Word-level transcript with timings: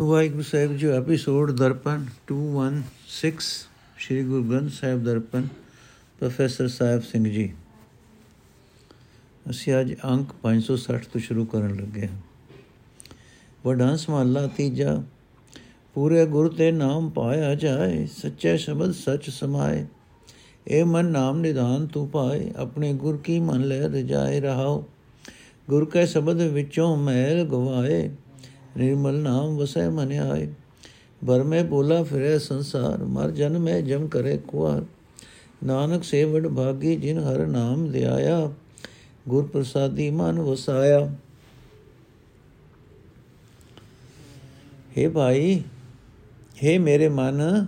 Waheguru 0.00 0.42
Sahib 0.42 0.76
ji 0.76 0.86
episode 0.86 1.50
Darpan 1.50 2.06
216 2.32 3.36
Shri 3.98 4.24
Guru 4.24 4.44
Granth 4.44 4.70
Sahib 4.70 5.04
Darpan 5.04 5.48
professor 6.18 6.68
Sahib 6.68 7.02
Singh 7.02 7.24
ji 7.24 7.54
ਅਸੀਂ 9.50 9.80
ਅੱਜ 9.80 9.94
ਅੰਕ 10.04 10.28
560 10.42 11.08
ਤੋਂ 11.12 11.20
ਸ਼ੁਰੂ 11.20 11.44
ਕਰਨ 11.44 11.76
ਲੱਗੇ 11.76 12.08
ਹਾਂ। 12.08 12.16
ਵਡਾਂਸ 13.66 14.10
ਮਹਲਾ 14.10 14.46
ਤੀਜਾ, 14.46 15.02
ਪੂਰੇ 15.94 16.26
ਗੁਰ 16.26 16.54
ਤੇ 16.54 16.72
ਨਾਮ 16.72 17.10
ਪਾਇਆ 17.10 17.54
ਜਾਏ, 17.54 18.06
ਸੱਚੇ 18.06 18.56
ਸ਼ਬਦ 18.56 18.90
ਸੱਚ 18.90 19.30
ਸਮਾਏ। 19.30 19.86
ਏ 20.68 20.82
ਮਨ 20.82 21.06
ਨਾਮ 21.06 21.40
ਨਿਧਾਨ 21.40 21.86
ਤੂੰ 21.86 22.08
ਪਾਏ, 22.08 22.52
ਆਪਣੇ 22.56 22.94
ਗੁਰ 22.94 23.16
ਕੀ 23.16 23.40
ਮਨ 23.40 23.60
ਲੈ 23.60 23.80
ਰਜਾਏ 23.80 24.40
ਰਹਾਓ। 24.40 24.84
ਗੁਰ 25.68 25.90
ਕੇ 25.90 26.06
ਸ਼ਬਦ 26.06 26.40
ਵਿੱਚੋਂ 26.40 26.96
ਮੈਲ 26.96 27.44
ਗਵਾਏ 27.44 28.10
ਨਿਰਮਲ 28.77 29.15
ਨਾਮ 29.15 29.57
ਵਸੈ 29.57 29.89
ਮਨ 29.89 30.11
ਆਏ 30.21 30.47
ਬਰਮੇ 31.21 31.61
ਬੋਲਾ 31.63 32.01
ਫਿਰੇ 32.03 32.37
ਸੰਸਾਰ 32.39 33.03
ਮਰ 33.05 33.31
ਜਨਮੇ 33.31 33.81
ਜਮ 33.81 34.07
ਕਰੇ 34.07 34.37
ਕੁਆਰ 34.47 34.83
ਨਾਨਕ 35.63 36.03
ਸੇਵੜ 36.03 36.47
ਭਾਗੀ 36.47 36.95
ਜਿਨ 36.95 37.19
ਹਰ 37.19 37.45
ਨਾਮ 37.47 37.89
ਧਿਆਇਆ 37.91 38.51
ਗੁਰ 39.27 39.47
ਪ੍ਰਸਾਦੀ 39.47 40.09
ਮਨ 40.11 40.39
ਵਸਾਇਆ 40.39 40.99
हे 44.91 45.09
ਭਾਈ 45.09 45.61
हे 46.57 46.79
ਮੇਰੇ 46.79 47.09
ਮਨ 47.09 47.65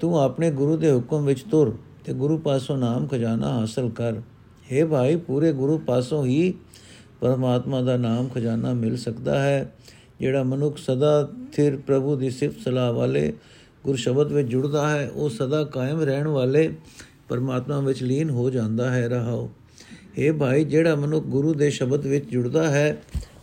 ਤੂੰ 0.00 0.18
ਆਪਣੇ 0.18 0.50
ਗੁਰੂ 0.50 0.76
ਦੇ 0.76 0.90
ਹੁਕਮ 0.90 1.24
ਵਿੱਚ 1.24 1.42
ਤੁਰ 1.42 1.76
ਤੇ 2.04 2.12
ਗੁਰੂ 2.12 2.36
ਪਾਸੋਂ 2.38 2.76
ਨਾਮ 2.76 3.06
ਖਜ਼ਾਨਾ 3.06 3.48
ਹਾਸਲ 3.50 3.88
ਕਰ 3.90 4.20
हे 4.66 4.86
ਭਾਈ 4.86 5.16
ਪੂਰੇ 5.18 5.52
ਗੁਰੂ 5.52 5.78
ਪਾਸੋਂ 5.78 6.24
ਹੀ 6.24 6.54
ਪਰਮਾਤਮਾ 7.20 7.80
ਦਾ 7.82 7.96
ਨਾਮ 7.96 8.28
ਖਜ਼ਾਨਾ 8.28 8.72
ਮਿਲ 8.74 8.96
ਸਕਦਾ 8.96 9.40
ਹੈ 9.40 9.72
ਜਿਹੜਾ 10.19 10.43
ਮਨੁੱਖ 10.43 10.77
ਸਦਾ 10.77 11.29
ਥਿਰ 11.53 11.77
ਪ੍ਰਭੂ 11.77 12.15
ਦੀ 12.15 12.29
ਸਿਫਤ 12.29 12.59
ਸਲਾਹ 12.59 12.93
ਵਾਲੇ 12.93 13.33
ਗੁਰ 13.83 13.95
ਸ਼ਬਦ 13.95 14.31
ਵਿੱਚ 14.31 14.47
ਜੁੜਦਾ 14.47 14.89
ਹੈ, 14.89 15.09
ਉਹ 15.09 15.29
ਸਦਾ 15.29 15.63
ਕਾਇਮ 15.63 16.01
ਰਹਿਣ 16.01 16.27
ਵਾਲੇ 16.27 16.73
ਪਰਮਾਤਮਾ 17.29 17.79
ਵਿੱਚ 17.79 18.03
ਲੀਨ 18.03 18.29
ਹੋ 18.29 18.49
ਜਾਂਦਾ 18.49 18.91
ਹੈ। 18.91 19.09
ਰਹਾਓ। 19.09 19.49
ਇਹ 20.17 20.33
ਭਾਈ, 20.33 20.63
ਜਿਹੜਾ 20.63 20.95
ਮਨੁੱਖ 20.95 21.25
ਗੁਰੂ 21.25 21.53
ਦੇ 21.53 21.69
ਸ਼ਬਦ 21.69 22.05
ਵਿੱਚ 22.05 22.29
ਜੁੜਦਾ 22.29 22.69
ਹੈ, 22.69 23.01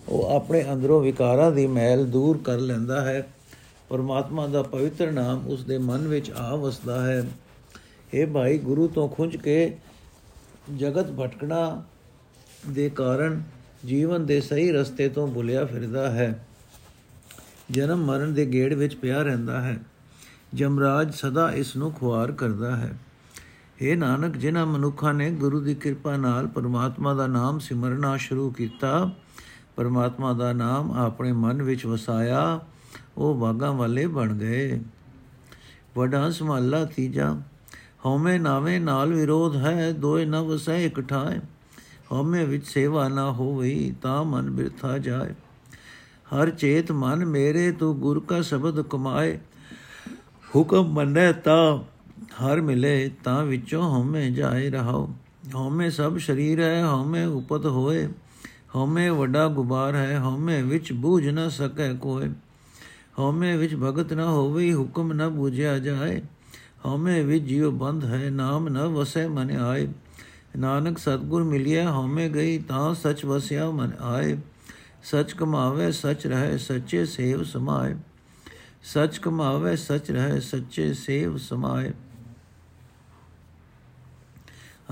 ਉਹ 0.09 0.31
ਆਪਣੇ 0.31 0.65
ਅੰਦਰੋਂ 0.73 1.01
ਵਿਕਾਰਾਂ 1.01 1.53
ਦੀ 1.53 1.67
ਮੈਲ 1.67 2.07
ਦੂਰ 2.07 2.39
ਕਰ 2.45 2.59
ਲੈਂਦਾ 2.59 3.01
ਹੈ। 3.01 3.27
ਪਰਮਾਤਮਾ 3.89 4.47
ਦਾ 4.47 4.63
ਪਵਿੱਤਰ 4.63 5.13
ਨਾਮ 5.13 5.47
ਉਸ 5.47 5.65
ਦੇ 5.65 5.79
ਮਨ 5.79 6.09
ਵਿੱਚ 6.09 6.31
ਆ 6.31 6.57
ਵਸਦਾ 6.57 7.07
ਹੈ। 7.07 7.27
ਇਹ 8.15 8.27
ਭਾਈ, 8.27 8.59
ਗੁਰੂ 8.59 8.89
ਤੋਂ 8.89 9.09
ਖੁੰਝ 9.09 9.37
ਕੇ 9.37 9.77
ਜਗਤ 10.77 11.11
ਭਟਕਣਾ 11.11 11.85
ਦੇ 12.69 12.89
ਕਾਰਨ 12.89 13.43
ਜੀਵਨ 13.87 14.27
ਦੇ 14.27 14.41
ਸਹੀ 14.41 14.73
ਰਸਤੇ 14.73 15.09
ਤੋਂ 15.09 15.29
ਭੁੱਲਿਆ 15.29 15.65
ਫਿਰਦਾ 15.65 16.11
ਹੈ। 16.11 16.47
ਜਨਮ 17.71 18.05
ਮਰਨ 18.05 18.35
ਦੇ 18.35 18.47
ਗੇੜ 18.47 18.75
ਵਿੱਚ 18.75 18.97
ਪਿਆ 18.97 19.23
ਰਹਿੰਦਾ 19.23 19.61
ਹੈ। 19.61 19.83
ਜਮਰਾਜ 20.55 21.15
ਸਦਾ 21.15 21.53
ਇਸ 21.53 21.77
ਨੂੰ 21.77 21.93
ਖੁਆਰ 21.93 22.33
ਕਰਦਾ 22.33 22.77
ਹੈ। 22.77 22.99
ਇਹ 23.81 23.97
ਨਾਨਕ, 23.97 24.37
ਜਿਨ੍ਹਾਂ 24.37 24.67
ਮਨੁੱਖਾਂ 24.67 25.15
ਨੇ 25.15 25.31
ਗੁਰੂ 25.31 25.61
ਦੀ 25.61 25.75
ਕਿਰਪਾ 25.75 26.17
ਨਾਲ 26.17 26.47
ਪਰਮਾਤਮਾ 26.47 27.15
ਦਾ 27.15 27.27
ਨਾਮ 27.27 27.59
ਸਿਮਰਨਾ 27.59 28.17
ਸ਼ੁਰੂ 28.17 28.51
ਕੀਤਾ, 28.51 29.11
ਪਰਮਾਤਮਾ 29.77 30.33
ਦਾ 30.33 30.53
ਨਾਮ 30.53 30.93
ਆਪਣੇ 30.93 31.33
ਮਨ 31.33 31.63
ਵਿੱਚ 31.63 31.87
ਵਸਾਇਆ, 31.87 32.61
ਉਹ 33.17 33.35
ਬਾਗਾਂ 33.35 33.73
ਵਾਲੇ 33.73 34.07
ਬਣ 34.07 34.35
ਗਏ। 34.35 34.81
ਵਡਾ 35.97 36.31
ਸਮਹੱਲਾ 36.31 36.85
ਤੀਜਾ, 36.85 37.41
ਹਉਮੈ 38.07 38.39
ਨਾਵੇਂ 38.39 38.81
ਨਾਲ 38.81 39.13
ਵਿਰੋਧ 39.13 39.57
ਹੈ, 39.57 39.93
ਦੋਏ 39.93 40.25
ਨ 40.25 40.37
ਵਸੈ 40.37 40.77
ਇਕਠਾਏ 40.77 41.41
ਹਉਮੈ 42.13 42.45
ਵਿੱਚ 42.45 42.67
ਸੇਵਾ 42.67 43.09
ਨਾ 43.09 43.33
ਹੋਵੇ 43.33 43.95
ਤਾਂ 44.03 44.25
ਮਨ 44.25 44.51
ਬਿਰਥਾ 44.51 44.99
ਜਾਏ। 44.99 45.35
ਹਰ 46.27 46.51
ਚੇਤ 46.51 46.93
ਮਨ 46.93 47.25
ਮੇਰੇ 47.25 47.71
ਤੂੰ 47.73 47.95
ਗੁਰ 48.01 48.21
ਕਾ 48.21 48.41
ਸ਼ਬਦ 48.43 48.81
ਕਮਾਏ 48.83 49.39
ਹੁਕਮ 50.55 50.93
ਮੰਨੇ 50.93 51.33
ਤਾਂ 51.45 51.79
ਹਰ 52.41 52.61
ਮਿਲੇ 52.61 53.11
ਤਾਂ 53.25 53.45
ਵਿੱਚੋਂ 53.45 53.83
ਹਉਮੈ 53.83 54.29
ਜਾਏ 54.31 54.71
ਰਹਾਓ 54.71 55.09
ਹਉਮੈ 55.55 55.89
ਸਭ 55.91 56.17
ਸ਼ਰੀਰ 56.19 56.61
ਹੈ 56.61 56.85
ਹਉਮੈ 56.85 57.25
ਉਪਤ 57.27 57.67
ਹੋਏ 57.67 58.07
ਹਉਮੈ 58.75 59.11
ਵੱਡਾ 59.11 59.47
ਗੁਬਾਰ 59.49 59.95
ਹੈ 59.95 60.19
ਹਉਮੈ 60.19 60.63
ਵਿੱਚ 60.63 60.93
ਬੂਝ 60.93 61.29
ਨਾ 61.29 61.49
ਸਕੈ 61.49 61.93
ਕੋਏ 61.93 62.29
ਹਉਮੈ 63.19 63.57
ਵਿੱਚ 63.57 63.75
ਭਗਤ 63.75 64.13
ਨਾ 64.13 64.27
ਹੋਵੇ 64.27 64.73
ਹੁਕਮ 64.73 65.13
ਨਾ 65.13 65.29
ਬੂਝਿਆ 65.29 65.79
ਜਾਏ 65.79 66.21
ਹਉਮੈ 66.87 67.21
ਵਿੱਚ 67.23 67.45
ਜਿਉ 67.45 67.71
ਬੰਧ 67.71 68.05
ਹੈ 68.05 68.31
ਨਾਮ 68.31 68.69
ਨ 68.69 68.87
ਵਸੈ 68.89 69.27
ਮਨ 69.29 69.51
ਆਏ 69.59 69.87
ਨਾਨਕ 70.57 70.99
ਸਤਗੁਰ 70.99 71.43
ਮਿਲਿਆ 71.43 71.91
ਹਉਮੈ 71.91 72.29
ਗਈ 72.29 72.59
ਤਾਂ 72.59 72.95
ਸਚ 72.95 73.25
ਵਸਿਆ 73.25 73.71
ਮਨ 73.71 73.93
ਆਏ 74.01 74.37
ਸਚ 75.05 75.33
ਕਮਾਵੇ, 75.33 75.93
ਸਚ 75.93 76.27
ਰਹੇ, 76.27 76.59
ਸੱਚੇ 76.59 77.07
ਸੇਵ 77.07 77.43
ਸਮਾਏ। 77.43 77.97
ਸਚ 78.83 79.19
ਕਮਾਵੇ, 79.19 79.77
ਸਚ 79.77 80.11
ਰਹੇ, 80.11 80.41
ਸੱਚੇ 80.41 80.95
ਸੇਵ 80.95 81.37
ਸਮਾਏ। 81.37 81.93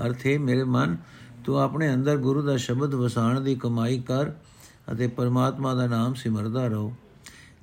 ਅਰਥੇ 0.05 0.37
ਮੇਰੇ 0.37 0.63
ਮਨ, 0.63 0.97
ਤੂੰ 1.45 1.59
ਆਪਣੇ 1.59 1.93
ਅੰਦਰ 1.93 2.17
ਗੁਰੂ 2.17 2.41
ਦਾ 2.41 2.57
ਸ਼ਬਦ 2.57 2.93
ਵਸਾਣ 2.93 3.41
ਦੀ 3.41 3.55
ਕਮਾਈ 3.55 3.99
ਕਰ 3.99 4.31
ਅਤੇ 4.93 5.07
ਪਰਮਾਤਮਾ 5.07 5.73
ਦਾ 5.73 5.87
ਨਾਮ 5.87 6.13
ਸਿਮਰਦਾ 6.13 6.67
ਰਹੋ। 6.67 6.93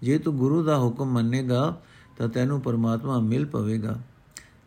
ਜੇ 0.03 0.19
ਤੂੰ 0.19 0.37
ਗੁਰੂ 0.37 0.63
ਦਾ 0.63 0.79
ਹੁਕਮ 0.79 1.13
ਮੰਨੇਗਾ, 1.13 1.81
ਤਾਂ 2.19 2.29
ਤੈਨੂੰ 2.29 2.61
ਪਰਮਾਤਮਾ 2.61 3.19
ਮਿਲ 3.19 3.47
ਪਵੇਗਾ। 3.47 3.97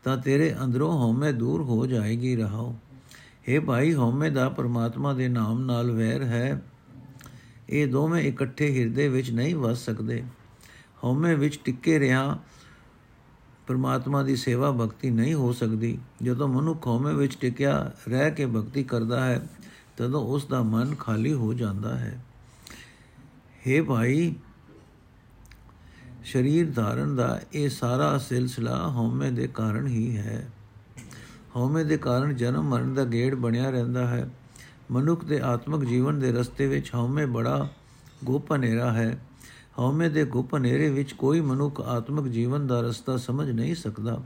ਤਾਂ 0.03 0.17
ਤੇਰੇ 0.17 0.55
ਅੰਦਰੋਂ 0.63 0.91
ਹਉਮੈ 0.91 1.31
ਦੂਰ 1.31 1.61
ਹੋ 1.61 1.85
ਜਾਏਗੀ, 1.85 2.35
ਰਹਾਓ। 2.35 2.75
हे 3.49 3.65
ਭਾਈ, 3.65 3.93
ਹਉਮੈ 3.93 4.29
ਦਾ 4.29 4.49
ਪਰਮਾਤਮਾ 4.49 5.13
ਦੇ 5.13 5.27
ਨਾਮ 5.27 5.59
ਨਾਲ 5.59 5.91
ਵੈਰ 5.91 6.23
ਹੈ। 6.23 6.61
ਇਹ 7.73 7.87
ਦੋਵੇਂ 7.87 8.23
ਇਕੱਠੇ 8.23 8.79
ਹਿਰਦੇ 8.79 9.07
ਵਿੱਚ 9.07 9.31
ਨਹੀਂ 9.31 9.55
ਵਸ 9.55 9.85
ਸਕਦੇ। 9.85 10.23
ਹਉਮੈ 11.03 11.35
ਵਿੱਚ 11.35 11.59
ਟਿੱਕੇ 11.65 11.99
ਰਿਆਂ 11.99 12.35
ਪਰਮਾਤਮਾ 13.67 14.23
ਦੀ 14.23 14.35
ਸੇਵਾ 14.35 14.71
ਭਗਤੀ 14.71 15.09
ਨਹੀਂ 15.09 15.33
ਹੋ 15.33 15.51
ਸਕਦੀ। 15.51 15.99
ਜਦੋਂ 16.23 16.47
ਮਨੁੱਖ 16.47 16.87
ਹਉਮੈ 16.87 17.13
ਵਿੱਚ 17.13 17.37
ਟਿਕਿਆ 17.37 17.91
ਰਹਿ 18.09 18.31
ਕੇ 18.31 18.45
ਭਗਤੀ 18.45 18.83
ਕਰਦਾ 18.83 19.25
ਹੈ, 19.25 19.47
ਤਦੋਂ 19.97 20.21
ਉਸ 20.21 20.45
ਦਾ 20.45 20.61
ਮਨ 20.61 20.95
ਖਾਲੀ 20.95 21.33
ਹੋ 21.33 21.53
ਜਾਂਦਾ 21.53 21.97
ਹੈ। 21.97 22.23
हे 23.67 23.85
ਭਾਈ, 23.85 24.35
ਸ਼ਰੀਰ 26.23 26.71
ਧਾਰਨ 26.71 27.15
ਦਾ 27.15 27.41
ਇਹ 27.53 27.69
ਸਾਰਾ 27.69 28.17
ਸਿਲਸਿਲਾ 28.17 28.87
ਹਉਮੈ 28.87 29.29
ਦੇ 29.29 29.47
ਕਾਰਨ 29.47 29.87
ਹੀ 29.87 30.17
ਹੈ। 30.17 30.51
ਹਉਮੈ 31.55 31.83
ਦੇ 31.83 31.97
ਕਾਰਨ 31.97 32.35
ਜਨਮ 32.35 32.63
ਮਰਨ 32.63 32.93
ਦਾ 32.93 33.05
ਗੇੜ 33.05 33.35
ਬਣਿਆ 33.35 33.69
ਰਹਿੰਦਾ 33.69 34.07
ਹੈ। 34.07 34.29
ਮਨੁੱਖ 34.93 35.25
ਦੇ 35.25 35.39
ਆਤਮਿਕ 35.39 35.89
ਜੀਵਨ 35.89 36.19
ਦੇ 36.19 36.31
ਰਸਤੇ 36.31 36.67
ਵਿੱਚ 36.67 36.91
ਹਉਮੈ 36.95 37.25
ਬੜਾ 37.25 37.69
ਗੁਪ 38.23 38.51
ਹਨੇਰਾ 38.55 38.93
ਹੈ। 38.93 39.25
ਹਉਮੈ 39.79 40.09
ਦੇ 40.09 40.25
ਗੁਪ 40.25 40.55
ਹਨੇਰੇ 40.55 40.89
ਵਿੱਚ 40.89 41.11
ਕੋਈ 41.11 41.41
ਮਨੁੱਖ 41.41 41.81
ਆਤਮਿਕ 41.81 42.27
ਜੀਵਨ 42.27 42.67
ਦਾ 42.67 42.81
ਰਸਤਾ 42.81 43.17
ਸਮਝ 43.17 43.49
ਨਹੀਂ 43.49 43.75
ਸਕਦਾ। 43.75 44.23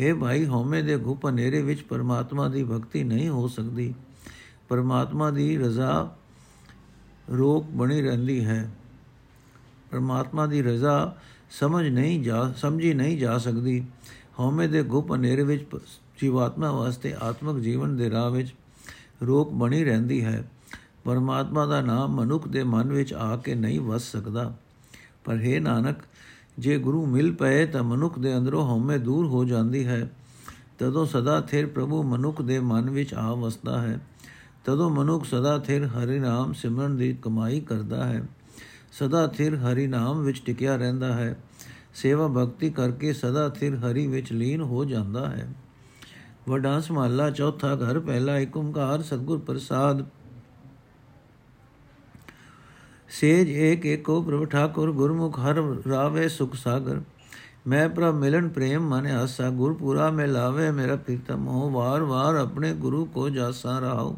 ਹੈ 0.00 0.14
ਭਾਈ, 0.14 0.46
ਹਉਮੈ 0.46 0.82
ਦੇ 0.82 0.96
ਗੁਪ 0.96 1.26
ਹਨੇਰੇ 1.26 1.62
ਵਿੱਚ 1.62 1.82
ਪਰਮਾਤਮਾ 1.82 2.48
ਦੀ 2.48 2.64
ਭਗਤੀ 2.64 3.04
ਨਹੀਂ 3.04 3.28
ਹੋ 3.28 3.48
ਸਕਦੀ। 3.48 3.94
ਪਰਮਾਤਮਾ 4.68 5.30
ਦੀ 5.30 5.58
ਰਜ਼ਾ 5.58 6.16
ਰੋਕ 7.38 7.64
ਬਣੀ 7.64 8.02
ਰਹਿੰਦੀ 8.02 8.44
ਹੈ। 8.44 8.70
ਪਰਮਾਤਮਾ 9.90 10.46
ਦੀ 10.46 10.62
ਰਜ਼ਾ 10.62 11.16
ਸਮਝ 11.50 11.88
ਨਹੀਂ 11.88 12.22
ਜਾ, 12.22 12.54
ਸਮਝੀ 12.56 12.94
ਨਹੀਂ 12.94 13.18
ਜਾ 13.18 13.38
ਸਕਦੀ। 13.38 13.84
ਹਉਮੈ 14.38 14.66
ਦੇ 14.66 14.82
ਗੁਪ 14.82 15.12
ਹਨੇਰੇ 15.12 15.42
ਵਿੱਚ 15.42 15.66
ਜੀਵਾਤਮਾ 16.20 16.70
ਵਾਸਤੇ 16.70 17.14
ਆਤਮਿਕ 17.22 17.64
ਜੀਵਨ 17.64 17.96
ਦੇ 17.96 18.10
ਰਾਹ 18.10 18.30
ਵਿੱਚ 18.30 18.54
ਰੋਕ 19.26 19.52
ਬਣੀ 19.52 19.84
ਰਹਿੰਦੀ 19.84 20.24
ਹੈ। 20.24 20.50
ਪਰਮਾਤਮਾ 21.04 21.66
ਦਾ 21.66 21.80
ਨਾਮ 21.80 22.14
ਮਨੁੱਖ 22.14 22.48
ਦੇ 22.48 22.62
ਮਨ 22.62 22.92
ਵਿੱਚ 22.92 23.14
ਆ 23.14 23.36
ਕੇ 23.36 23.54
ਨਹੀਂ 23.54 23.80
ਵਸ 23.80 24.02
ਸਕਦਾ। 24.12 24.56
ਪਰ 25.24 25.36
ਹੈ 25.36 25.60
ਨਾਨਕ, 25.60 25.96
ਜੇ 26.58 26.78
ਗੁਰੂ 26.78 27.06
ਮਿਲ 27.06 27.34
ਪਏ 27.34 27.66
ਤਾਂ 27.66 27.82
ਮਨੁੱਖ 27.82 28.18
ਦੇ 28.18 28.36
ਅੰਦਰੋਂ 28.36 28.66
ਹਉਮੈ 28.66 28.98
ਦੂਰ 28.98 29.26
ਹੋ 29.26 29.44
ਜਾਂਦੀ 29.44 29.86
ਹੈ। 29.86 30.10
ਤਦੋਂ 30.78 31.06
ਸਦਾ 31.06 31.40
ਥਿਰ 31.40 31.66
ਪ੍ਰਭੂ 31.66 32.02
ਮਨੁੱਖ 32.02 32.42
ਦੇ 32.42 32.58
ਮਨ 32.58 32.90
ਵਿੱਚ 32.90 33.14
ਆ 33.14 33.34
ਵਸਦਾ 33.34 33.82
ਹੈ। 33.82 34.00
ਤਦੋਂ 34.64 34.90
ਮਨੁੱਖ 34.90 35.24
ਸਦਾ 35.24 35.58
ਥਿਰ 35.58 35.86
ਹਰੀ 35.86 36.18
ਨਾਮ 36.18 36.52
ਸਿਮਰਨ 36.52 36.96
ਦੀ 36.96 37.12
ਕਮਾਈ 37.22 37.60
ਕਰਦਾ 37.60 38.04
ਹੈ। 38.04 38.28
ਸਦਾ 38.92 39.26
ਥਿਰ 39.26 39.56
ਹਰੀ 39.56 39.86
ਨਾਮ 39.86 40.22
ਵਿੱਚ 40.22 40.42
ਟਿਕਿਆ 40.46 40.76
ਰਹਿੰਦਾ 40.76 41.12
ਹੈ। 41.12 41.38
ਸੇਵਾ 41.94 42.28
ਭਗਤੀ 42.28 42.70
ਕਰਕੇ 42.70 43.12
ਸਦਾ 43.12 43.48
ਥਿਰ 43.48 43.76
ਹਰੀ 43.76 44.06
ਵਿੱਚ 44.06 44.32
ਲੀਨ 44.32 44.60
ਹੋ 44.60 44.84
ਜਾਂਦਾ 44.84 45.28
ਹੈ। 45.28 45.48
ਵਡਾ 46.49 46.79
ਸਮਾਲਾ 46.79 47.29
ਚੌਥਾ 47.29 47.75
ਘਰ 47.75 47.99
ਪਹਿਲਾ 47.99 48.37
ਏਕ 48.37 48.57
ਓੰਕਾਰ 48.57 49.01
ਸਤਗੁਰ 49.01 49.39
ਪ੍ਰਸਾਦ 49.39 50.05
ਸੇਜ 53.09 53.49
ਏਕ 53.49 53.85
ਏਕੋ 53.85 54.21
ਪ੍ਰਭ 54.21 54.45
ਠਾਕੁਰ 54.45 54.91
ਗੁਰਮੁਖ 54.91 55.39
ਹਰ 55.39 55.63
ਰਾਵੇ 55.87 56.27
ਸੁਖ 56.27 56.55
ਸਾਗਰ 56.55 57.01
ਮੈਂ 57.67 57.87
ਪ੍ਰਭ 57.89 58.15
ਮਿਲਨ 58.15 58.47
ਪ੍ਰੇਮ 58.49 58.87
ਮਨ 58.89 59.07
ਆਸਾ 59.07 59.49
ਗੁਰਪੂਰਾ 59.49 60.09
ਮੈਂ 60.11 60.27
ਲਾਵੇ 60.27 60.69
ਮੇਰਾ 60.71 60.95
ਪ੍ਰੀਤਮ 60.95 61.47
ਹੋ 61.47 61.69
ਵਾਰ 61.69 62.03
ਵਾਰ 62.03 62.35
ਆਪਣੇ 62.35 62.73
ਗੁਰੂ 62.73 63.05
ਕੋ 63.05 63.29
ਜਾਸਾ 63.29 63.79
ਰਹਾਉ 63.79 64.15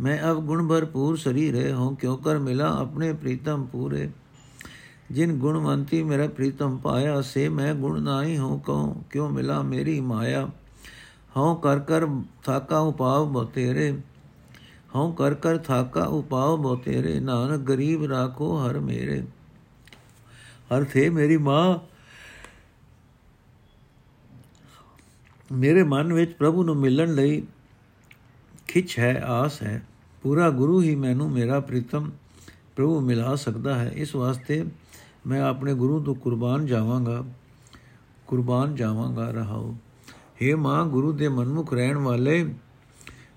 मैं 0.00 0.18
अब 0.20 0.46
गुण 0.46 0.66
भरपूर 0.68 1.16
शरीर 1.18 1.54
है 1.56 1.70
हूँ 1.72 1.94
क्यों 1.96 2.16
कर 2.16 2.38
मिला 2.38 2.66
अपने 2.78 3.12
प्रीतम 3.14 3.62
पूरे 3.66 4.08
जिन 5.12 5.38
गुणवंती 5.38 6.02
मेरा 6.02 6.26
प्रीतम 6.30 6.76
पाया 6.78 7.20
से 7.24 7.48
मैं 7.50 7.80
गुण 7.80 8.00
नाई 8.00 8.36
हूँ 8.36 8.60
कहूँ 8.62 9.04
क्यों 9.12 9.28
मिला 9.30 9.60
मेरी 9.64 10.00
माया 10.02 10.44
ਹਉ 11.37 11.55
ਕਰ 11.55 11.79
ਕਰ 11.79 12.07
ਥਾਕਾ 12.43 12.79
ਉਪਾਵ 12.79 13.29
ਮੋ 13.29 13.43
ਤੇਰੇ 13.43 13.91
ਹਉ 14.95 15.11
ਕਰ 15.11 15.33
ਕਰ 15.33 15.57
ਥਾਕਾ 15.57 16.03
ਉਪਾਵ 16.03 16.57
ਮੋ 16.57 16.75
ਤੇਰੇ 16.75 17.19
ਨਾਨਕ 17.19 17.59
ਗਰੀਬ 17.59 18.03
ਰਾਖੋ 18.03 18.55
ਹਰ 18.57 18.79
ਮੇਰੇ। 18.79 19.21
ਹਰ 20.71 20.83
ਥੇ 20.83 21.09
ਮੇਰੀ 21.09 21.37
ਮਾਂ, 21.37 21.77
ਮੇਰੇ 25.51 25.83
ਮਨ 25.83 26.13
ਵਿੱਚ 26.13 26.33
ਪ੍ਰਭੂ 26.33 26.63
ਨੂੰ 26.63 26.75
ਮਿਲਣ 26.75 27.13
ਲਈ 27.15 27.41
ਖਿੱਚ 28.67 28.99
ਹੈ, 28.99 29.21
ਆਸ 29.21 29.61
ਹੈ। 29.63 29.81
ਪੂਰਾ 30.23 30.49
ਗੁਰੂ 30.49 30.81
ਹੀ 30.81 30.95
ਮੈਨੂੰ 30.95 31.31
ਮੇਰਾ 31.31 31.59
ਪ੍ਰੀਤਮ 31.59 32.11
ਪ੍ਰਭੂ 32.75 32.99
ਮਿਲਾ 32.99 33.35
ਸਕਦਾ 33.35 33.75
ਹੈ। 33.75 33.91
ਇਸ 33.95 34.15
ਵਾਸਤੇ 34.15 34.63
ਮੈਂ 35.27 35.41
ਆਪਣੇ 35.41 35.73
ਗੁਰੂ 35.73 36.03
ਤੋਂ 36.03 36.15
ਕੁਰਬਾਨ 36.15 36.65
ਜਾਵਾਂਗਾ 36.65 37.23
ਕੁਰਬਾਨ 38.27 38.75
ਜਾਵਾਂਗਾ 38.75 39.31
ਰਹਾਉ। 39.31 39.73
हे 40.40 40.56
ਮਾਂ 40.56 40.84
ਗੁਰੂ 40.86 41.12
ਦੇ 41.12 41.28
ਮਨਮੁਖ 41.28 41.72
ਰਹਿਣ 41.74 41.98
ਵਾਲੇ 41.98 42.44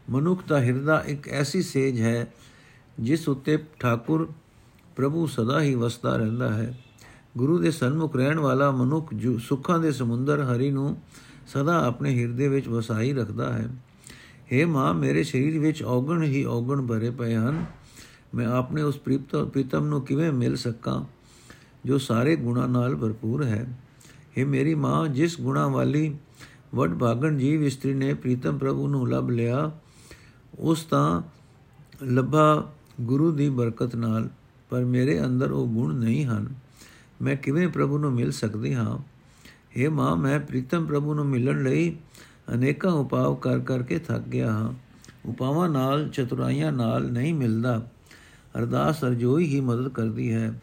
ਮਨੁੱਖ 0.09 0.43
ਦਾ 0.47 0.59
ਹਿਰਦਾ 0.59 1.01
ਇੱਕ 1.07 1.27
ਐਸੀ 1.29 1.61
ਸੇਜ 1.61 1.99
ਹੈ 2.01 2.31
ਜਿਸ 2.99 3.27
ਉੱਤੇ 3.29 3.57
ਠਾਕੁਰ 3.79 4.27
ਪ੍ਰਭੂ 4.97 5.25
ਸਦਾ 5.27 5.61
ਹੀ 5.61 5.75
ਵਸਦਾ 5.75 6.15
ਰਹਿੰਦਾ 6.15 6.51
ਹੈ 6.51 6.73
ਗੁਰੂ 7.37 7.57
ਦੇ 7.59 7.71
ਸਨਮੁਖ 7.71 8.15
ਰਹਿਣ 8.15 8.39
ਵਾਲਾ 8.39 8.69
ਮਨੁੱਖ 8.71 9.13
ਜੋ 9.13 9.37
ਸੁੱਖਾਂ 9.39 9.79
ਦੇ 9.79 9.91
ਸਮੁੰਦਰ 9.91 10.43
ਹਰੀ 10.45 10.69
ਨੂੰ 10.71 10.95
ਸਦਾ 11.47 11.77
ਆਪਣੇ 11.79 12.13
ਹਿਰਦੇ 12.13 12.47
ਵਿੱਚ 12.47 12.67
ਵਸਾਈ 12.67 13.13
ਰੱਖਦਾ 13.13 13.51
ਹੈ 13.53 13.69
हे 14.51 14.67
ਮਾਂ 14.67 14.93
ਮੇਰੇ 14.93 15.23
ਸਰੀਰ 15.23 15.59
ਵਿੱਚ 15.59 15.83
ਔਗਣ 15.85 16.23
ਹੀ 16.23 16.43
ਔਗਣ 16.47 16.81
ਭਰੇ 16.81 17.09
ਪਏ 17.09 17.35
ਹਨ 17.35 17.65
ਮੈਂ 18.35 18.47
ਆਪਣੇ 18.47 18.81
ਉਸ 18.81 18.97
ਪ੍ਰੀਤਮ 18.99 19.85
ਨੂੰ 19.85 20.01
ਕਿਵੇਂ 20.01 20.31
ਮਿਲ 20.31 20.55
ਸਕਾਂ 20.55 21.01
ਜੋ 21.85 21.97
ਸਾਰੇ 21.97 22.35
ਗੁਣਾ 22.35 22.65
ਨਾਲ 22.67 22.95
ਭਰਪੂਰ 22.95 23.43
ਹੈ 23.43 23.65
हे 24.31 24.45
ਮੇਰੀ 24.47 24.73
ਮਾਂ 24.77 25.07
ਜਿਸ 25.09 25.39
ਗੁਣਾ 25.41 25.67
ਵਾਲੀ 25.67 26.11
ਵਡ 26.74 26.98
ਭਾਗਣ 26.98 27.36
ਜੀਵ 27.36 27.62
ਇਸਤਰੀ 27.62 27.94
ਨੇ 27.94 28.14
ਪ੍ਰੀਤਮ 28.14 28.58
ਪ੍ਰਭੂ 28.58 28.88
ਨੂੰ 28.88 29.08
ਲਭ 29.08 29.30
ਲਿਆ। 29.30 29.72
ਉਸ 30.58 30.84
ਤਾਂ 30.84 31.22
ਲੱਭਾ 32.02 32.72
ਗੁਰੂ 33.00 33.32
ਦੀ 33.32 33.48
ਬਰਕਤ 33.48 33.96
ਨਾਲ, 33.96 34.28
ਪਰ 34.70 34.84
ਮੇਰੇ 34.84 35.24
ਅੰਦਰ 35.24 35.50
ਉਹ 35.50 35.66
ਗੁਣ 35.66 35.94
ਨਹੀਂ 35.94 36.24
ਹਨ। 36.24 36.54
ਮੈਂ 37.22 37.36
ਕਿਵੇਂ 37.36 37.68
ਪ੍ਰਭੂ 37.68 37.98
ਨੂੰ 37.98 38.12
ਮਿਲ 38.12 38.30
ਸਕਦੀ 38.30 38.74
ਹਾਂ? 38.74 38.98
हे 39.80 39.92
ਮਾਂ, 39.92 40.16
ਮੈਂ 40.16 40.40
ਪ੍ਰੀਤਮ 40.40 40.86
ਪ੍ਰਭੂ 40.86 41.14
ਨੂੰ 41.14 41.26
ਮਿਲਣ 41.26 41.62
ਲਈ 41.62 41.96
ਅਨੇਕਾਂ 42.54 42.92
ਉਪਾਅ 42.92 43.34
ਕਰ 43.40 43.58
ਕਰਕੇ 43.58 43.98
ਥੱਕ 43.98 44.22
ਗਿਆ 44.22 44.52
ਹਾਂ। 44.52 44.72
ਉਪਾਵਾਂ 45.26 45.68
ਨਾਲ, 45.68 46.08
ਚਤੁਰਾਈਆਂ 46.08 46.72
ਨਾਲ 46.72 47.12
ਨਹੀਂ 47.12 47.34
ਮਿਲਦਾ। 47.34 47.88
ਅਰਦਾਸ 48.58 49.04
ਅਰਜੋਈ 49.04 49.46
ਹੀ 49.46 49.60
ਮਦਦ 49.60 49.88
ਕਰਦੀ 49.88 50.32
ਹੈ। 50.32 50.62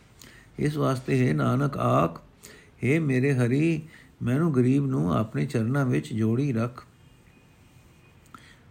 ਇਸ 0.59 0.77
ਵਾਸਤੇ 0.77 1.27
ਹੈ 1.27 1.33
ਨਾਨਕ, 1.33 1.77
ਆਖ 1.77 2.21
हे 2.55 3.01
ਮੇਰੇ 3.01 3.33
ਹਰੀ 3.33 3.81
ਮੈਨੂੰ 4.21 4.56
ਗਰੀਬ 4.56 4.85
ਨੂੰ 4.85 5.13
ਆਪਣੇ 5.13 5.45
ਚਰਨਾਂ 5.45 5.85
ਵਿੱਚ 5.85 6.13
ਜੋੜੀ 6.13 6.53
ਰੱਖ। 6.53 6.85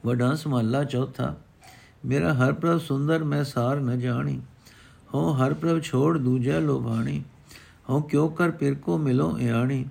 ਵਡਾ 0.07 0.35
ਸਮਾਲਾ 0.35 0.85
ਚੌਥਾ, 0.85 1.37
ਮੇਰਾ 2.05 2.35
ਹਰ 2.35 2.53
ਪ੍ਰਭ 2.53 2.81
ਸੁੰਦਰ, 2.81 3.25
ਮੈਂ 3.25 3.45
ਸਾਰ 3.45 3.81
ਨ 3.81 3.99
ਜਾਣੀ। 3.99 4.41
ਹੋ 5.15 5.33
ਹਰ 5.33 5.55
ਪ੍ਰਭ 5.55 5.81
ਛੋੜ 5.81 6.19
ਦੂਜਾ 6.19 6.59
ਲੋਭਾਣੀ। 6.59 7.25
ਹੋ 7.91 8.01
ਕਿਉ 8.01 8.29
ਕਰ 8.29 8.51
ਪਿਰ 8.51 8.75
ਕੋ 8.75 8.99
ਮਿਲੋ 8.99 9.39
ਇਆਣੀ। 9.39 9.87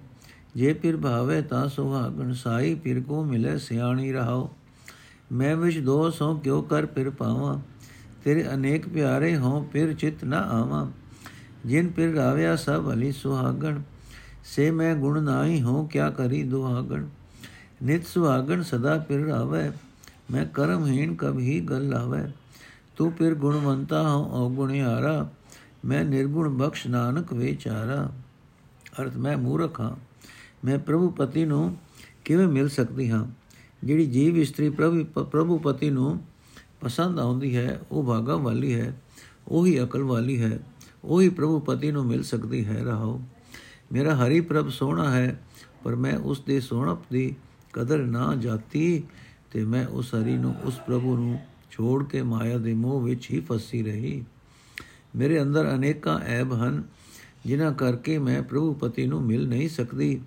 ਜੇ 0.56 0.74
ਪਿਰ 0.74 0.98
ਭਾਵੇ 0.98 1.42
ਤਾਂ 1.42 1.68
ਸੁਹਾਗਣ, 1.68 2.34
ਸਾਈ 2.34 2.76
ਪਿਰ 2.76 3.02
ਕੋ 3.02 3.24
ਮਿਲੇ 3.24 3.58
ਸਿਆਣੀ 3.58 4.14
ਰਹਾਓ 4.14 4.50
ਮੈਂ 5.32 5.56
ਵਿਚ 5.56 5.80
ਦੋਸ 5.80 6.22
ਹੋ 6.22 6.36
ਕਿਉ 6.36 6.62
ਕਰ 6.62 6.86
ਪਿਰ 6.86 7.10
ਪਾਵਾਂ। 7.10 7.60
ਤੇਰੇ 8.24 8.54
ਅਨੇਕ 8.54 8.90
ਪਿਆਰੇ 8.90 9.38
ਹੋ 9.38 9.62
ਪਿਰ 9.62 9.94
ਚਿਤ 9.94 10.24
ਨਾ 10.24 10.38
ਆਵਾਂ। 10.38 10.92
ਜਿਨ 11.66 11.88
ਪਿਰ 11.88 12.14
ਰਾਵਿਆ 12.14 12.56
ਸਭ 12.56 12.92
ਅਲੀ 12.94 13.12
ਸੁਹਾਗਣ। 13.12 13.82
ਸੇ 14.56 14.72
ਮੈਂ 14.72 14.96
ਗੁਣ 14.96 15.24
ਨਾਹੀ 15.24 15.62
ਹੋ, 15.62 15.86
ਕਿਆ 15.86 16.10
ਕਰੀ 16.10 16.44
ਦੁਹਾਗਣ? 16.44 17.06
ਨਿਤ 17.84 18.06
ਸੁਹਾਗਣ 18.08 18.62
ਸਦਾ 18.62 18.98
ਪਿਰ 18.98 19.20
ਰਾਵੇ 19.20 19.72
ਮੈਂ 20.32 20.46
ਕਰਮਹੀਣ 20.46 21.16
ਕਭੀ 21.16 21.60
ਗਲ 21.60 21.90
ਲਾਵੇ। 21.90 22.32
ਤੂੰ 22.98 23.12
ਪਿਰ 23.12 23.36
ਗੁਣਵੰਤਾ 23.36 24.10
ਹੋ 24.10 24.46
ਔਗੁਣਿਆਰਾ 24.46 25.30
ਮੈਂ 25.86 26.06
ਨਿਰਗੁਣ 26.06 26.50
ਬਖਸ਼ 26.50 26.88
ਨਾਨਕ 26.88 27.34
ਵਿਚਾਰਾ 27.34 28.12
ਅਰਥ, 29.02 29.18
ਮੈਂ 29.18 29.38
ਮੂਰਖ 29.38 29.82
ਹਾਂ, 29.82 29.96
ਮੈਂ 30.66 30.80
ਪ੍ਰਭੂ 30.80 31.10
ਪਤੀ 31.10 31.46
ਨੂੰ 31.46 31.78
ਕਿਵੇਂ 32.26 32.48
ਮਿਲ 32.48 32.70
ਸਕਦੀ 32.70 33.10
ਹਾਂ? 33.10 33.26
ਜਿਹੜੀ 33.84 34.06
ਜੀਵ 34.06 34.38
ਇਸਤਰੀ 34.38 34.70
ਪ੍ਰਭੂ 34.70 35.24
ਪ੍ਰਭੂ 35.24 35.58
ਪਤੀ 35.58 35.90
ਨੂੰ 35.90 36.22
ਪਸੰਦ 36.82 37.20
ਆਉਂਦੀ 37.20 37.56
ਹੈ, 37.58 37.80
ਉਹ 37.92 38.04
ਭਾਗਾ 38.04 38.36
ਵਾਲੀ 38.36 38.74
ਹੈ, 38.76 39.02
ਉਹੀ 39.48 39.84
ਅਕਲ 39.84 40.04
ਵਾਲੀ 40.04 40.42
ਹੈ, 40.42 40.60
ਉਹੀ 41.04 41.30
ਪ੍ਰਭੂ 41.30 41.60
ਪਤੀ 41.60 41.92
ਨੂੰ 41.92 42.06
ਮਿਲ 42.06 42.24
ਸਕਦੀ 42.24 42.66
ਹੈ। 42.66 42.84
ਰਹਾਓ 42.84 43.22
ਮੇਰਾ 43.92 44.16
ਹਰੀ 44.16 44.42
ਪ੍ਰਭ 44.42 44.70
ਸੋਹਣਾ 44.70 45.12
ਹੈ, 45.12 45.40
ਪਰ 45.84 45.96
ਮੈਂ 45.96 46.18
ਉਸ 46.18 46.42
ਦੇ 46.42 46.60
ਸੋਹਣਪ 46.60 47.00
ਦੀ 47.12 47.36
ਕਦਰ 47.74 47.98
ਨਾ 47.98 48.36
ਜਾਤੀ 48.36 49.04
ਤੇ 49.52 49.64
ਮੈਂ 49.64 49.88
ਉਸ 49.88 50.16
ਹਰੀ 50.16 50.38
ਨੂੰ 50.38 50.56
ਉਸ 50.64 50.78
ਪ੍ਰਭੂ 50.78 51.18
ਨੂੰ 51.18 51.40
ਛੋੜ 51.72 52.04
ਕੇ 52.04 52.22
ਮਾਇਆ 52.22 52.58
ਦੇ 52.58 52.74
ਮੋਹ 52.74 53.02
ਵਿੱਚ 53.02 53.32
ਹੀ 53.32 53.40
ਫਸੀ 53.40 53.84
ਰਹੀ। 53.84 54.24
ਮੇਰੇ 55.16 55.42
ਅੰਦਰ 55.42 55.76
ਅਨੇਕਾਂ 55.76 56.20
ਐਬ 56.20 56.54
ਹਨ, 56.54 56.84
ਜਿਨ੍ਹਾਂ 57.46 57.74
ਕਰਕੇ 57.74 58.18
ਮੈਂ 58.18 58.44
ਪ੍ਰਭੂ 58.44 58.74
ਪਤੀ 58.74 59.06
ਨੂੰ 59.06 59.22
ਮਿਲ 59.22 59.48
ਨਹੀਂ 59.48 59.70
ਸਕਦੀ। 59.70 60.22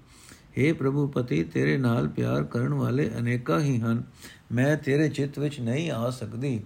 हे 0.59 0.75
ਪ੍ਰਭੂ 0.77 1.07
ਪਤੀ 1.07 1.45
ਤੇਰੇ 1.45 1.79
ਨਾਲ 1.79 2.09
ਪਿਆਰ 2.09 2.45
ਕਰਨ 2.45 2.75
ਵਾਲੇ 2.75 3.11
ਅਨੇਕਾਂ 3.19 3.61
ਹੀ 3.61 3.79
ਹਨ, 3.81 4.03
ਮੈਂ 4.53 4.77
ਤੇਰੇ 4.77 5.09
ਚਿੱਤ 5.09 5.39
ਵਿੱਚ 5.39 5.61
ਨਹੀਂ 5.61 5.91
ਆ 5.91 6.11
ਸਕਦੀ। 6.11 6.61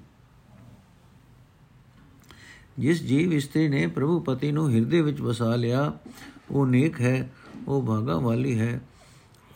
ਜਿਸ 2.78 3.02
ਜੀਵ 3.02 3.32
ਇਸਤਰੀ 3.32 3.68
ਨੇ 3.68 3.86
ਪ੍ਰਭੂ 3.86 4.20
ਪਤੀ 4.20 4.52
ਨੂੰ 4.52 4.70
ਹਿਰਦੇ 4.70 5.00
ਵਿੱਚ 5.00 5.20
ਵਸਾ 5.20 5.54
ਲਿਆ 5.56 5.98
ਉਹ 6.50 6.66
ਨੇਕ 6.66 7.00
ਹੈ, 7.00 7.30
ਉਹ 7.68 7.82
ਭਾਗਾ 7.82 8.18
ਵਾਲੀ 8.18 8.58
ਹੈ। 8.58 8.80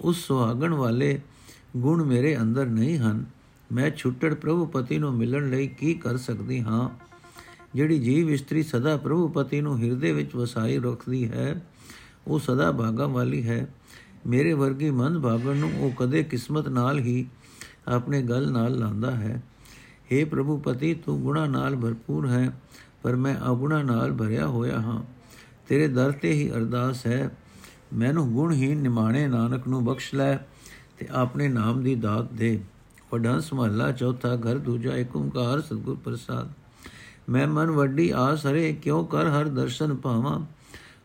ਉਸ 0.01 0.17
ਸੁਹਾਗਣ 0.17 0.75
ਵਾਲੇ 0.75 1.21
ਗੁਣ 1.77 2.05
ਮੇਰੇ 2.05 2.37
ਅੰਦਰ 2.37 2.67
ਨਹੀਂ 2.67 2.99
ਹਨ। 2.99 3.25
ਮੈਂ 3.73 3.91
ਛੁੱਟੜ 3.91 4.35
ਪ੍ਰਭੂ 4.35 4.67
ਪਤੀ 4.67 4.99
ਨੂੰ 4.99 5.15
ਮਿਲਣ 5.15 5.51
ਲਈ 5.51 5.67
ਕੀ 5.69 5.95
ਕਰ 5.95 6.17
ਸਕਦੀ 6.17 6.61
ਹਾਂ? 6.61 6.91
ਜਿਹੜੀ 7.75 7.99
ਜੀਵ 7.99 8.31
ਇਸਤਰੀ 8.31 8.63
ਸਦਾ 8.63 8.97
ਪ੍ਰਭੂ 8.97 9.29
ਪਤੀ 9.29 9.61
ਨੂੰ 9.61 9.79
ਹਿਰਦੇ 9.79 10.13
ਵਿੱਚ 10.13 10.35
ਵਸਾਈ 10.35 10.79
ਰੱਖਦੀ 10.79 11.31
ਹੈ, 11.31 11.67
ਉਹ 12.27 12.39
ਸਦਾ 12.39 12.73
ਭਾਗਾ 12.73 13.07
ਵਾਲੀ 13.07 13.49
ਹੈ। 13.49 13.75
ਮੇਰੇ 14.27 14.53
ਵਰਗੀ 14.53 14.91
ਮੰਦ 14.91 15.23
ਭਾਗਣ 15.23 15.57
ਨੂੰ 15.57 15.73
ਉਹ 15.81 15.91
ਕਦੇ 15.91 16.23
ਕਿਸਮਤ 16.23 16.69
ਨਾਲ 16.69 16.99
ਹੀ 16.99 17.27
ਆਪਣੇ 17.89 18.23
ਗਲ 18.23 18.53
ਨਾਲ 18.53 18.79
ਲਾਂਦਾ 18.79 19.11
ਹੈ। 19.11 19.43
हे 20.13 20.29
ਪ੍ਰਭੂ 20.29 20.57
ਪਤੀ, 20.57 20.95
ਤੂੰ 20.95 21.21
ਗੁਣਾ 21.21 21.47
ਨਾਲ 21.47 21.77
ਭਰਪੂਰ 21.77 22.29
ਹੈ, 22.29 22.61
ਪਰ 23.03 23.17
ਮੈਂ 23.17 23.37
ਅਗੁਣਾ 23.51 23.83
ਨਾਲ 23.83 24.13
ਭਰਿਆ 24.13 24.47
ਹੋਇਆ 24.47 24.81
ਹਾਂ। 24.81 25.20
ਤੇਰੇ 25.71 25.89
ਦਰ 25.89 26.13
ਤੇ 26.13 26.33
ਹੀ 26.33 26.51
ਅਰਦਾਸ 26.51 27.07
ਹੈ। 27.07 27.31
ਮੈਨੂੰ 27.95 28.33
ਗੁਣਹੀਨ 28.33 28.79
ਨਿਮਾਣੇ 28.79 29.29
ਨਾਨਕ 29.29 29.69
ਨੂੰ 29.69 29.85
ਬਖਸ਼ 29.85 30.15
ਲੈ 30.15 30.37
ਤੇ 30.99 31.09
ਆਪਣੇ 31.11 31.49
ਨਾਮ 31.49 31.83
ਦੀ 31.83 31.95
ਦਾਤ 31.95 32.33
ਦੇ। 32.33 32.61
ਵਡਾਂਸ 33.13 33.53
ਮਹੱਲਾ 33.53 33.93
ਚੌਥਾ 33.93 34.37
ਘਰ, 34.37 34.59
ਦੂਜਾ 34.59 34.97
ਏਕ 34.97 35.17
ਓੰਕਾਰ, 35.17 35.61
ਸਤਿਗੁਰ 35.61 35.97
ਪ੍ਰਸਾਦ। 36.05 36.51
ਮੈਂ 37.29 37.47
ਮਨ 37.47 37.71
ਵੱਡੀ 37.71 38.11
ਆਸ 38.11 38.47
ਹਰੇ, 38.47 38.73
ਕਿਉ 38.73 39.05
ਕਰ 39.05 39.29
ਹਰ 39.29 39.45
ਦਰਸ਼ਨ 39.45 39.95
ਪਾਵਾਂ? 39.95 40.47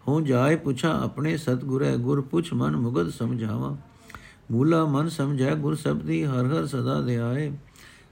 ਹੋ 0.08 0.22
ਜਾਏ 0.22 0.56
ਪੁੱਛਾਂ 0.56 1.04
ਆਪਣੇ 1.04 1.38
ਸਤਗੁਰੇ, 1.38 1.98
ਗੁਰ 1.98 2.22
ਪੁੱਛ 2.22 2.54
ਮਨ 2.54 2.76
ਮੁਗਦ 2.76 3.10
ਸਮਝਾਵਾਂ। 3.10 3.76
ਮੂਲਾ 4.52 4.86
ਮਨ 4.86 5.10
ਸਮਝੈ, 5.10 5.56
ਗੁਰ 5.56 5.76
ਸਬਦੀ 5.76 6.26
ਹਰ 6.26 6.45
ਹਰ 6.45 6.66
ਸਦਾ 6.66 7.02
ਧਿਆਏ 7.02 7.52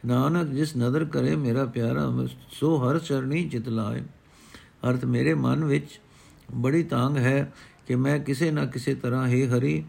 ਨਾਨਕ 0.06 0.48
ਜਿਸ 0.48 0.78
ਨਦਰ 0.78 1.06
ਕਰੇ 1.06 1.36
ਮੇਰਾ 1.36 1.66
ਪਿਆਰਾ, 1.66 2.28
ਸੋ 2.52 2.78
ਹਰ 2.78 3.00
ਚਰਣੀ 3.00 3.50
ਚਿਤ 3.50 3.70
ਲਾਏ। 3.70 4.02
ਅਰਥ 4.90 5.06
ਮੇਰੇ 5.06 5.34
ਮਨ 5.34 5.66
ਵਿੱਚ 5.66 6.00
ਬੜੀ 6.54 6.84
ਤਾਂਗ 6.84 7.18
ਹੈ 7.18 7.54
ਕਿ 7.88 7.96
ਮੈਂ 7.96 8.20
ਕਿਸੇ 8.20 8.52
ਨਾ 8.52 8.66
ਕਿਸੇ 8.66 8.96
ਤਰ੍ਹਾਂ, 8.96 9.28
ਹੀ 9.28 9.48
ਹਰੀ, 9.48 9.84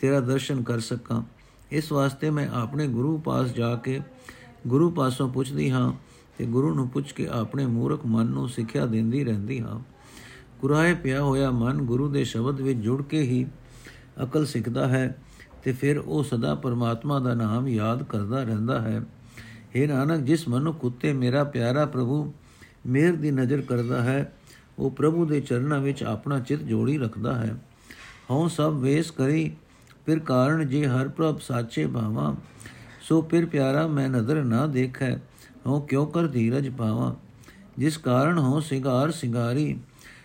ਤੇਰਾ 0.00 0.20
ਦਰਸ਼ਨ 0.20 0.62
ਕਰ 0.62 0.80
ਸਕਾਂ। 0.80 1.22
ਇਸ 1.70 1.92
ਵਾਸਤੇ 1.92 2.30
ਮੈਂ 2.30 2.48
ਆਪਣੇ 2.48 2.88
ਗੁਰੂ 2.88 3.18
ਪਾਸ 3.18 3.50
ਜਾ 3.50 3.76
ਕੇ 3.76 4.00
ਗੁਰੂ 4.66 4.90
ਪਾਸੋਂ 4.90 5.28
ਪੁੱਛਦੀ 5.28 5.70
ਹਾਂ 5.70 5.92
ਤੇ 6.38 6.46
ਗੁਰੂ 6.46 6.74
ਨੂੰ 6.74 6.88
ਪੁੱਛ 6.88 7.12
ਕੇ 7.12 7.28
ਆਪਣੇ 7.28 7.66
ਮੂਰਖ 7.66 8.06
ਮਨ 8.06 8.26
ਨੂੰ 8.26 8.48
ਸਿੱਖਿਆ 8.48 8.86
ਦਿੰਦੀ 8.86 9.24
ਰਹਿੰਦੀ 9.24 9.60
ਹਾਂ। 9.60 9.80
ਕੁਰਾਏ 10.60 10.94
ਪਿਆ 10.94 11.22
ਹੋਇਆ 11.22 11.50
ਮਨ 11.50 11.82
ਗੁਰੂ 11.82 12.08
ਦੇ 12.08 12.24
ਸ਼ਬਦ 12.24 12.60
ਵਿੱਚ 12.60 12.78
ਜੁੜ 12.78 13.02
ਕੇ 13.02 13.20
ਹੀ 13.20 13.46
ਅਕਲ 14.22 14.46
ਸਿੱਖਦਾ 14.46 14.88
ਹੈ 14.88 15.16
ਤੇ 15.62 15.72
ਫਿਰ 15.72 15.98
ਉਹ 15.98 16.24
ਸਦਾ 16.24 16.54
ਪਰਮਾਤਮਾ 16.54 17.18
ਦਾ 17.18 17.34
ਨਾਮ 17.34 17.68
ਯਾਦ 17.68 18.02
ਕਰਦਾ 18.02 18.42
ਰਹਿੰਦਾ 18.42 18.80
ਹੈ। 18.80 19.04
हे 19.76 19.88
ਨਾਨਕ, 19.88 20.24
ਜਿਸ 20.24 20.48
ਮਨੁੱਖ 20.48 20.84
ਉਤੇ 20.84 21.12
ਮੇਰਾ 21.12 21.44
ਪਿਆਰਾ 21.44 21.86
ਪ੍ਰਭੂ 21.86 22.34
ਮਿਹਰ 22.86 23.12
ਦੀ 23.12 23.30
ਨਜ਼ਰ 23.30 23.60
ਕਰਦਾ 23.60 24.02
ਹੈ 24.02 24.37
ਉਹ 24.78 24.90
ਪ੍ਰਭੂ 24.90 25.24
ਦੇ 25.24 25.40
ਚਰਨਾਂ 25.40 25.80
ਵਿੱਚ 25.80 26.02
ਆਪਣਾ 26.02 26.38
ਚਿਤ 26.38 26.60
ਜੋੜੀ 26.60 26.98
ਰੱਖਦਾ 26.98 27.34
ਹੈ। 27.34 27.56
ਹਉ 28.30 28.48
ਸਭ 28.48 28.74
ਵੇਸ 28.74 29.10
ਕਰੀ, 29.10 29.56
ਫਿਰ 30.06 30.18
ਕਾਰਨ 30.18 30.68
ਜੇ 30.68 30.86
ਹਰ 30.86 31.08
ਪ੍ਰਭ 31.08 31.38
ਸਾਚੇ 31.38 31.86
ਭਾਵਾ, 31.86 32.34
ਸੋ 33.02 33.22
ਫਿਰ 33.22 33.46
ਪਿਆਰਾ 33.46 33.86
ਮੈਂ 33.86 34.08
ਨਜ਼ਰ 34.08 34.44
ਨਾ 34.44 34.66
ਦੇਖੈ, 34.66 35.16
ਹਉ 35.66 35.80
ਕਿਉ 35.80 36.06
ਕਰ 36.06 36.26
ਧੀਰਜ 36.26 36.68
ਪਾਵਾ। 36.68 37.14
ਜਿਸ 37.78 37.96
ਕਾਰਨ 37.96 38.38
ਹੋ 38.38 38.60
ਸਿੰਗਾਰ 38.60 39.10
ਸਿੰਗਾਰੀ, 39.10 39.78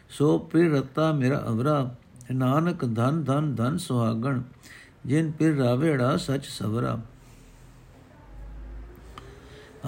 ਸੋ 0.10 0.50
ਫਿਰ 0.52 0.72
ਰਤਾ 0.72 1.12
ਮੇਰਾ 1.12 1.44
ਅਵਰਾ, 1.48 1.96
ਨਾਨਕ 2.32 2.86
ਧਨ 2.86 3.24
ਧਨ 3.24 3.56
ਧਨ 3.56 3.78
ਸੁਹਾਗਣ, 3.78 4.42
ਜਿਨ 5.06 5.32
ਫਿਰ 5.32 5.56
ਰਾਵੇੜਾ 5.56 6.18
ਸਚ 6.18 6.46
ਸਵਰਾ। 6.46 7.00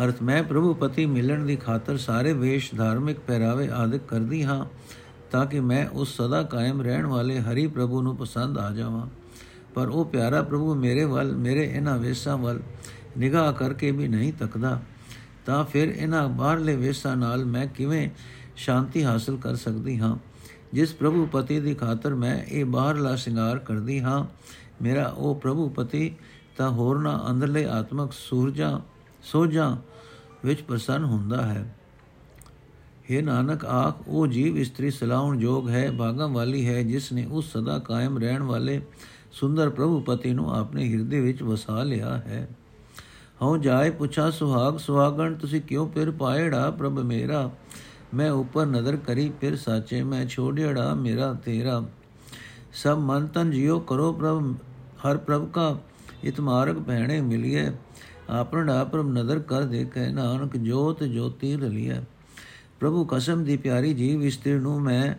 ਅਰਥ, 0.03 0.21
ਮੈਂ 0.21 0.43
ਪ੍ਰਭੂ 0.43 0.73
ਪਤੀ 0.73 1.05
ਮਿਲਣ 1.05 1.45
ਦੀ 1.45 1.55
ਖਾਤਰ 1.55 1.97
ਸਾਰੇ 1.97 2.33
ਵੇਸ਼ 2.33 2.75
ਧਾਰਮਿਕ 2.75 3.19
ਪਹਿਰਾਵੇ 3.19 3.69
ਆਦਿਕ 3.69 4.01
ਕਰਦੀ 4.07 4.43
ਹਾਂ, 4.43 4.65
ਤਾਂ 5.31 5.45
ਕਿ 5.45 5.59
ਮੈਂ 5.59 5.87
ਉਸ 5.89 6.17
ਸਦਾ 6.17 6.43
ਕਾਇਮ 6.43 6.81
ਰਹਿਣ 6.81 7.05
ਵਾਲੇ 7.05 7.39
ਹਰੀ 7.39 7.67
ਪ੍ਰਭੂ 7.67 8.01
ਨੂੰ 8.01 8.17
ਪਸੰਦ 8.17 8.57
ਆ 8.57 8.71
ਜਾਵਾਂ। 8.71 9.07
ਪਰ 9.75 9.87
ਉਹ 9.87 10.05
ਪਿਆਰਾ 10.05 10.41
ਪ੍ਰਭੂ 10.41 10.75
ਮੇਰੇ 10.75 11.03
ਵੱਲ, 11.03 11.35
ਮੇਰੇ 11.35 11.63
ਇਹਨਾਂ 11.63 11.97
ਵੇਸਾਂ 11.97 12.37
ਵੱਲ 12.37 12.59
ਨਿਗਾਹ 13.17 13.53
ਕਰਕੇ 13.53 13.91
ਵੀ 13.91 14.07
ਨਹੀਂ 14.07 14.33
ਤੱਕਦਾ। 14.33 14.81
ਤਾਂ 15.45 15.63
ਫਿਰ 15.65 15.87
ਇਹਨਾਂ 15.87 16.29
ਬਾਹਰਲੇ 16.29 16.75
ਵੇਸਾਂ 16.75 17.17
ਨਾਲ 17.17 17.45
ਮੈਂ 17.45 17.67
ਕਿਵੇਂ 17.67 18.09
ਸ਼ਾਂਤੀ 18.55 19.03
ਹਾਸਲ 19.03 19.37
ਕਰ 19.37 19.55
ਸਕਦੀ 19.55 19.99
ਹਾਂ? 19.99 20.17
ਜਿਸ 20.73 20.93
ਪ੍ਰਭੂ 20.93 21.25
ਪਤੀ 21.25 21.59
ਦੀ 21.59 21.73
ਖਾਤਰ 21.73 22.15
ਮੈਂ 22.15 22.43
ਇਹ 22.43 22.65
ਬਾਹਰਲਾ 22.65 23.15
ਸ਼ਿੰਗਾਰ 23.15 23.57
ਕਰਦੀ 23.57 23.99
ਹਾਂ, 23.99 24.25
ਮੇਰਾ 24.81 25.07
ਉਹ 25.07 25.35
ਪ੍ਰਭੂ 25.35 25.69
ਪਤੀ 25.69 26.15
ਤਾਂ 26.57 26.69
ਹੋਰਨਾ 26.69 27.25
ਅੰਦਰਲੇ 27.29 27.65
ਆਤਮਕ 27.65 28.13
ਸੂਰਜਾਂ 28.13 28.79
ਸੋਜਾਂ 29.25 29.77
ਵਿੱਚ 30.45 30.61
ਪ੍ਰਸੰਨ 30.61 31.03
ਹੁੰਦਾ 31.03 31.41
ਹੈ। 31.41 31.75
हे 33.11 33.25
ਨਾਨਕ, 33.25 33.65
ਆਖ, 33.65 33.95
ਉਹ 34.07 34.27
ਜੀਵ 34.27 34.57
ਇਸਤਰੀ 34.57 34.91
ਸਲਾਉਣ 34.91 35.37
ਜੋਗ 35.37 35.69
ਹੈ 35.69 35.91
ਭਾਗਾਂ 35.91 36.27
ਵਾਲੀ 36.27 36.67
ਹੈ, 36.67 36.83
ਜਿਸ 36.83 37.11
ਨੇ 37.11 37.25
ਉਸ 37.25 37.57
ਸਦਾ 37.57 37.79
ਕਾਇਮ 37.79 38.17
ਰਹਿਣ 38.17 38.43
ਵਾਲੇ 38.43 38.81
ਸੁੰਦਰ 39.31 39.69
ਪ੍ਰਭੂ 39.69 39.99
ਪਤੀ 39.99 40.33
ਨੂੰ 40.33 40.55
ਆਪਣੇ 40.55 40.93
ਹਿਰਦੇ 40.93 41.21
ਵਿੱਚ 41.21 41.43
ਵਸਾ 41.43 41.83
ਲਿਆ 41.83 42.17
ਹੈ। 42.17 42.49
ਹਉ 43.41 43.57
ਜਾਏ, 43.57 43.89
ਪੁੱਛਾ 43.89 44.31
ਸੁਹਾਗ, 44.31 44.77
ਸੁਹਾਗਣ, 44.77 45.33
ਤੁਸੀਂ 45.33 45.61
ਕਿਉਂ 45.61 45.89
ਫਿਰ 45.89 46.11
ਪਾਏੜਾ 46.11 46.71
ਪ੍ਰਭ 46.71 46.99
ਮੇਰਾ? 46.99 47.51
ਮੈਂ 48.13 48.31
ਉੱਪਰ 48.31 48.65
ਨਜ਼ਰ 48.65 48.97
ਕਰੀ, 48.97 49.31
ਫਿਰ 49.41 49.55
ਸਾਚੇ 49.55 50.03
ਮੈਂ 50.03 50.25
ਛੋੜਿਆੜਾ 50.25 50.93
ਮੇਰਾ 50.93 51.33
ਤੇਰਾ। 51.33 51.83
ਸਭ 52.73 52.97
ਮਨ 53.01 53.27
ਤਨ 53.27 53.51
ਜਿਉ 53.51 53.79
ਕਰੋ 53.79 54.13
ਪ੍ਰਭ, 54.13 54.55
ਹਰ 55.05 55.17
ਪ੍ਰਭ 55.17 55.49
ਕਾ 55.51 55.77
ਇਤਮਾਰਗ 56.23 56.75
ਪਹਿਣੇ 56.75 57.21
ਮਿਲਿਏ 57.21 57.71
ਆਪਣਾ 58.30 58.82
ਪ੍ਰਭ 58.84 59.08
ਨਜ਼ਰ 59.08 59.38
ਕਰ 59.38 59.64
ਦੇਖੈ 59.64 60.08
ਨਾਨਕ 60.08 60.56
ਜੋਤ 60.56 61.02
ਜੋਤੀ 61.04 61.56
ਰਲੀਐ 61.56 62.00
ਪ੍ਰਭੂ 62.80 63.04
ਕਸਮ 63.04 63.44
ਦੀ 63.44 63.56
ਪਿਆਰੀ 63.56 63.92
ਜੀਵ 63.94 64.22
ਇਸਤਰੀ 64.22 64.58
ਨੂੰ 64.58 64.80
ਮੈਂ 64.80 65.14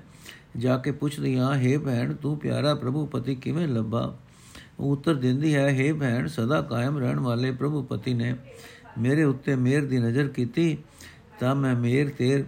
ਜਾ 0.57 0.77
ਕੇ 0.77 0.91
ਪੁੱਛਦੀ 0.91 1.37
ਹਾਂ 1.37 1.53
हे 1.55 1.79
ਭੈਣ 1.79 2.13
ਤੂੰ 2.13 2.37
ਪਿਆਰਾ 2.37 2.73
ਪ੍ਰਭੂ 2.75 3.05
ਪਤੀ 3.05 3.35
ਕਿਵੇਂ 3.35 3.67
ਲੱਭਾ 3.67 4.13
ਉਹ 4.79 4.91
ਉੱਤਰ 4.91 5.13
ਦਿੰਦੀ 5.15 5.53
ਹੈ 5.55 5.67
हे 5.71 5.93
ਭੈਣ 5.99 6.27
ਸਦਾ 6.27 6.61
ਕਾਇਮ 6.61 6.97
ਰਹਿਣ 6.97 7.19
ਵਾਲੇ 7.19 7.51
ਪ੍ਰਭੂ 7.51 7.83
ਪਤੀ 7.83 8.13
ਨੇ 8.13 8.33
ਮੇਰੇ 8.97 9.23
ਉੱਤੇ 9.23 9.55
ਮਿਹਰ 9.57 9.85
ਦੀ 9.85 9.99
ਨਜ਼ਰ 9.99 10.27
ਕੀਤੀ 10.27 10.77
ਤਾਂ 11.39 11.55
ਮੈਂ 11.55 11.75
ਮਿਹਰ 11.75 12.09
ਤੇਰ 12.09 12.45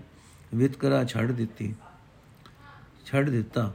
ਵਿਤਕਰਾ 0.53 1.03
ਛੱਡ 1.03 1.31
ਦਿੱਤੀ 1.31 1.74
ਛੱਡ 3.05 3.29
ਦਿੱਤਾ 3.29 3.72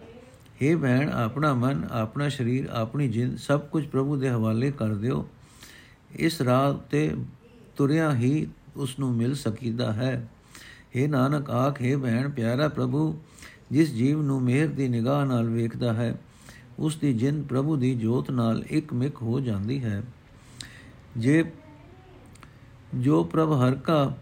हे 0.61 0.77
ਭੈਣ 0.79 1.11
ਆਪਣਾ 1.11 1.53
ਮਨ 1.55 1.87
ਆਪਣਾ 1.93 2.29
ਸਰੀਰ 2.29 2.69
ਆਪਣੀ 2.73 3.09
ਜਿੰਦ 3.09 3.37
ਸਭ 3.39 3.61
ਕੁਝ 3.63 3.85
ਪ੍ਰਭੂ 3.87 4.17
ਦੇ 4.17 4.29
ਹਵਾਲੇ 4.29 4.71
ਕਰ 4.71 4.95
ਦਿਓ 4.95 5.27
ਇਸ 6.16 6.42
ਰਾਹ 6.42 6.74
ਤੇ 6.74 7.16
ਤੁਰਿਆ 7.76 8.14
ਹੀ 8.16 8.48
ਉਸ 8.76 9.00
ਨੂੰ 9.00 9.16
ਮਿਲ 9.16 9.36
ਸਕੀਦਾ 9.36 9.94
ਹੈ। 9.94 10.30
हे 10.98 11.10
ਨਾਨਕ, 11.10 11.50
ਆਖੇ 11.50 11.96
ਭੈਣ, 11.96 12.30
ਪਿਆਰਾ 12.30 12.68
ਪ੍ਰਭੂ, 12.68 13.22
ਜਿਸ 13.72 13.94
ਜੀਵ 13.94 14.22
ਨੂੰ 14.22 14.42
ਮਿਹਰ 14.42 14.68
ਦੀ 14.68 14.88
ਨਿਗਾਹ 14.88 15.26
ਨਾਲ 15.26 15.50
ਵੇਖਦਾ 15.50 15.94
ਹੈ, 15.94 16.20
ਉਸ 16.80 16.96
ਦੀ 16.96 17.14
ਜਿੰਦ 17.14 17.48
ਪ੍ਰਭੂ 17.48 17.76
ਦੀ 17.76 17.96
ਜੋਤ 17.96 18.32
ਨਾਲ 18.32 18.64
ਇੱਕ 18.70 18.94
ਮਿਕ 18.94 19.22
ਹੋ 19.22 19.40
ਜਾਂਦੀ 19.40 19.84
ਹੈ। 19.84 20.04
ਜੇ 21.18 21.52
ਜੋ 22.96 23.24
ਪ੍ਰਭ 23.24 23.52
ਹਰ 23.52 23.76
ਕਾ 23.76 24.18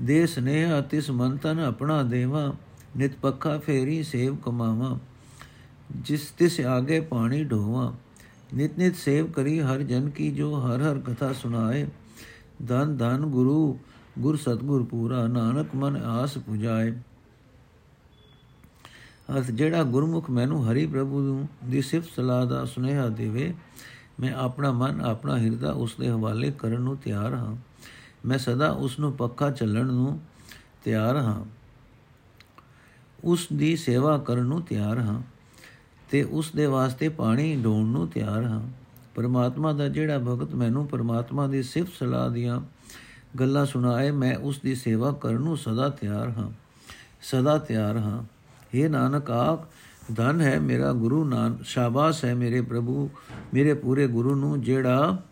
ਦੇ 0.00 0.26
ਸਨੇਹ 0.26 0.82
ਤਿਸ 0.82 1.10
ਮੰਤਨ 1.10 1.60
ਆਪਣਾ 1.60 2.02
ਦੇਵਾ, 2.02 2.54
ਨਿਤ 2.96 3.12
ਪੱਖਾ 3.14 3.58
ਫੇਰੀ 3.58 4.02
ਸੇਵ 4.02 4.36
ਕਮਾਵਾ, 4.36 4.98
ਜਿਸ 5.96 6.30
ਤਿਸ 6.30 6.60
ਆਗੇ 6.60 7.00
ਪਾਣੀ 7.00 7.44
ਢੋਵਾ 7.44 7.94
ਨਿਤ 8.54 8.78
ਨਿਤ 8.78 8.96
ਸੇਵ 8.96 9.30
ਕਰੀ 9.30 9.60
ਹਰ 9.60 9.78
ਜਨ 9.78 10.10
ਕੀ 10.10 10.30
ਜੋ 10.30 10.54
ਹਰ 10.54 10.82
ਹਰ 10.82 10.98
ਕਥਾ 10.98 11.32
ਸੁਣਾਏ। 11.32 11.86
ਧਨ 12.68 12.96
ਧਨ 12.96 13.26
ਗੁਰੂ, 13.26 13.78
ਗੁਰ 14.18 14.36
ਸਤਗੁਰ 14.36 14.84
ਪੂਰਾ, 14.84 15.26
ਨਾਨਕ 15.26 15.74
ਮਨ 15.74 15.96
ਆਸ 15.96 16.38
ਪੁਜਾਏ। 16.38 16.90
ਅਰਥ, 19.30 19.50
ਜਿਹੜਾ 19.50 19.82
ਗੁਰਮੁਖ 19.82 20.30
ਮੈਨੂੰ 20.30 20.72
ਹਰੀ 20.72 20.86
ਪ੍ਰਭੂ 20.86 21.46
ਦੀ 21.64 21.82
ਸਿਫਤ 21.82 22.08
ਸਲਾਹ 22.16 22.46
ਦਾ 22.46 22.64
ਸੁਨੇਹਾ 22.64 23.08
ਦੇਵੇ, 23.08 23.54
ਮੈਂ 24.20 24.32
ਆਪਣਾ 24.32 24.72
ਮਨ, 24.72 25.00
ਆਪਣਾ 25.00 25.38
ਹਿਰਦਾ 25.38 25.72
ਉਸ 25.72 25.94
ਦੇ 26.00 26.10
ਹਵਾਲੇ 26.10 26.50
ਕਰਨ 26.50 26.80
ਨੂੰ 26.80 26.96
ਤਿਆਰ 26.96 27.34
ਹਾਂ। 27.34 27.56
ਮੈਂ 28.26 28.38
ਸਦਾ 28.38 28.70
ਉਸ 28.70 28.98
ਨੂੰ 28.98 29.12
ਪੱਕਾ 29.12 29.50
ਚੱਲਣ 29.50 29.86
ਨੂੰ 29.86 30.20
ਤਿਆਰ 30.84 31.16
ਹਾਂ। 31.16 31.44
ਉਸ 33.24 33.48
ਦੀ 33.52 33.76
ਸੇਵਾ 33.76 34.18
ਕਰਨ 34.18 34.42
ਨੂੰ 34.42 34.62
ਤਿਆਰ 34.62 34.98
ਹਾਂ। 34.98 35.31
ਤੇ 36.12 36.22
ਉਸ 36.22 36.52
ਦੇ 36.56 36.66
ਵਾਸਤੇ 36.66 37.08
ਪਾਣੀ 37.08 37.62
ਢੋਣ 37.64 37.86
ਨੂੰ 37.86 38.08
ਤਿਆਰ 38.08 38.44
ਹਾਂ। 38.44 38.68
ਪਰਮਾਤਮਾ 39.14 39.72
ਦਾ 39.72 39.88
ਜਿਹੜਾ 39.88 40.18
ਭਗਤ 40.18 40.54
ਮੈਨੂੰ 40.54 40.86
ਪਰਮਾਤਮਾ 40.86 41.46
ਦੀ 41.46 41.62
ਸਿਫਤ 41.62 41.92
ਸਲਾਹ 41.98 42.30
ਦੀਆਂ 42.30 42.60
ਗੱਲਾਂ 43.40 43.66
ਸੁਣਾਏ, 43.66 44.10
ਮੈਂ 44.10 44.36
ਉਸ 44.36 44.60
ਦੀ 44.60 44.74
ਸੇਵਾ 44.74 45.12
ਕਰਨ 45.12 45.40
ਨੂੰ 45.40 45.56
ਸਦਾ 45.56 45.88
ਤਿਆਰ 45.88 46.28
ਹਾਂ। 46.28 46.50
ਸਦਾ 47.22 47.58
ਤਿਆਰ 47.58 47.96
ਹਾਂ। 47.96 48.22
हे 48.76 48.90
ਨਾਨਕ 48.90 49.30
ਆਖ 49.30 49.68
ਧਨ 50.16 50.40
ਹੈ 50.40 50.60
ਮੇਰਾ, 50.60 50.92
ਗੁਰੂ 50.92 51.24
ਨਾਨ 51.24 51.58
ਸ਼ਾਬਾਸ਼ 51.64 52.24
ਹੈ 52.24 52.34
ਮੇਰੇ 52.34 52.60
ਪ੍ਰਭੂ, 52.60 53.10
ਮੇਰੇ 53.54 53.74
ਪੂਰੇ 53.74 54.06
ਗੁਰੂ 54.06 54.34
ਨੂੰ 54.34 54.60
ਜਿਹੜਾ 54.60 55.22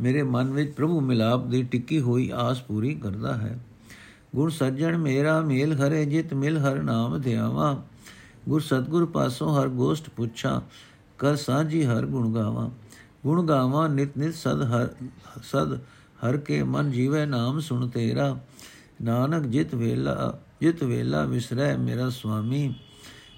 ਮੇਰੇ 0.00 0.22
ਮਨ 0.22 0.50
ਵਿੱਚ 0.50 0.72
ਪ੍ਰਭੂ 0.72 1.00
ਮਿਲਾਪ 1.00 1.46
ਦੀ 1.46 1.62
ਟਿੱਕੀ 1.62 2.00
ਹੋਈ 2.00 2.30
ਆਸ 2.34 2.62
ਪੂਰੀ 2.62 2.94
ਕਰਦਾ 2.94 3.34
ਹੈ। 3.34 3.58
ਗੁਰ 4.34 4.50
ਸੱਜਣ 4.50 4.98
ਮੇਰਾ, 4.98 5.40
ਮੇਲ 5.40 5.72
ਹਰੇ 5.72 6.04
ਜਿਤ, 6.04 6.34
ਮਿਲ 6.34 6.58
ਹਰ 6.58 6.82
ਨਾਮ 6.82 7.20
ਧਿਆਵਾ। 7.20 7.84
ਗੁਰ 8.48 8.60
ਸਤਗੁਰ 8.60 9.04
ਪਾਸੋਂ 9.06 9.54
ਹਰ 9.54 9.68
ਗੋਸ਼ਟ 9.68 10.08
ਪੁੱਛਾਂ, 10.08 10.60
ਕਰ 11.18 11.36
ਸਾਜੀ 11.36 11.84
ਹਰ 11.84 12.06
ਗੁਣ 12.06 12.32
ਗਾਵਾਂ। 12.34 12.68
ਗੁਣ 13.22 13.46
ਗਾਵਾਂ 13.46 13.88
ਨਿਤ 13.88 14.16
ਨਿਤ 14.18 14.34
ਸਦ 14.34 14.62
ਹਰ 14.62 14.88
ਸਦ 15.42 15.74
ਹਰ 16.24 16.36
ਕੇ 16.36 16.62
ਮਨ 16.62 16.90
ਜੀਵੇ 16.90 17.24
ਨਾਮ 17.26 17.60
ਸੁਣ 17.60 17.88
ਤੇਰਾ। 17.88 18.36
ਨਾਨਕ 19.02 19.46
ਜਿਤ 19.46 19.74
ਵੇਲਾ 19.74 20.38
ਜਿਤ 20.60 20.82
ਵੇਲਾ 20.84 21.24
ਵਿਸਰੈ 21.24 21.76
ਮੇਰਾ 21.76 22.08
ਸੁਆਮੀ, 22.10 22.74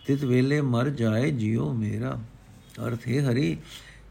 ਤਿਤ 0.06 0.24
ਵੇਲੇ 0.24 0.60
ਮਰ 0.60 0.88
ਜਾਏ 0.90 1.30
ਜਿਉ 1.30 1.72
ਮੇਰਾ। 1.72 2.16
ਅਰਥ 2.86 3.08
ਹੈ 3.08 3.20
ਹਰੀ, 3.30 3.56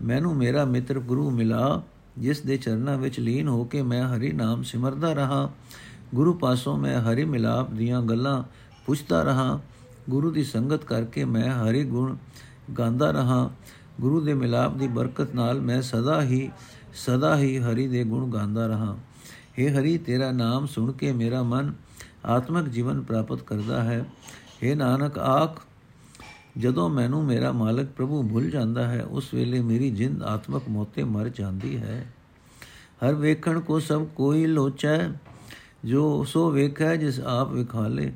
ਮੈਨੂੰ 0.02 0.36
ਮੇਰਾ 0.36 0.66
ਮਿੱਤਰ 0.66 1.00
ਗੁਰੂ 1.00 1.30
ਮਿਲਾ, 1.30 1.82
ਜਿਸ 2.18 2.42
ਦੇ 2.42 2.58
ਚਰਨਾਂ 2.58 2.98
ਵਿੱਚ 2.98 3.20
ਲੀਨ 3.20 3.48
ਹੋ 3.48 3.64
ਕੇ 3.64 3.82
ਮੈਂ 3.82 4.04
ਹਰੀ 4.08 4.32
ਨਾਮ 4.32 4.64
ਸਿਮਰਦਾ 4.64 5.14
ਰਹਾ। 5.14 5.50
ਗੁਰੂ 6.16 6.34
ਪਾਸੋਂ 6.34 6.78
ਮੈਂ 6.78 7.00
ਹਰੀ 7.02 7.26
ਮਿਲਾਪ 7.26 7.72
ਦੀਆਂ 7.72 8.02
ਗੱਲਾਂ 8.02 8.44
ਪੁੱਛਦਾ 8.86 9.24
ਰਹਾ 9.24 9.60
ਗੁਰੂ 10.10 10.32
ਦੀ 10.32 10.44
ਸੰਗਤ 10.44 10.84
ਕਰਕੇ 10.84 11.24
ਮੈਂ 11.26 11.50
ਹਰੀ 11.50 11.84
ਗੁਣ 11.84 12.18
ਗਾਉਂਦਾ 12.78 13.12
ਰਹਾ। 13.12 13.50
ਗੁਰੂ 14.02 14.22
ਦੇ 14.22 14.34
ਮਿਲਾਪ 14.34 14.78
ਦੀ 14.78 14.88
ਬਰਕਤ 14.88 15.36
ਨਾਲ 15.36 15.62
ਮੈਂ 15.62 15.82
ਸਦਾ 15.82 16.22
ਹੀ 16.22 16.50
ਸਦਾ 16.94 17.38
ਹੀ 17.38 17.58
ਹਰੀ 17.60 17.88
ਦੇ 17.88 18.04
ਗੁਣ 18.04 18.30
ਗਾਉਂਦਾ 18.32 18.68
ਰਹਾ। 18.68 18.98
हे 19.60 19.72
ਹਰੀ, 19.72 19.98
ਤੇਰਾ 19.98 20.32
ਨਾਮ 20.32 20.66
ਸੁਣ 20.66 20.92
ਕੇ 20.92 21.12
ਮੇਰਾ 21.12 21.44
ਮਨ 21.44 21.74
ਆਤਮਿਕ 22.26 22.70
ਜੀਵਨ 22.70 23.02
ਪ੍ਰਾਪਤ 23.02 23.42
ਕਰਦਾ 23.42 23.84
ਹੈ। 23.84 24.06
हे 24.64 24.76
ਨਾਨਕ, 24.76 25.18
ਆਖ, 25.18 25.62
ਜਦੋਂ 26.58 26.90
ਮੈਨੂੰ 26.90 27.24
ਮੇਰਾ 27.26 27.52
ਮਾਲਕ 27.52 27.88
ਪ੍ਰਭੂ 27.88 28.24
ਭੁੱਲ 28.24 28.50
ਜਾਂਦਾ 28.50 28.88
ਹੈ, 28.88 29.04
ਉਸ 29.04 29.34
ਵੇਲੇ 29.34 29.62
ਮੇਰੀ 29.62 29.92
ਜਿੰਦ 29.92 30.24
ਆਤਮਿਕ 30.24 30.70
ਮੋਤੇ 30.70 31.04
ਮਰ 31.04 31.30
ਜਾਂਦੀ 31.30 31.78
ਹੈ। 31.78 32.14
ਹਰ 33.06 33.14
ਵੇਖਣ 33.14 33.60
ਕੋ 33.60 33.80
ਸਭ 33.80 34.06
ਕੋਈ 34.06 34.46
ਲੋਚੈ, 34.46 35.10
ਜੋ 35.86 36.24
ਸੋ 36.24 36.52
ਵੇਖੈ 36.52 36.96
ਜਿਸ 36.96 37.20
ਆਪ 37.20 37.52
ਵਿਖਾਲੇ। 37.52 38.14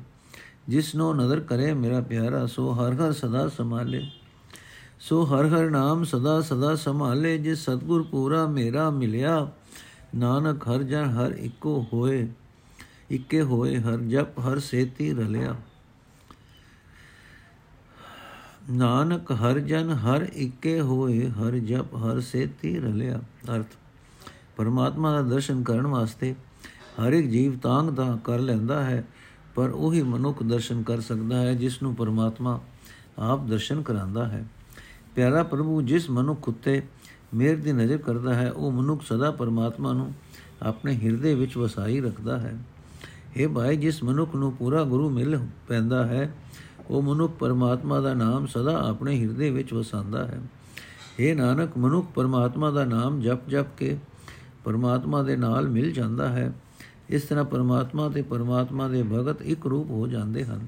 ਜਿਸ 0.68 0.94
ਨੂੰ 0.94 1.16
ਨਜ਼ਰ 1.16 1.40
ਕਰੇ 1.40 1.74
ਮੇਰਾ 1.74 2.00
ਪਿਆਰਾ, 2.00 2.46
ਸੋ 2.46 2.72
ਹਰ 2.72 2.94
ਹਰ 2.94 3.12
ਸਦਾ 3.12 3.48
ਸੰਭਾਲੇ। 3.48 4.10
ਸੋ 5.00 5.24
ਹਰ 5.24 5.46
ਹਰ 5.46 5.70
ਨਾਮ 5.70 6.04
ਸਦਾ 6.04 6.40
ਸਦਾ 6.40 6.74
ਸੰਭਾਲੇ, 6.74 7.38
ਜਿਸ 7.38 7.64
ਸਤਗੁਰ 7.64 8.02
ਪੂਰਾ 8.02 8.46
ਮੇਰਾ 8.46 8.90
ਮਿਲਿਆ। 8.90 9.50
ਨਾਨਕ 10.14 10.68
ਹਰ 10.68 10.82
ਜਨ 10.82 11.04
ਹਰ 11.04 11.30
ਇੱਕੋ 11.30 11.86
ਹੋਏ, 11.92 12.28
ਇੱਕੇ 13.10 13.42
ਹੋਏ, 13.42 13.76
ਹਰ 13.78 13.96
ਜਪ, 13.96 14.38
ਹਰ 14.38 14.58
ਸੇਤੀ 14.58 15.12
ਰਲਿਆ। 15.12 15.56
ਨਾਨਕ 18.70 19.32
ਹਰ 19.32 19.58
ਜਨ 19.58 19.90
ਹਰ 19.90 20.26
ਇੱਕੇ 20.32 20.80
ਹੋਏ, 20.80 21.28
ਹਰ 21.28 21.50
ਜਪ, 21.50 21.94
ਹਰ 21.94 22.20
ਸੇਤੀ 22.20 22.78
ਰਲਿਆ। 22.78 23.20
ਅਰਥ, 23.56 23.66
ਪਰਮਾਤਮਾ 24.56 25.12
ਦਾ 25.12 25.22
ਦਰਸ਼ਨ 25.22 25.62
ਕਰਨ 25.62 25.86
ਵਾਸਤੇ 25.86 26.34
ਹਰ 27.00 27.12
ਇੱਕ 27.12 27.28
ਜੀਵ 27.28 27.58
ਤਾਂਗ 27.58 27.86
ਦਾ 27.86 28.18
ਕਰ 28.24 28.38
ਲੈਂਦਾ 28.38 28.84
ਹੈ। 28.84 29.04
ਪਰ 29.54 29.70
ਉਹੀ 29.70 30.02
ਮਨੁੱਖ 30.02 30.42
ਦਰਸ਼ਨ 30.42 30.82
ਕਰ 30.82 31.00
ਸਕਦਾ 31.00 31.36
ਹੈ 31.36 31.54
ਜਿਸ 31.54 31.82
ਨੂੰ 31.82 31.94
ਪਰਮਾਤਮਾ 31.94 32.60
ਆਪ 33.18 33.46
ਦਰਸ਼ਨ 33.46 33.82
ਕਰਾਂਦਾ 33.82 34.28
ਹੈ। 34.28 34.44
ਪਿਆਰਾ 35.14 35.42
ਪ੍ਰਭੂ, 35.42 35.82
ਜਿਸ 35.82 36.10
ਮਨੁੱਖ 36.10 36.48
ਉਤੇ 36.48 36.82
ਮੇਰ 37.34 37.56
ਦੀ 37.56 37.72
ਨਜ਼ਰ 37.72 37.96
ਕਰਦਾ 37.96 38.34
ਹੈ, 38.34 38.52
ਉਹ 38.52 38.72
ਮਨੁੱਖ 38.72 39.02
ਸਦਾ 39.02 39.30
ਪਰਮਾਤਮਾ 39.30 39.92
ਨੂੰ 39.92 40.14
ਆਪਣੇ 40.62 40.96
ਹਿਰਦੇ 40.96 41.34
ਵਿੱਚ 41.34 41.56
ਵਸਾਈ 41.56 42.00
ਰੱਖਦਾ 42.00 42.38
ਹੈ। 42.38 42.58
ਇਹ 43.36 43.48
ਭਾਈ, 43.48 43.76
ਜਿਸ 43.76 44.04
ਮਨੁੱਖ 44.04 44.34
ਨੂੰ 44.34 44.52
ਪੂਰਾ 44.52 44.84
ਗੁਰੂ 44.84 45.10
ਮਿਲ 45.10 45.38
ਪੈਂਦਾ 45.68 46.06
ਹੈ, 46.06 46.34
ਉਹ 46.90 47.02
ਮਨੁੱਖ 47.02 47.32
ਪਰਮਾਤਮਾ 47.32 48.00
ਦਾ 48.00 48.14
ਨਾਮ 48.14 48.46
ਸਦਾ 48.46 48.88
ਆਪਣੇ 48.88 49.20
ਹਿਰਦੇ 49.20 49.50
ਵਿੱਚ 49.50 49.74
ਵਸਾਉਂਦਾ 49.74 50.26
ਹੈ। 50.26 50.40
ਇਹ 51.18 51.36
ਨਾਨਕ, 51.36 51.78
ਮਨੁੱਖ 51.78 52.06
ਪਰਮਾਤਮਾ 52.14 52.70
ਦਾ 52.70 52.84
ਨਾਮ 52.84 53.20
ਜਪ 53.20 53.48
ਜਪ 53.48 53.66
ਕੇ 53.76 53.98
ਪਰਮਾਤਮਾ 54.64 55.22
ਦੇ 55.22 55.36
ਨਾਲ 55.36 55.68
ਮਿਲ 55.68 55.92
ਜਾਂਦਾ 55.92 56.28
ਹੈ। 56.28 56.52
ਇਸ 57.10 57.22
ਤਰ੍ਹਾਂ 57.22 57.44
ਪਰਮਾਤਮਾ 57.44 58.08
ਤੇ 58.08 58.22
ਪਰਮਾਤਮਾ 58.22 58.88
ਦੇ 58.88 59.02
ਭਗਤ 59.02 59.42
ਇੱਕ 59.42 59.66
ਰੂਪ 59.66 59.90
ਹੋ 59.90 60.06
ਜਾਂਦੇ 60.06 60.44
ਹਨ। 60.44 60.66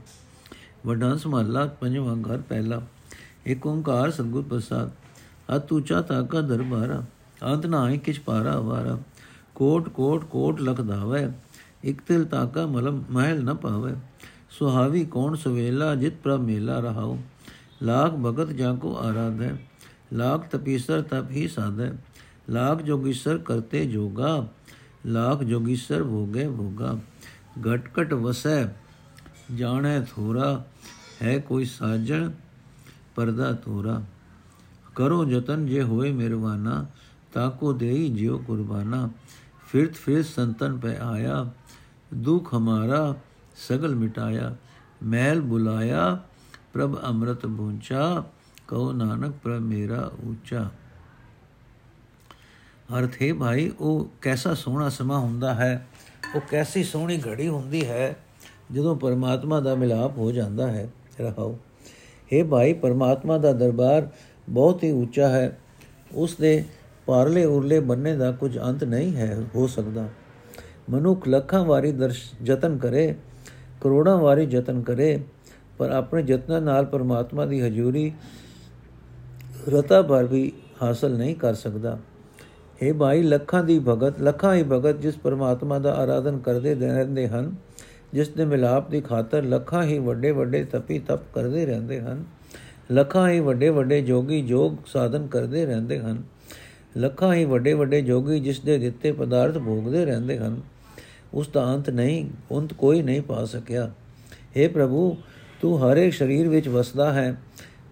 ਵੱਡਾ 0.87 1.17
ਮਹੱਲਾ 1.27 1.67
ਪੰਜਵਾਂ 1.67 2.17
ਘਰ 2.17 2.39
ਪਹਿਲਾ। 2.39 2.81
ਏਕ 3.47 3.67
ਓੰਕਾਰ 3.67 4.11
ਸਤਿਗੁਰ 4.11 4.43
ਪ੍ਰਸਾਦ। 4.43 4.91
ਅਤ 5.57 5.73
ਉੱਚਾ 5.73 6.03
ਤਾਕਾ 6.03 6.41
ਦਰਬਾਰਾ। 6.41 7.05
ਅੰਤ 7.43 7.67
ਨਾਹੀ 7.67 7.99
ਕਿਛ 7.99 8.21
ਪਾਰਾ 8.21 8.61
ਵਾਰਾ 8.61 8.99
ਕੋਟ 9.55 9.89
ਕੋਟ 9.89 10.25
ਕੋਟ 10.25 10.61
ਲਖ 10.61 10.81
ਧਾਵੇ। 10.81 11.29
ਇਕ 11.85 12.01
ਤਿਲ 12.01 12.25
ਤਾਕਾ 12.25 12.67
ਮਲਮ 12.67 13.05
ਮਹਿਲ 13.11 13.45
ਨ 13.45 13.55
ਪਾਵੇ 13.55 13.95
ਸੁਹਾਵੀ 14.51 15.05
ਕੌਣ 15.05 15.35
ਸਵੇਲਾ 15.35 15.95
ਜਿਤ 15.95 16.15
ਪ੍ਰਭ 16.17 16.41
ਮੇਲਾ 16.41 16.81
ਰਹਾਉ। 16.81 17.19
ਲਾਖ 17.83 18.13
ਭਗਤ 18.13 18.53
ਜਾਂ 18.53 18.77
ਕੋ 18.77 18.97
ਆਰਾਧੈ। 18.97 19.51
ਲਾਖ 20.13 20.49
ਤਪੀਸਰ 20.49 21.03
ਤਪ 21.03 21.31
ਹੀ 21.31 21.49
ਸਾਧੈ। 21.49 21.93
ਲਾਖ 22.51 22.83
ਜੋਗੀਸਰ 22.83 23.39
ਕਰਤੇ 23.39 23.87
ਜੋਗਾ। 23.87 24.49
ਲਾਖ 25.07 25.43
ਜੋਗੀਸਰ 25.43 26.03
ਭੋਗੇ 26.03 26.49
ਭੋਗਾ 26.49 26.99
ਘਟ 27.67 27.89
ਘਟ 27.95 28.13
ਵਸੈ 28.15 28.67
ਜਾਣੈ 29.55 30.01
ਥੋਰਾ 30.09 30.65
ਹੈ 31.23 31.39
ਕੋਈ 31.39 31.65
ਸਾਜਣ 31.65 32.31
ਪਰਦਾ 33.17 33.53
ਤੋਰਾ 33.65 34.03
ਕਰੋ 34.97 35.25
ਜਤਨ 35.25 35.67
ਜੇ 35.67 35.83
ਹੋਏ 35.83 36.13
ਮਿਰਵਾਨਾ 36.13 36.85
ਤਾਕੋ 37.33 37.73
ਦੇਈ 37.73 38.09
ਜਿਉ 38.09 38.39
ਕੁਰਬਾਨਾ 38.39 39.09
ਫਿਰਤ 39.69 39.95
ਫਿਰ 39.95 40.23
ਸੰਤਨ 40.25 40.77
ਪੈ 40.79 40.97
ਆਇਆ 41.03 41.45
ਦੁਖ 42.15 42.55
ਹਮਾਰਾ 42.55 43.15
ਸਗਲ 43.59 43.95
ਮਿਟਾਇਆ 43.95 44.55
ਮਹਿਲ 45.05 45.41
ਬੁਲਾਇਆ 45.41 46.19
ਪ੍ਰਭ 46.73 46.97
ਅੰਮ੍ਰਿਤ 47.05 47.47
ਬੂੰਚਾ 47.47 48.25
ਕਹੋ 48.69 48.93
ਨਾਨਕ 48.93 49.35
ਪ੍ਰਭ 49.43 49.63
ਮੇਰਾ 49.63 50.11
ਉੱਚਾ 50.25 50.69
ਅਰਥ 52.95 53.23
ਹੈ 53.23 53.35
ਭਾਈ, 53.35 53.73
ਉਹ 53.81 54.09
ਕੈਸਾ 54.23 54.55
ਸੋਹਣਾ 54.55 54.89
ਸਮਾਂ 54.89 55.19
ਹੁੰਦਾ 55.19 55.55
ਹੈ, 55.55 55.87
ਉਹ 56.35 56.41
ਕੈਸੀ 56.51 56.85
ਸੋਹਣੀ 56.85 57.19
ਘੜੀ 57.19 57.49
ਹੁੰਦੀ 57.49 57.87
ਹੈ, 57.87 58.17
ਜਦੋਂ 58.73 58.97
ਪਰਮਾਤਮਾ 58.97 59.61
ਦਾ 59.61 59.75
ਮਿਲਾਪ 59.75 60.19
ਹੋ 60.19 60.33
ਜਾਂਦਾ 60.33 60.67
ਹੈ। 60.67 60.89
ਰਹਾਓ। 61.21 61.59
हे 62.33 62.47
ਭਾਈ, 62.47 62.73
ਪਰਮਾਤਮਾ 62.73 63.39
ਦਾ 63.39 63.53
ਦਰਬਾਰ 63.53 64.09
ਬਹੁਤ 64.49 64.85
ਹੀ 64.85 64.91
ਉੱਚਾ 64.91 65.29
ਹੈ। 65.29 65.59
ਉਸ 66.15 66.37
ਦੇ 66.37 66.65
ਪਾਰਲੇ 67.07 67.45
ਉਰਲੇ 67.45 67.81
ਬੰਨੇ 67.81 68.17
ਦਾ 68.17 68.33
ਕੁਝ 68.33 68.59
ਅੰਤ 68.59 68.85
ਨਹੀਂ 68.85 69.17
ਹੈ, 69.17 69.43
ਹੋ 69.55 69.67
ਸਕਦਾ। 69.67 70.09
ਮਨੁੱਖ 70.91 71.29
ਲੱਖਾਂ 71.29 71.65
ਵਾਰੀ 71.65 71.93
ਦਰਸ਼, 71.93 72.23
ਯਤਨ 72.45 72.79
ਕਰੇ, 72.79 73.15
ਕਰੋੜਾਂ 73.81 74.17
ਵਾਰੀ 74.17 74.49
ਯਤਨ 74.51 74.83
ਕਰੇ, 74.83 75.21
ਪਰ 75.79 75.91
ਆਪਣੇ 75.91 76.25
ਯਤਨਾਂ 76.27 76.61
ਨਾਲ 76.61 76.85
ਪਰਮਾਤਮਾ 76.85 77.47
ਦੀ 77.47 77.61
ਹਜ਼ੂਰੀ 77.61 78.13
ਰਤਾ 79.69 80.03
ਭਰ 80.03 80.25
ਵੀ 80.25 80.53
ਹਾਸਲ 80.83 81.19
ਨਹੀਂ 81.19 81.35
ਕਰ 81.35 81.55
ਸਕਦਾ। 81.55 81.99
ਇਹ 82.83 82.93
ਭਾਈ, 82.95 83.23
ਲੱਖਾਂ 83.23 83.63
ਦੀ 83.65 83.79
ਭਗਤ, 83.79 84.21
ਲੱਖਾਂ 84.21 84.55
ਹੀ 84.55 84.63
ਭਗਤ 84.63 85.01
ਜਿਸ 85.01 85.17
ਪਰਮਾਤਮਾ 85.17 85.79
ਦਾ 85.79 85.93
ਆਰਾਧਨ 85.95 86.39
ਕਰਦੇ 86.39 86.75
ਰਹਿੰਦੇ 86.75 87.27
ਹਨ, 87.29 87.55
ਜਿਸ 88.15 88.29
ਦੇ 88.29 88.45
ਮਿਲਾਪ 88.45 88.91
ਦੀ 88.91 89.01
ਖਾਤਰ 89.01 89.45
ਲੱਖਾਂ 89.45 89.83
ਹੀ 89.85 89.99
ਵੱਡੇ 89.99 90.31
ਵੱਡੇ 90.31 90.65
ਤਪੀ 90.65 90.99
ਤਪ 90.99 91.23
ਕਰਦੇ 91.35 91.65
ਰਹਿੰਦੇ 91.67 92.01
ਹਨ, 92.01 92.25
ਲੱਖਾਂ 92.93 93.29
ਹੀ 93.29 93.41
ਵੱਡੇ 93.41 93.69
ਵੱਡੇ 93.71 94.01
ਜੋਗੀ 94.03 94.43
ਜੋਗ 94.43 94.77
ਸਾਧਨ 94.87 95.27
ਕਰਦੇ 95.27 95.65
ਰਹਿੰਦੇ 95.67 95.99
ਹਨ, 95.99 96.23
ਲੱਖਾਂ 96.97 97.35
ਹੀ 97.35 97.45
ਵੱਡੇ 97.45 97.73
ਵੱਡੇ 97.73 98.01
ਜੋਗੀ 98.03 98.41
ਜਿਸ 98.41 98.61
ਦੇ 98.61 98.79
ਦਿੱਤੇ 98.79 99.13
ਪਦਾਰਥ 99.13 99.59
ਭੋਗਦੇ 99.59 100.05
ਰਹਿੰਦੇ 100.05 100.39
ਹਨ, 100.39 100.61
ਉਸ 101.35 101.49
ਦਾ 101.49 101.65
ਅੰਤ 101.75 101.91
ਨਹੀਂ, 101.91 102.25
ਅੰਤ 102.59 102.73
ਕੋਈ 102.73 103.03
ਨਹੀਂ 103.03 103.23
ਪਾ 103.23 103.45
ਸਕਿਆ। 103.45 103.91
हे 104.57 104.71
ਪ੍ਰਭੂ, 104.73 105.17
ਤੂੰ 105.61 105.79
ਹਰ 105.83 105.97
ਇੱਕ 105.97 106.15
ਸਰੀਰ 106.15 106.49
ਵਿੱਚ 106.49 106.69
ਵਸਦਾ 106.69 107.13
ਹੈ, 107.13 107.37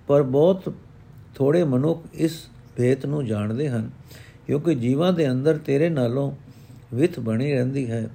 ਪਰ 0.07 0.23
ਬਹੁਤ 0.23 0.73
ਥੋੜੇ 1.35 1.65
ਮਨੁੱਖ 1.65 2.05
ਇਸ 2.15 2.41
ਭੇਤ 2.77 3.07
ਨੂੰ 3.07 3.25
ਜਾਣਦੇ 3.27 3.69
ਹਨ। 3.69 3.91
ਕਿਉਂਕਿ 4.47 4.75
ਜੀਵਾਂ 4.75 5.13
ਦੇ 5.13 5.31
ਅੰਦਰ 5.31 5.59
ਤੇਰੇ 5.59 5.89
ਨਾਲੋਂ 5.89 6.33
ਵਿਥ 6.95 7.21
ਬਣੀ 7.21 7.53
ਰਹਿੰਦੀ 7.53 7.91
ਹੈ। 7.91 8.11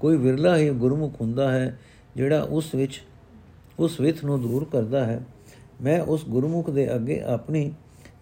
ਕੋਈ 0.00 0.16
ਵਿਰਲਾ 0.16 0.56
ਹੀ 0.56 0.70
ਗੁਰਮੁਖ 0.70 1.20
ਹੁੰਦਾ 1.20 1.52
ਹੈ, 1.52 1.78
ਜਿਹੜਾ 2.16 2.42
ਉਸ 2.42 2.74
ਵਿੱਚ, 2.74 3.02
ਉਸ 3.78 4.00
ਵਿਥ 4.00 4.24
ਨੂੰ 4.24 4.40
ਦੂਰ 4.40 4.64
ਕਰਦਾ 4.64 5.04
ਹੈ। 5.04 5.26
ਮੈਂ 5.82 6.00
ਉਸ 6.00 6.24
ਗੁਰਮੁਖ 6.28 6.70
ਦੇ 6.70 6.94
ਅੱਗੇ 6.94 7.20
ਆਪਣੀ 7.20 7.72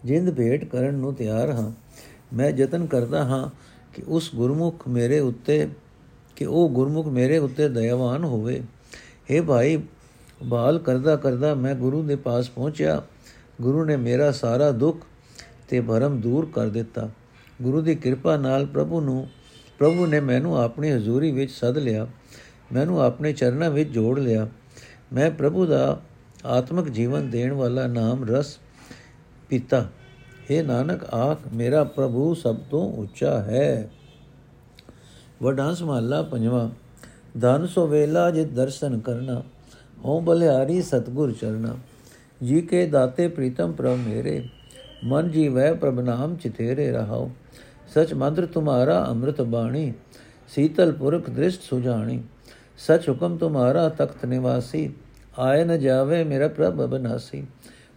ਜਿੰਦ 0.05 0.33
ਭੇਟ 0.33 0.65
ਕਰਨ 0.65 0.93
ਨੂੰ 0.93 1.13
ਤਿਆਰ 1.13 1.51
ਹਾਂ। 1.51 1.71
ਮੈਂ 2.35 2.49
ਯਤਨ 2.49 2.85
ਕਰਦਾ 2.85 3.23
ਹਾਂ 3.23 3.49
ਕਿ 3.93 4.03
ਉਸ 4.07 4.35
ਗੁਰਮੁਖ 4.35 4.87
ਮੇਰੇ 4.87 5.19
ਉੱਤੇ, 5.19 5.67
ਕਿ 6.35 6.45
ਉਹ 6.45 6.69
ਗੁਰਮੁਖ 6.69 7.07
ਮੇਰੇ 7.07 7.37
ਉੱਤੇ 7.37 7.69
ਦਇਆਵਾਨ 7.69 8.23
ਹੋਵੇ। 8.23 8.61
हे 9.31 9.43
ਭਾਈ 9.43 9.83
ਬਾਲ 10.43 10.79
ਕਰਦਾ 10.79 11.15
ਕਰਦਾ 11.15 11.55
ਮੈਂ 11.55 11.75
ਗੁਰੂ 11.75 12.03
ਦੇ 12.03 12.15
ਪਾਸ 12.15 12.49
ਪਹੁੰਚਿਆ। 12.49 13.03
ਗੁਰੂ 13.61 13.85
ਨੇ 13.85 13.95
ਮੇਰਾ 13.95 14.31
ਸਾਰਾ 14.31 14.71
ਦੁੱਖ 14.71 14.97
ਤੇ 15.69 15.81
ਭਰਮ 15.81 16.21
ਦੂਰ 16.21 16.49
ਕਰ 16.53 16.67
ਦਿੱਤਾ। 16.67 17.09
ਗੁਰੂ 17.61 17.81
ਦੀ 17.81 17.95
ਕਿਰਪਾ 17.95 18.37
ਨਾਲ 18.37 18.65
ਪ੍ਰਭੂ 18.65 19.01
ਨੂੰ, 19.01 19.27
ਪ੍ਰਭੂ 19.79 20.05
ਨੇ 20.05 20.19
ਮੈਨੂੰ 20.19 20.57
ਆਪਣੀ 20.57 20.91
ਹਜ਼ੂਰੀ 20.91 21.31
ਵਿੱਚ 21.31 21.51
ਸੱਦ 21.51 21.77
ਲਿਆ, 21.77 22.07
ਮੈਨੂੰ 22.73 23.01
ਆਪਣੇ 23.01 23.33
ਚਰਨਾਂ 23.33 23.69
ਵਿੱਚ 23.69 23.89
ਜੋੜ 23.89 24.19
ਲਿਆ। 24.19 24.49
ਮੈਂ 25.13 25.31
ਪ੍ਰਭੂ 25.31 25.65
ਦਾ 25.65 26.01
ਆਤਮਿਕ 26.45 26.89
ਜੀਵਨ 26.89 27.29
ਦੇਣ 27.29 27.53
ਵਾਲਾ 27.53 27.87
ਨਾਮ 27.87 28.25
ਰਸ 28.29 28.57
ਪੀਤਾ। 29.49 29.89
हे 30.51 30.65
ਨਾਨਕ, 30.65 31.03
ਆਖ, 31.03 31.39
ਮੇਰਾ 31.53 31.83
ਪ੍ਰਭੂ 31.83 32.33
ਸਭ 32.33 32.55
ਤੋਂ 32.71 32.93
ਉੱਚਾ 32.93 33.39
ਹੈ। 33.39 33.89
ਵਡਾਂਸ 35.43 35.81
ਮਹੱਲਾ 35.81 36.21
ਪੰਜਵਾਂ, 36.21 36.69
ਧਨ 37.39 37.67
ਸੋ 37.67 37.87
ਵੇਲਾ 37.87 38.31
ਜਿ 38.31 38.45
ਦਰਸ਼ਨ 38.45 38.99
ਕਰਨਾ 38.99 39.43
ਹੋ 40.05 40.21
ਬਲਿਆਰੀ 40.21 40.81
ਸਤਗੁਰ 40.81 41.31
ਚਰਨਾ। 41.31 41.77
ਜੀ 42.43 42.61
ਕੇ 42.61 42.85
ਦਾਤੇ 42.85 43.27
ਪ੍ਰੀਤਮ 43.27 43.71
ਪ੍ਰਭ 43.71 43.97
ਮੇਰੇ, 44.07 44.49
ਮਨ 45.03 45.31
ਜੀਵੈ 45.31 45.73
ਪ੍ਰਭ 45.73 45.99
ਨਾਮ 45.99 46.35
ਚਿਤੇਰੇ 46.35 46.91
ਰਹਾਓ 46.91 47.31
ਸਚ 47.95 48.13
ਮੰਦਰ 48.13 48.45
ਤੁਮਾਰਾ 48.45 49.05
ਅੰਮ੍ਰਿਤ 49.09 49.41
ਬਾਣੀ, 49.41 49.93
ਸੀਤਲ 50.47 50.91
ਪੁਰਖ 50.91 51.29
ਦ੍ਰਿਸ਼ਟ 51.29 51.61
ਸੁਜਾਣੀ। 51.61 52.23
ਸਚ 52.77 53.09
ਹੁਕਮ 53.09 53.37
ਤੁਮਾਰਾ 53.37 53.89
ਤਖਤ 53.89 54.25
ਨਿਵਾਸੀ, 54.25 54.93
ਆਏ 55.39 55.63
ਨ 55.65 55.79
ਜਾਵੇ 55.79 56.23
ਮੇਰਾ 56.23 56.47
ਪ੍ਰਭ 56.47 56.73
ਬਨਾਸੀ 56.73 57.45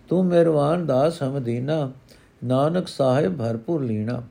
ਤੂੰ 0.08 0.26
ਮਿਹਰਵਾਨ 0.26 0.86
ਦਾਸ 0.86 1.22
ਹਮ 1.22 1.42
ਦੀਨਾ, 1.42 1.92
ਨਾਨਕ 2.44 2.88
ਸਾਹਿਬ 2.88 3.38
ਭਰਪੂਰ 3.38 3.82
ਲੀਣਾ। 3.82 4.22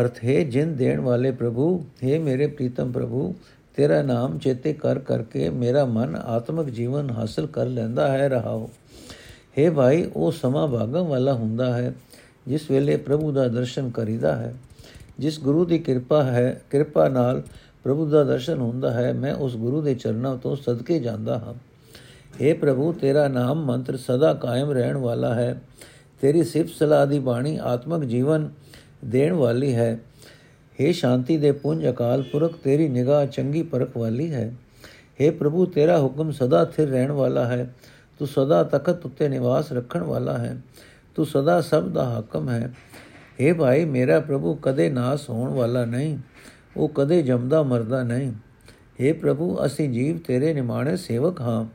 ਅਰਥ, 0.00 0.24
ਹੈ 0.24 0.44
ਜਿਨ 0.44 0.76
ਦੇਣ 0.76 1.00
ਵਾਲੇ 1.00 1.30
ਪ੍ਰਭੂ, 1.30 1.84
ਹੈ 2.04 2.18
ਮੇਰੇ 2.18 2.46
ਪ੍ਰੀਤਮ 2.46 2.92
ਪ੍ਰਭੂ, 2.92 3.34
ਤੇਰਾ 3.76 4.02
ਨਾਮ 4.02 4.38
ਚੇਤੇ 4.38 4.72
ਕਰ 4.72 4.98
ਕਰਕੇ 4.98 5.50
ਮੇਰਾ 5.50 5.84
ਮਨ 5.84 6.16
ਆਤਮਿਕ 6.16 6.66
ਜੀਵਨ 6.66 7.10
ਹਾਸਲ 7.10 7.46
ਕਰ 7.46 7.66
ਲੈਂਦਾ 7.66 8.12
ਹੈ, 8.12 8.28
ਰਹਾਓ। 8.28 8.70
ਹੈ 9.58 9.70
ਭਾਈ, 9.70 10.10
ਉਹ 10.16 10.32
ਸਮਾਂ 10.32 10.68
ਭਾਗਮ 10.68 11.04
ਵਾਲਾ 11.04 11.32
ਹੁੰਦਾ 11.32 11.74
ਹੈ। 11.76 11.94
ਜਿਸ 12.47 12.69
ਵੇਲੇ 12.71 12.95
ਪ੍ਰਭੂ 12.97 13.31
ਦਾ 13.31 13.47
ਦਰਸ਼ਨ 13.47 13.89
ਕਰੀਦਾ 13.89 14.35
ਹੈ 14.35 14.53
ਜਿਸ 15.19 15.39
ਗੁਰੂ 15.39 15.65
ਦੀ 15.65 15.77
ਕਿਰਪਾ 15.79 16.23
ਹੈ 16.23 16.61
ਕਿਰਪਾ 16.71 17.07
ਨਾਲ 17.09 17.41
ਪ੍ਰਭੂ 17.85 18.05
ਦਾ 18.05 18.23
ਦਰਸ਼ਨ 18.23 18.59
ਹੁੰਦਾ 18.59 18.91
ਹੈ 18.91 19.13
ਮੈਂ 19.13 19.33
ਉਸ 19.35 19.55
ਗੁਰੂ 19.55 19.81
ਦੇ 19.81 19.93
ਚਰਨਾਂ 19.95 20.35
ਤੋਂ 20.37 20.55
ਸਦਕੇ 20.55 20.99
ਜਾਂਦਾ 20.99 21.37
ਹਾਂ 21.37 21.53
हे 22.39 22.55
ਪ੍ਰਭੂ 22.59 22.91
ਤੇਰਾ 22.93 23.27
ਨਾਮ 23.27 23.63
ਮੰਤਰ 23.65 23.97
ਸਦਾ 23.97 24.33
ਕਾਇਮ 24.33 24.71
ਰਹਿਣ 24.71 24.97
ਵਾਲਾ 24.97 25.33
ਹੈ 25.33 25.61
ਤੇਰੀ 26.21 26.43
ਸਿਫਤ 26.43 26.69
ਸਲਾਹ 26.69 27.05
ਦੀ 27.07 27.19
ਬਾਣੀ 27.19 27.57
ਆਤਮਿਕ 27.63 28.03
ਜੀਵਨ 28.03 28.49
ਦੇਣ 29.05 29.33
ਵਾਲੀ 29.33 29.73
ਹੈ 29.73 29.97
हे 30.79 30.91
ਸ਼ਾਂਤੀ 30.93 31.37
ਦੇ 31.37 31.51
ਪੁੰਜ 31.51 31.87
ਅਕਾਲ 31.89 32.21
ਪੁਰਖ 32.21 32.55
ਤੇਰੀ 32.63 32.87
ਨਿਗਾਹ 32.87 33.25
ਚੰਗੀ 33.25 33.61
ਪਰਖ 33.63 33.97
ਵਾਲੀ 33.97 34.31
ਹੈ 34.33 34.51
हे 35.19 35.31
ਪ੍ਰਭੂ 35.31 35.65
ਤੇਰਾ 35.65 35.97
ਹੁਕਮ 35.99 36.31
ਸਦਾ 36.31 36.63
ਸਥਿਰ 36.65 36.87
ਰਹਿਣ 36.87 37.11
ਵਾਲਾ 37.11 37.45
ਹੈ 37.45 37.67
ਤੂੰ 38.19 38.27
ਸਦਾ 38.27 38.63
ਤਖਤ 38.63 39.05
ਉੱਤੇ 39.05 39.27
ਨਿਵਾਸ 39.29 39.71
ਰੱਖਣ 39.71 40.03
ਵਾਲਾ 40.03 40.37
ਹੈ 40.37 40.55
ਤੂੰ 41.19 41.25
ਸਦਾ 41.25 41.59
ਸਭ 41.61 41.87
ਦਾ 41.89 42.03
ਹਾਕਮ 42.05 42.49
ਹੈ 42.49 42.73
हे 43.39 43.55
ਭਾਈ 43.55 43.85
ਮੇਰਾ 43.85 44.19
ਪ੍ਰਭੂ 44.19 44.53
ਕਦੇ 44.55 44.89
ਨਾਸ 44.89 45.29
ਹੋਣ 45.29 45.49
ਵਾਲਾ 45.49 45.85
ਨਹੀਂ 45.85 46.17
ਉਹ 46.75 46.89
ਕਦੇ 46.89 47.21
ਜਮਦਾ 47.21 47.61
ਮਰਦਾ 47.63 48.03
ਨਹੀਂ 48.03 48.31
हे 49.01 49.13
ਪ੍ਰਭੂ 49.13 49.57
ਅਸੀਂ 49.65 49.89
ਜੀਵ 49.89 50.17
ਤੇਰੇ 50.17 50.53
ਨਿਮਾਣੇ 50.53 50.95
ਸੇਵਕ 50.97 51.41
ਹਾਂ 51.41 51.65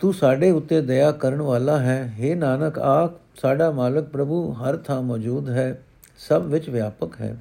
ਤੂੰ 0.00 0.12
ਸਾਡੇ 0.14 0.50
ਉੱਤੇ 0.50 0.80
ਦਇਆ 0.82 1.10
ਕਰਨ 1.12 1.42
ਵਾਲਾ 1.42 1.78
ਹੈ 1.78 2.00
हे 2.20 2.36
ਨਾਨਕ 2.36 2.78
ਆਖ 2.78 3.18
ਸਾਡਾ 3.36 3.70
ਮਾਲਕ 3.70 4.08
ਪ੍ਰਭੂ 4.08 4.52
ਹਰ 4.54 4.76
ਥਾਂ 4.76 5.00
ਮੌਜੂਦ 5.02 5.48
ਹੈ 5.48 5.72
ਸਭ 6.20 6.42
ਵਿੱਚ 6.46 6.68
ਵਿਆਪਕ 6.70 7.20
ਹੈ 7.20 7.36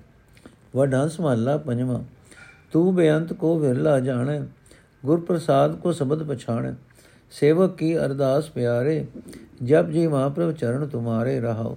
ਵਡਾਂਸ 0.75 1.19
ਮਹੱਲਾ 1.19 1.57
ਪੰਜਵਾਂ 1.57 1.99
ਤੂੰ 2.73 2.93
ਬੇਅੰਤ 2.95 3.33
ਕੋ 3.33 3.57
ਵਿਰਲਾ 3.59 3.99
ਜਾਣੈ 3.99 4.39
ਗੁਰ 5.03 5.19
ਪ੍ਰਸਾਦ 5.19 5.75
ਕੋ 5.75 5.91
ਸ਼ਬਦ 5.91 6.23
ਪਛਾਣੈ 6.25 6.73
ਸੇਵਕ 7.30 7.76
ਕੀ 7.76 7.96
ਅਰਦਾਸ 7.98 8.50
ਪਿਆਰੇ 8.50 9.06
ਜਬ 9.62 9.90
ਜੀ 9.90 10.06
ਮਹਾਪ੍ਰਭ 10.06 10.52
ਚਰਨ 10.52 10.86
ਤੁਮਾਰੇ 10.88 11.40
ਰਹਾਉ 11.40 11.76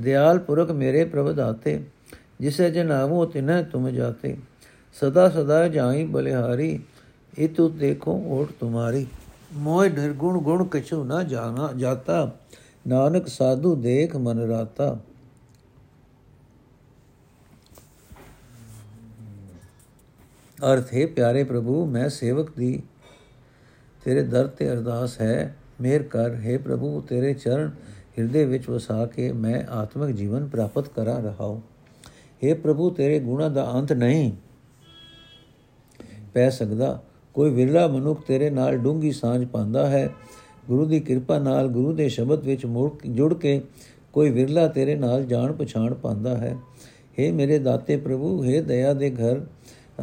ਦਿਆਲ 0.00 0.38
ਪੁਰਖ 0.38 0.70
ਮੇਰੇ 0.70 1.04
ਪ੍ਰਭ 1.04 1.32
ਦਾਤੇ, 1.32 1.82
ਜਿਸੇ 2.40 2.70
ਜਨਾਮੋ 2.70 3.24
ਤਿਨੈ 3.24 3.62
ਤੁਮ 3.62 3.90
ਜਾਤੇ। 3.90 4.36
ਸਦਾ 5.00 5.28
ਸਦਾ 5.28 5.68
ਜਾਈ 5.68 6.04
ਬਲਿਹਾਰੀ, 6.06 6.78
ਇਤੁ 7.38 7.68
ਦੇਖੋ 7.68 8.12
ਓਟ 8.26 8.52
ਤੁਮਾਰੀ। 8.60 9.06
ਮੋਇ 9.52 9.90
ਨਿਰਗੁਣ 9.90 10.38
ਗੁਣ 10.38 10.64
ਕਛੂ 10.64 11.04
ਨਾ 11.04 11.22
ਜਾਣਾ 11.22 11.72
ਜਾਤਾ, 11.76 12.30
ਨਾਨਕ 12.86 13.28
ਸਾਧੂ 13.28 13.74
ਦੇਖ 13.74 14.16
ਮਨ 14.16 14.38
ਰਾਤਾ। 14.38 14.98
ਅਰਥ 20.72 20.94
ਹੈ 20.94 21.06
ਪਿਆਰੇ 21.06 21.44
ਪ੍ਰਭੂ, 21.44 21.86
ਮੈਂ 21.86 22.08
ਸੇਵਕ 22.08 22.50
ਦੀ 22.56 22.82
ਤੇਰੇ 24.05 24.23
ਦਰ 24.23 24.47
ਤੇ 24.47 24.71
ਅਰਦਾਸ 24.71 25.19
ਹੈ 25.21 25.55
ਮਿਹਰ 25.81 26.03
ਕਰ 26.03 26.35
हे 26.37 26.57
ਪ੍ਰਭੂ 26.59 27.01
ਤੇਰੇ 27.01 27.33
ਚਰਨ 27.33 27.71
ਹਿਰਦੇ 28.17 28.45
ਵਿੱਚ 28.45 28.69
ਵਸਾ 28.69 29.05
ਕੇ 29.05 29.31
ਮੈਂ 29.31 29.63
ਆਤਮਿਕ 29.71 30.15
ਜੀਵਨ 30.15 30.47
ਪ੍ਰਾਪਤ 30.47 30.87
ਕਰਾਂ 30.87 31.21
ਰਹਾਉ 31.21 31.59
हे 32.41 32.55
ਪ੍ਰਭੂ 32.55 32.89
ਤੇਰੇ 32.89 33.19
ਗੁਣਾ 33.19 33.47
ਦਾ 33.49 33.71
ਅੰਤ 33.73 33.91
ਨਹੀਂ 33.93 34.31
ਪੈ 36.33 36.49
ਸਕਦਾ 36.49 36.99
ਕੋਈ 37.35 37.49
ਵਿਰਲਾ 37.49 37.87
ਮਨੁੱਖ 37.87 38.25
ਤੇਰੇ 38.25 38.49
ਨਾਲ 38.49 38.77
ਡੂੰਗੀ 38.77 39.11
ਸਾਂਝ 39.11 39.45
ਪਾਉਂਦਾ 39.45 39.87
ਹੈ 39.89 40.09
ਗੁਰੂ 40.67 40.85
ਦੀ 40.85 40.99
ਕਿਰਪਾ 40.99 41.37
ਨਾਲ 41.39 41.67
ਗੁਰੂ 41.67 41.93
ਦੇ 41.93 42.07
ਸ਼ਬਦ 42.09 42.45
ਵਿੱਚ 42.45 42.65
ਜੁੜ 43.05 43.33
ਕੇ 43.33 43.61
ਕੋਈ 44.13 44.29
ਵਿਰਲਾ 44.29 44.67
ਤੇਰੇ 44.67 44.95
ਨਾਲ 44.95 45.25
ਜਾਣ 45.25 45.51
ਪਛਾਣ 45.53 45.93
ਪਾਉਂਦਾ 45.93 46.35
ਹੈ 46.37 46.55
हे 47.17 47.31
ਮੇਰੇ 47.33 47.59
ਦਾਤੇ 47.59 47.97
ਪ੍ਰਭੂ 47.97 48.37
हे 48.43 48.61
ਦਇਆ 48.63 48.93
ਦੇ 48.93 49.09
ਘਰ 49.11 49.41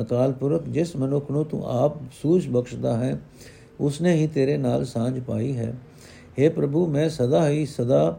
ਅਕਾਲ 0.00 0.32
ਪੁਰਖ 0.32 0.68
ਜਿਸ 0.68 0.94
ਮਨੁੱਖ 0.96 1.30
ਨੂੰ 1.30 1.44
ਤੂੰ 1.44 1.62
ਆਪ 1.68 1.96
ਸੂਝ 2.12 2.48
ਬਖਸ਼ਦਾ 2.48 2.96
ਹੈ 2.96 3.18
ਉਸਨੇ 3.80 4.14
ਹੀ 4.14 4.26
ਤੇਰੇ 4.26 4.56
ਨਾਲ 4.56 4.84
ਸਾਂਝ 4.84 5.18
ਪਾਈ 5.20 5.56
ਹੈ 5.56 5.72
हे 6.38 6.50
ਪ੍ਰਭੂ 6.50 6.86
ਮੈਂ 6.86 7.08
ਸਦਾ 7.08 7.48
ਹੀ 7.48 7.64
ਸਦਾ 7.66 8.18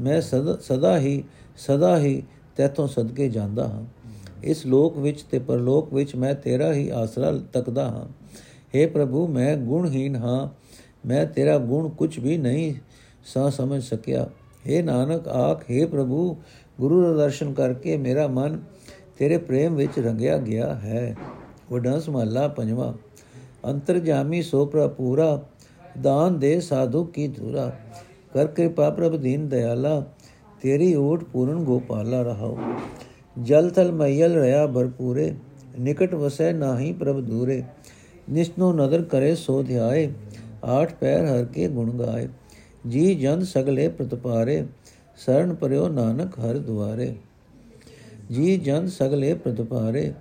ਮੈਂ 0.00 0.20
ਸਦਾ 0.20 0.56
ਸਦਾ 0.62 0.98
ਹੀ 0.98 1.22
ਸਦਾ 1.56 1.96
ਹੀ 1.98 2.22
ਤੇਤੋਂ 2.56 2.86
ਸਦਕੇ 2.88 3.28
ਜਾਂਦਾ 3.28 3.66
ਹਾਂ 3.68 3.84
ਇਸ 4.42 4.64
ਲੋਕ 4.66 4.96
ਵਿੱਚ 4.98 5.22
ਤੇ 5.22 5.38
ਪਰਲੋਕ 5.38 5.92
ਵਿੱਚ 5.94 6.14
ਮੈਂ 6.16 6.34
ਤੇਰਾ 6.34 6.72
ਹੀ 6.72 6.88
ਆਸਰਾ 6.88 7.32
ਤੱਕਦਾ 7.52 7.88
ਹਾਂ 7.88 8.06
हे 8.74 8.88
ਪ੍ਰਭੂ 8.90 9.26
ਮੈਂ 9.28 9.56
ਗੁਣਹੀਨ 9.56 10.16
ਹਾਂ 10.16 10.48
ਮੈਂ 11.06 11.24
ਤੇਰਾ 11.26 11.58
ਗੁਣ 11.58 11.88
ਕੁਝ 11.88 12.18
ਵੀ 12.18 12.36
ਨਹੀਂ 12.38 12.74
ਸਾ 13.24 13.48
ਸਮਝ 13.50 13.82
ਸਕਿਆ 13.82 14.28
हे 14.68 14.82
ਨਾਨਕ 14.84 15.28
ਆਖ 15.28 15.64
हे 15.70 15.86
ਪ੍ਰਭੂ 15.88 16.36
ਗੁਰੂ 16.78 17.02
ਦਾ 17.02 17.12
ਦਰਸ਼ਨ 17.14 17.52
ਕਰਕੇ 17.54 17.96
ਮੇਰਾ 17.96 18.26
ਮਨ 18.28 18.60
ਤੇਰੇ 19.18 19.38
ਪ੍ਰੇਮ 19.38 19.76
ਵਿੱਚ 19.76 19.98
ਰੰਗਿਆ 19.98 20.36
ਗਿਆ 20.38 20.74
ਹੈ 20.74 21.16
ਵਡਾਂਸ 21.72 22.08
ਮਹਲਾ 22.08 22.46
ਪੰਜਵਾ 22.48 22.94
ਅੰਤਰਜਾਮੀ 23.63 24.41
ਸੋ 24.41 24.65
ਪ੍ਰਪੂਰਾ 24.65 25.39
ਦਾਨ 26.01 26.37
ਦੇ 26.39 26.59
ਸਾਧੂ 26.59 27.03
ਕੀ 27.05 27.27
ਧੂਰਾ 27.27 27.71
ਕਰ 28.33 28.47
ਕਿਰਪਾ 28.47 28.89
ਪ੍ਰਭ 28.89 29.15
ਦੀਨ 29.15 29.47
ਦਇਆਲਾ 29.49 30.03
ਤੇਰੀ 30.61 30.93
ਓਟ 30.95 31.23
ਪੂਰਨ 31.23 31.63
ਗੋਪਾਲਾ 31.63 32.21
ਰਹਾਓ 32.21 32.57
ਜਲ 33.35 33.69
ਥਲ 33.69 33.91
ਮਈਲ 33.91 34.35
ਰਿਆ 34.35 34.65
ਭਰਪੂਰੇ 34.67 35.33
ਨਿਕਟ 35.79 36.13
ਵਸੈ 36.15 36.51
ਨਾਹੀ 36.53 36.91
ਪ੍ਰਭ 36.93 37.19
ਦੂਰੇ 37.21 37.63
ਨਿਸ਼ਨੋ 38.29 38.71
ਨਦਰ 38.73 39.01
ਕਰੇ 39.01 39.33
ਸੋ 39.35 39.61
ਧਿਆਏ 39.63 40.09
ਆਠ 40.63 40.93
ਪੈਰ 40.93 41.25
ਹਰ 41.25 41.45
ਕੇ 41.45 41.67
ਗੁਣ 41.67 41.91
ਗਾਏ 41.99 42.27
ਜੀ 42.87 43.13
ਜਨ 43.15 43.43
ਸਗਲੇ 43.45 43.87
ਪ੍ਰਤਪਾਰੇ 43.87 44.63
ਸਰਣ 45.19 45.53
ਪਰਿਓ 45.53 45.87
ਨਾਨਕ 45.87 46.39
ਹਰ 46.39 46.57
ਦੁਆਰੇ 46.57 47.13
ਜੀ 48.31 48.57
ਜਨ 48.57 48.87
ਸਗਲੇ 48.89 49.33
ਪ੍ਰਤਪਾਰੇ 49.33 50.11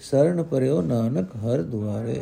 ਸਰਣ 0.00 0.42
ਪਰਿਓ 0.42 0.80
ਨਾਨਕ 0.82 1.36
ਹਰ 1.36 1.62
ਦੁਆਰੇ 1.62 2.20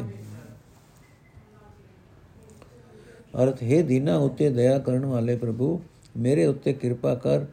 ਅਰਥ 3.35 3.63
ਹੈ 3.63 3.81
ਦੀਨਾ 3.81 4.17
ਉਤੇ 4.19 4.49
ਦਇਆ 4.49 4.77
ਕਰਨ 4.79 5.05
ਵਾਲੇ 5.05 5.35
ਪ੍ਰਭੂ 5.35 5.79
ਮੇਰੇ 6.17 6.45
ਉੱਤੇ 6.45 6.73
ਕਿਰਪਾ 6.73 7.13
ਕਰ 7.15 7.45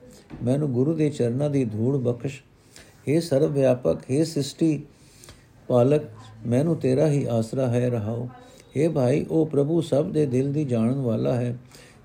ਮੈਨੂੰ 0.42 0.72
ਗੁਰੂ 0.72 0.94
ਦੇ 0.94 1.08
ਚਰਨਾਂ 1.10 1.50
ਦੀ 1.50 1.64
ਧੂੜ 1.66 1.96
ਬਖਸ਼ 1.98 2.40
हे 3.08 3.20
ਸਰਵ 3.22 3.52
ਵਿਆਪਕ 3.52 4.10
हे 4.10 4.24
ਸ੍ਰਿਸ਼ਟੀ 4.24 4.80
ਪਾਲਕ 5.68 6.08
ਮੈਨੂੰ 6.46 6.76
ਤੇਰਾ 6.76 7.08
ਹੀ 7.08 7.24
ਆਸਰਾ 7.30 7.66
ਹੈ 7.68 7.88
ਰਹਾਓ 7.90 8.28
हे 8.76 8.90
ਭਾਈ 8.92 9.24
ਉਹ 9.28 9.46
ਪ੍ਰਭੂ 9.46 9.80
ਸਭ 9.82 10.10
ਦੇ 10.12 10.26
ਦਿਲ 10.26 10.52
ਦੀ 10.52 10.64
ਜਾਣਨ 10.64 11.00
ਵਾਲਾ 11.00 11.34
ਹੈ 11.34 11.56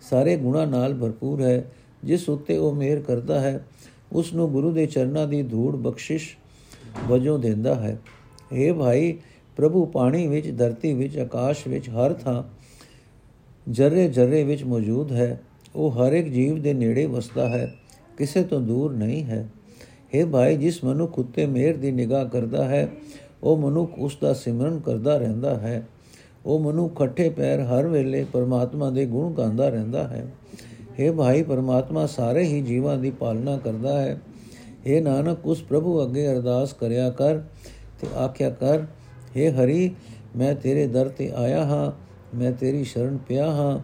ਸਾਰੇ 0.02 0.36
ਗੁਣਾ 0.38 0.65
ਨਾਲ 0.65 0.93
ਭਰਪੂਰ 0.93 1.41
ਹੈ 1.41 1.63
ਜਿਸ 2.04 2.30
ਉੱਤੇ 2.30 2.58
ਉਹ 2.58 2.73
ਮਿਹਰ 2.73 2.99
ਕਰਦਾ 3.02 3.39
ਹੈ 3.39 3.60
ਉਸ 4.12 4.34
ਨੂੰ 4.34 4.52
ਗੁਰੂ 4.52 4.71
ਦੇ 4.71 4.86
ਚਰਨਾਂ 4.86 5.28
ਦੀ 5.28 5.41
ਧੂੜ 5.43 5.76
ਬਖਸ਼ਿਸ਼ 5.78 6.36
ਵਜੋਂ 7.04 7.38
ਦਿੰਦਾ 7.39 7.76
ਹੈ 7.76 7.97
हे 8.54 8.73
ਭਾਈ 8.73 9.17
ਪ੍ਰਭੂ 9.58 9.86
ਪਾਣੀ 9.86 10.28
ਵਿੱਚ 10.28 10.49
ਧਰਤੀ 10.49 10.93
ਵਿੱਚ 10.93 11.17
ਆਕਾਸ਼ 11.17 11.67
ਵਿੱਚ 11.67 11.89
ਹਰ 11.89 12.13
ਥਾਂ 12.13 12.41
ਜਰਰੇ 13.69 14.08
ਜਰਰੇ 14.10 14.43
ਵਿੱਚ 14.43 14.63
ਮੌਜੂਦ 14.63 15.12
ਹੈ 15.12 15.39
ਉਹ 15.76 15.91
ਹਰ 15.93 16.13
ਇੱਕ 16.13 16.28
ਜੀਵ 16.28 16.62
ਦੇ 16.62 16.73
ਨੇੜੇ 16.73 17.06
ਵਸਦਾ 17.06 17.47
ਹੈ 17.49 17.73
ਕਿਸੇ 18.17 18.43
ਤੋਂ 18.43 18.60
ਦੂਰ 18.62 18.93
ਨਹੀਂ 18.93 19.23
ਹੈ 19.23 19.47
हे 20.13 20.26
ਭਾਈ 20.28 20.58
ਜਿਸ 20.58 20.84
ਮਨੁੱਖ 20.84 21.19
ਉੱਤੇ 21.19 21.45
ਮਿਹਰ 21.45 21.78
ਦੀ 21.78 21.91
ਨਿਗਾਹ 21.91 22.26
ਕਰਦਾ 22.26 22.63
ਹੈ 22.65 22.88
ਉਹ 23.43 23.58
ਮਨੁੱਖ 23.58 23.97
ਉਸ 23.97 24.17
ਦਾ 24.21 24.34
ਸਿਮਰਨ 24.34 24.80
ਕਰਦਾ 24.80 25.17
ਰਹਿੰਦਾ 25.17 25.56
ਹੈ 25.58 25.84
ਉਹ 26.45 26.60
ਮਨੁੱਖ 26.60 26.97
ਖੱਟੇ 26.97 27.30
ਪੈਰ 27.30 27.62
ਹਰ 27.62 27.88
ਵੇਲੇ 27.88 28.23
ਪਰਮਾਤਮਾ 28.23 28.89
ਦੇ 28.89 29.06
ਗੁਣ 29.06 29.34
ਗਾਉਂਦਾ 29.34 29.69
ਰਹਿੰਦਾ 29.69 30.08
ਹੈ 30.08 30.26
हे 30.99 31.13
ਭਾਈ 31.13 31.43
ਪਰਮਾਤਮਾ 31.43 32.06
ਸਾਰੇ 32.06 32.43
ਹੀ 32.43 32.62
ਜੀਵਾਂ 32.62 32.97
ਦੀ 32.97 33.12
ਪਾਲਣਾ 33.12 33.58
ਕਰਦਾ 33.58 33.99
ਹੈ 34.02 34.19
हे 34.88 35.02
ਨਾਨਕ 35.04 35.45
ਉਸ 35.45 35.62
ਪ੍ਰਭੂ 35.63 36.02
ਅੱਗੇ 36.04 36.28
ਅਰਦਾਸ 36.28 36.73
ਕਰਿਆ 36.73 37.10
ਕਰ 37.12 37.41
ਤੇ 38.02 38.08
ਆਖਿਆ 38.17 38.49
ਕਰ 38.52 38.86
हे 39.36 39.52
ਹਰੀ 39.54 39.91
ਮੈਂ 40.36 40.54
ਤੇਰੇ 40.56 40.88
ਦਰ 40.88 41.10
ਤੇ 41.10 41.32
ਆਇਆ 41.36 41.63
ਹਾਂ 41.65 41.91
ਮੈਂ 42.35 42.53
ਤੇਰੀ 42.53 42.85
ਸ਼ਰਨ 42.85 43.17
ਪਿਆ 43.17 43.51
ਹਾਂ, 43.51 43.79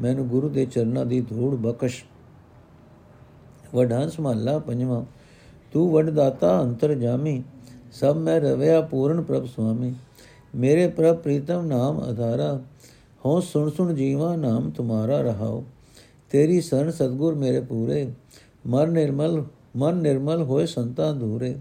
ਮੈਨੂੰ 0.00 0.28
ਗੁਰੂ 0.28 0.48
ਦੇ 0.48 0.66
ਚਰਨਾਂ 0.66 1.06
ਦੀ 1.06 1.20
ਧੂੜ 1.20 1.54
ਬਖਸ਼। 1.54 2.04
ਵਡਾਂਸ 3.74 4.20
ਮਹੱਲਾ 4.20 4.58
ਪੰਜਵਾਂ, 4.58 5.04
ਤੂੰ 5.72 5.92
ਵਡ 5.92 6.10
ਦਾਤਾ 6.10 6.62
ਅੰਤਰ 6.62 6.94
ਜਾਮੀ, 6.94 7.42
ਸਭ 7.92 8.16
ਮੈਂ 8.16 8.40
ਰਵਿਆ 8.40 8.80
ਪੂਰਨ 8.80 9.22
ਪ੍ਰਭ 9.22 9.46
ਸੁਆਮੀ। 9.46 9.94
ਮੇਰੇ 10.54 10.88
ਪ੍ਰਭ 10.88 11.16
ਪ੍ਰੀਤਮ 11.16 11.66
ਨਾਮ 11.66 12.00
ਆਧਾਰਾ 12.00 12.60
ਹੋ 13.24 13.40
ਸੁਣ 13.40 13.70
ਸੁਣ 13.70 13.94
ਜੀਵਾ 13.94 14.36
ਨਾਮ 14.36 14.70
ਤੁਮਾਰਾ 14.70 15.20
ਰਹਾਓ। 15.20 15.64
ਤੇਰੀ 16.30 16.60
ਸਰਨ 16.60 16.90
ਸਤਗੁਰ 16.90 17.34
ਮੇਰੇ 17.34 17.60
ਪੂਰੇ, 17.60 18.12
ਮਨ 18.66 18.92
ਨਿਰਮਲ 18.92 19.44
ਮਨ 19.76 19.96
ਨਿਰਮਲ 19.96 20.42
ਹੋਏ 20.42 20.66
ਸੰਤਾਂ 20.66 21.14
ਦੂਰੇ 21.14 21.54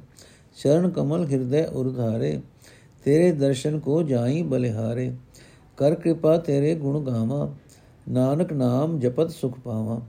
ਚਰਨ 0.63 0.89
ਕਮਲ 0.89 1.25
ਹਿਰਦੈ 1.25 1.65
ਉਰਧਾਰੇ 1.65 2.41
ਤੇਰੇ 3.03 3.31
ਦਰਸ਼ਨ 3.31 3.79
ਕੋ 3.79 4.03
ਜਾਈ 4.03 4.41
ਬਲਿਹਾਰੇ। 4.41 5.11
ਕਰ 5.77 5.95
ਕਿਰਪਾ 5.95 6.37
ਤੇਰੇ 6.37 6.75
ਗੁਣ 6.75 6.99
ਗਾਵਾਂ, 7.03 7.47
ਨਾਨਕ 8.11 8.53
ਨਾਮ 8.53 8.99
ਜਪਤ 8.99 9.31
ਸੁਖ 9.31 9.59
ਪਾਵਾਂ। 9.59 10.01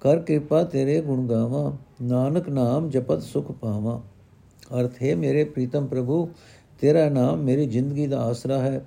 ਕਰ 0.00 0.18
ਕਿਰਪਾ 0.18 0.62
ਤੇਰੇ 0.62 1.00
ਗੁਣ 1.00 1.26
ਗਾਵਾਂ, 1.26 1.72
ਨਾਨਕ 2.04 2.48
ਨਾਮ 2.48 2.90
ਜਪਤ 2.90 3.22
ਸੁਖ 3.22 3.52
ਪਾਵਾਂ। 3.52 4.00
ਅਰਥ, 4.80 4.92
ਹੈ 5.02 5.16
ਮੇਰੇ 5.16 5.44
ਪ੍ਰੀਤਮ 5.44 5.86
ਪ੍ਰਭੂ, 5.86 6.28
ਤੇਰਾ 6.80 7.08
ਨਾਮ 7.08 7.38
ਮੇਰੀ 7.38 7.66
ਜ਼ਿੰਦਗੀ 7.66 8.06
ਦਾ 8.06 8.20
ਆਸਰਾ 8.20 8.58
ਹੈ। 8.58 8.86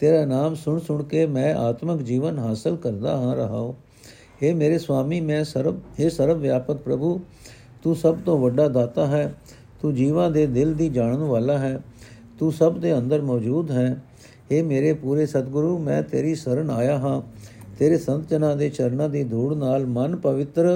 ਤੇਰਾ 0.00 0.24
ਨਾਮ 0.24 0.54
ਸੁਣ 0.54 0.78
ਸੁਣ 0.78 1.02
ਕੇ 1.02 1.26
ਮੈਂ 1.26 1.54
ਆਤਮਿਕ 1.54 2.02
ਜੀਵਨ 2.02 2.38
ਹਾਸਲ 2.38 2.76
ਕਰਦਾ 2.76 3.16
ਹਾਂ 3.16 3.36
ਰਹਾਉ। 3.36 3.74
हे 4.42 4.56
ਮੇਰੇ 4.56 4.78
ਸੁਆਮੀ 4.78 5.20
ਮੈਂ 5.20 5.44
ਸਰਬ 5.44 5.76
हे 5.76 6.10
ਸਰਬ 6.10 6.38
ਵਿਆਪਕ 6.38 6.76
ਪ੍ਰਭੂ, 6.76 7.20
ਤੂੰ 7.82 7.96
ਸਭ 7.96 8.16
ਤੋਂ 8.26 8.38
ਵੱਡਾ 8.38 8.68
ਦਾਤਾ 8.68 9.06
ਹੈ। 9.06 9.34
ਤੂੰ 9.82 9.94
ਜੀਵਾਂ 9.94 10.30
ਦੇ 10.30 10.46
ਦਿਲ 10.46 10.74
ਦੀ 10.74 10.88
ਜਾਣਨ 10.88 11.18
ਵਾਲਾ 11.18 11.58
ਹੈ। 11.58 11.80
ਤੂੰ 12.38 12.52
ਸਭ 12.52 12.78
ਦੇ 12.78 12.98
ਅੰਦਰ 12.98 13.22
ਮੌਜੂਦ 13.22 13.70
ਹੈ। 13.70 14.02
हे 14.49 14.63
ਮੇਰੇ 14.63 14.93
ਪੂਰੇ 14.93 15.25
ਸਤਿਗੁਰੂ 15.25 15.77
ਮੈਂ 15.79 16.01
ਤੇਰੀ 16.03 16.33
ਸ਼ਰਨ 16.35 16.69
ਆਇਆ 16.69 16.97
ਹਾਂ 16.97 17.21
ਤੇਰੇ 17.79 17.97
ਸੰਤ 17.97 18.29
ਜਨਾਂ 18.29 18.55
ਦੇ 18.55 18.69
ਚਰਨਾਂ 18.69 19.09
ਦੀ 19.09 19.23
ਧੂੜ 19.23 19.53
ਨਾਲ 19.53 19.85
ਮਨ 19.87 20.15
ਪਵਿੱਤਰ 20.15 20.67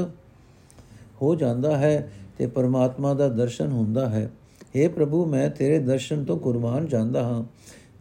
ਹੋ 1.22 1.34
ਜਾਂਦਾ 1.36 1.78
ਹੈ 1.78 2.10
ਤੇ 2.38 2.48
ਪਰਮਾਤਮਾ 2.48 3.14
ਦਾ 3.14 3.28
ਦਰਸ਼ਨ 3.30 3.72
ਹੁੰਦਾ 3.72 4.08
ਹੈ 4.10 4.30
हे 4.76 4.90
ਪ੍ਰਭੂ 4.90 5.26
ਮੈਂ 5.26 5.50
ਤੇਰੇ 5.50 5.80
ਦਰਸ਼ਨ 5.80 6.24
ਤੋਂ 6.24 6.38
ਕੁਰਬਾਨ 6.38 6.88
ਜਾਂਦਾ 6.88 7.24
ਹਾਂ 7.24 7.44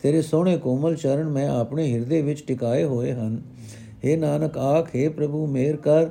ਤੇਰੇ 0.02 0.22
ਸੋਹਣੇ 0.22 0.56
ਕੋਮਲ 0.58 0.96
ਚਰਨ 0.96 1.28
ਮੈਂ 1.28 1.48
ਆਪਣੇ 1.50 1.86
ਹਿਰਦੇ 1.86 2.20
ਵਿੱਚ 2.22 2.42
ਟਿਕਾਏ 2.42 2.84
ਹੋਏ 2.84 3.12
ਹਨ 3.12 3.40
हे 4.04 4.18
ਨਾਨਕ 4.18 4.58
ਆਖ 4.58 4.94
हे 4.96 5.08
ਪ੍ਰਭੂ 5.10 5.46
ਮੇਰ 5.46 5.76
ਕਰ 5.76 6.08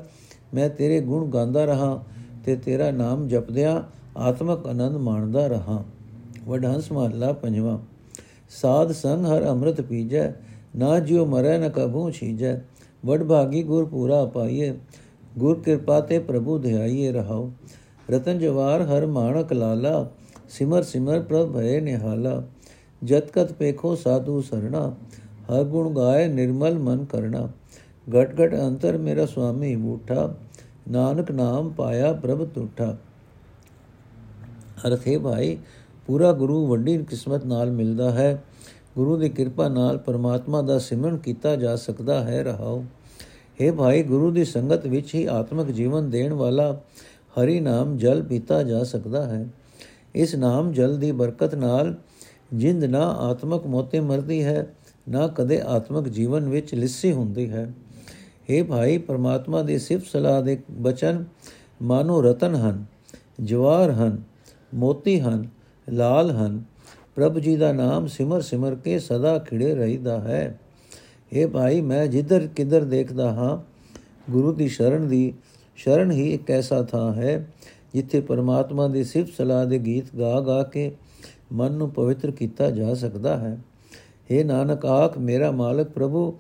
ਮੈਂ 0.54 0.70
ਤੇਰੇ 0.70 1.00
ਗੁਣ 1.02 1.30
ਗਾਉਂਦਾ 1.30 1.66
ਰਹਾ 1.66 2.04
ਤੇ 2.46 2.56
ਤੇਰਾ 2.56 2.90
ਨਾਮ 2.92 3.28
ਜਪਦਿਆਂ 3.28 3.82
ਆਤਮਕ 4.20 4.66
ਆਨੰਦ 4.68 4.98
ਮਾਣਦਾ 4.98 5.48
ਰਹਾ 5.48 5.84
ਵਡਹੰਸ 6.48 6.92
ਮਹੱਲਾ 6.92 7.32
ਪੰਜਵਾਂ 7.34 7.78
ਸਾਧ 8.51 8.93
ਸੰਗ 8.93 9.27
ਹਰ 9.27 9.47
ਅੰਮ੍ਰਿਤ 9.49 9.81
ਪੀਜੈ, 9.81 10.33
ਨਾ 10.77 10.99
ਜਿਉ 11.01 11.25
ਮਰੈ, 11.27 11.59
ਨ 11.59 11.69
ਕਭੂ 11.69 12.11
ਛੀਜੈ। 12.11 12.61
ਵਡ 13.07 13.23
ਭਾਗੀ 13.23 13.63
ਗੁਰ 13.63 13.85
ਪੂਰਾ 13.85 14.25
ਪਾਈਏ, 14.25 14.73
ਗੁਰ 15.39 15.61
ਕਿਰਪਾ 15.61 16.01
ਤੇ 16.01 16.19
ਪ੍ਰਭੂ 16.19 16.59
ਧਿਆਈਏ 16.59 17.13
ਰਹਾਓ 17.13 17.51
ਰਤਨ 18.11 18.39
ਜਵਾਰ 18.39 18.83
ਹਰ 18.83 19.07
ਮਾਣਕ 19.07 19.53
ਲਾਲਾ, 19.53 20.11
ਸਿਮਰ 20.49 20.83
ਸਿਮਰ 20.83 21.21
ਪ੍ਰਭ 21.21 21.53
ਭਏ 21.53 21.81
ਨਿਹਾਲਾ। 21.81 22.43
ਜਤ 23.03 23.31
ਕਤ 23.31 23.53
ਪੇਖੋ 23.53 23.95
ਸਾਧੂ 23.95 24.41
ਸਰਣਾ, 24.41 24.89
ਹਰ 25.51 25.65
ਗੁਣ 25.65 25.95
ਗਾਏ 25.95 26.27
ਨਿਰਮਲ 26.29 26.79
ਮਨ 26.79 27.05
ਕਰਨਾ 27.05 27.49
ਘਟ 28.07 28.35
ਘਟ 28.41 28.55
ਅੰਤਰ 28.55 28.99
ਮੇਰਾ 28.99 29.27
ਸੁਆਮੀ 29.27 29.75
ਬੂਠਾ, 29.77 30.35
ਨਾਨਕ 30.91 31.31
ਨਾਮ 31.31 31.71
ਪਾਇਆ 31.71 32.13
ਪ੍ਰਭ 32.13 32.45
ਤੁਠਾ। 32.45 32.97
ਅਰਥੇ 34.87 35.17
ਭਾਈ 35.19 35.57
ਪੂਰਾ 36.11 36.33
ਗੁਰੂ 36.33 36.67
ਵੱਡੀ 36.67 36.99
ਕਿਸਮਤ 36.99 37.45
ਨਾਲ 37.47 37.71
ਮਿਲਦਾ 37.71 38.11
ਹੈ। 38.11 38.45
ਗੁਰੂ 38.97 39.17
ਦੀ 39.17 39.29
ਕਿਰਪਾ 39.29 39.69
ਨਾਲ 39.69 39.99
ਪਰਮਾਤਮਾ 39.99 40.63
ਦਾ 40.63 40.79
ਸਿਮਰਨ 40.79 41.17
ਕੀਤਾ 41.17 41.57
ਜਾ 41.57 41.77
ਸਕਦਾ 41.77 42.25
ਹੈ। 42.25 42.45
ਰਹਾਓ। 42.45 42.85
हे 43.61 43.75
ਭਾਈ, 43.75 44.03
ਗੁਰੂ 44.03 44.31
ਦੀ 44.31 44.45
ਸੰਗਤ 44.45 44.87
ਵਿੱਚ 44.87 45.15
ਹੀ 45.15 45.27
ਆਤਮਿਕ 45.27 45.67
ਜੀਵਨ 45.67 46.11
ਦੇਣ 46.11 46.33
ਵਾਲਾ 46.33 46.81
ਹਰੀ 47.11 47.61
ਨਾਮ 47.61 47.97
ਜਲ 47.97 48.23
ਪੀਤਾ 48.23 48.63
ਜਾ 48.63 48.85
ਸਕਦਾ 48.85 49.27
ਹੈ। 49.27 49.49
ਇਸ 50.15 50.35
ਨਾਮ 50.35 50.73
ਜਲ 50.73 50.99
ਦੀ 50.99 51.13
ਬਰਕਤ 51.13 51.55
ਨਾਲ 51.55 51.95
ਜਿੰਦ 52.55 52.85
ਨਾ 52.85 53.07
ਆਤਮਿਕ 53.07 53.67
ਮੋਤੇ 53.67 54.01
ਮਰਦੀ 54.01 54.45
ਹੈ, 54.45 54.75
ਨਾ 55.09 55.29
ਕਦੇ 55.29 55.61
ਆਤਮਿਕ 55.61 56.09
ਜੀਵਨ 56.09 56.49
ਵਿੱਚ 56.49 56.75
ਲਿੱਸੀ 56.75 57.13
ਹੁੰਦੀ 57.13 57.51
ਹੈ। 57.51 57.73
हे 58.51 58.65
ਭਾਈ, 58.65 58.99
ਪਰਮਾਤਮਾ 58.99 59.63
ਦੀ 59.63 59.79
ਸਿਫਤ 59.79 60.07
ਸਲਾਹ 60.07 60.43
ਦੇ 60.43 60.63
ਬਚਨ 60.71 61.25
ਮਾਨੋ 61.83 62.21
ਰਤਨ 62.21 62.55
ਹਨ, 62.55 62.85
ਜਵਾਰ 63.43 63.91
ਹਨ, 63.91 64.23
ਮੋਤੀ 64.75 65.21
ਹਨ 65.21 65.60
ਲਾਲ 65.91 66.31
ਹਨ। 66.31 66.63
ਪ੍ਰਭ 67.15 67.39
ਜੀ 67.39 67.57
ਦਾ 67.57 67.73
ਨਾਮ 67.73 68.07
ਸਿਮਰ 68.07 68.41
ਸਿਮਰ 68.41 68.75
ਕੇ 68.75 68.99
ਸਦਾ 68.99 69.39
ਖਿੜੇ 69.39 69.75
ਰਹਿਦਾ 69.75 70.21
ਹੈ। 70.21 70.59
ਇਹ 71.33 71.47
ਭਾਈ, 71.47 71.81
ਮੈਂ 71.81 72.07
ਜਿੱਧਰ 72.07 72.47
ਕਿੱਧਰ 72.47 72.85
ਦੇਖਦਾ 72.85 73.31
ਹਾਂ, 73.31 73.59
ਗੁਰੂ 74.31 74.53
ਦੀ 74.53 74.69
ਸ਼ਰਨ 74.69 75.09
ਦੀ, 75.09 75.33
ਸ਼ਰਨ 75.77 76.11
ਹੀ 76.11 76.31
ਇੱਕ 76.31 76.51
ਐਸਾ 76.51 76.83
ਥਾਂ 76.83 77.13
ਹੈ, 77.15 77.47
ਜਿੱਥੇ 77.95 78.21
ਪਰਮਾਤਮਾ 78.21 78.89
ਦੀ 78.89 79.05
ਸਿਫਤ 79.05 79.33
ਸਲਾਹ 79.33 79.67
ਦੇ 79.67 79.79
ਗੀਤ 79.79 80.05
ਗਾ 80.19 80.41
ਗਾ 80.41 80.63
ਕੇ 80.63 80.93
ਮਨ 81.53 81.73
ਨੂੰ 81.73 81.91
ਪਵਿੱਤਰ 81.91 82.31
ਕੀਤਾ 82.31 82.71
ਜਾ 82.71 82.95
ਸਕਦਾ 82.95 83.37
ਹੈ। 83.37 83.59
हे 84.31 84.47
ਨਾਨਕ, 84.47 84.87
ਆਖ 84.87 85.19
ਮੇਰਾ 85.19 85.51
ਮਾਲਕ, 85.51 85.89
ਪ੍ਰਭੂ, 85.89 86.35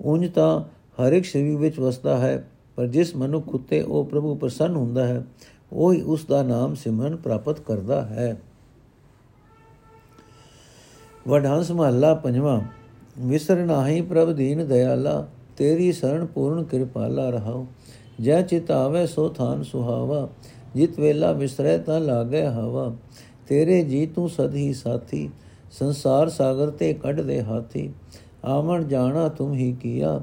ਉਂਝ 0.00 0.30
ਤਾਂ 0.30 0.60
ਹਰ 1.02 1.12
ਇੱਕ 1.12 1.24
ਸਰੀਰ 1.24 1.56
ਵਿੱਚ 1.56 1.78
ਵਸਦਾ 1.78 2.18
ਹੈ, 2.18 2.48
ਪਰ 2.76 2.86
ਜਿਸ 2.86 3.16
ਮਨੁੱਖ 3.16 3.48
ਉਤੇ 3.48 3.82
ਉਹ 3.82 4.04
ਪ੍ਰਭੂ 4.04 4.34
ਪ੍ਰਸੰਨ 4.34 4.76
ਹੁੰਦਾ 4.76 5.06
ਹੈ, 5.06 5.24
ਉਹ 5.72 5.92
ਹੀ 5.92 6.02
ਉਸ 6.02 6.24
ਦਾ 6.24 6.42
ਨਾਮ 6.42 6.74
ਸਿਮਰਨ 6.74 7.16
ਪ੍ਰਾਪਤ 7.16 7.60
ਕਰਦਾ 7.60 8.02
ਹੈ। 8.02 8.36
ਵਡਹੰਸ 11.26 11.70
ਮਹੱਲਾ 11.70 12.14
ਪੰਜਵਾਂ 12.14 12.60
ਵਿਸਰ 13.18 13.64
ਨਾਹੀ 13.64 14.00
ਪ੍ਰਭ 14.00 14.30
ਦੀਨ 14.32 14.66
ਦਇਆਲਾ 14.66 15.26
ਤੇਰੀ 15.56 15.92
ਸਰਣ 15.92 16.24
ਪੂਰਨ 16.26 16.62
ਕਿਰਪਾਲਾ 16.64 17.28
ਰਹਾਉ। 17.30 17.64
ਜੈ 18.20 18.42
ਚਿਤ 18.42 18.70
ਆਵੇ 18.70 19.06
ਸੋ 19.06 19.28
ਥਾਨ 19.28 19.62
ਸੁਹਾਵਾ, 19.62 20.28
ਜਿਤ 20.74 21.00
ਵੇਲਾ 21.00 21.32
ਵਿਸਰੈ 21.32 21.76
ਤਾਂ 21.78 22.00
ਲਾਗੇ 22.00 22.46
ਹਵਾ। 22.46 22.92
ਤੇਰੇ 23.48 23.82
ਜੀ 23.82 24.06
ਤੂੰ 24.06 24.28
ਸਦ 24.28 24.54
ਹੀ 24.54 24.72
ਸਾਥੀ, 24.72 25.30
ਸੰਸਾਰ 25.72 26.28
ਸਾਗਰ 26.28 26.70
ਤੇ 26.70 26.92
ਕੱਢ 26.92 27.20
ਦੇ 27.20 27.42
ਹਾਥੀ। 27.42 27.90
ਆਵਣ 28.44 28.84
ਜਾਣਾ 28.84 29.28
ਤੁਮ 29.28 29.54
ਹੀ 29.54 29.72
ਕੀਆ, 29.72 30.20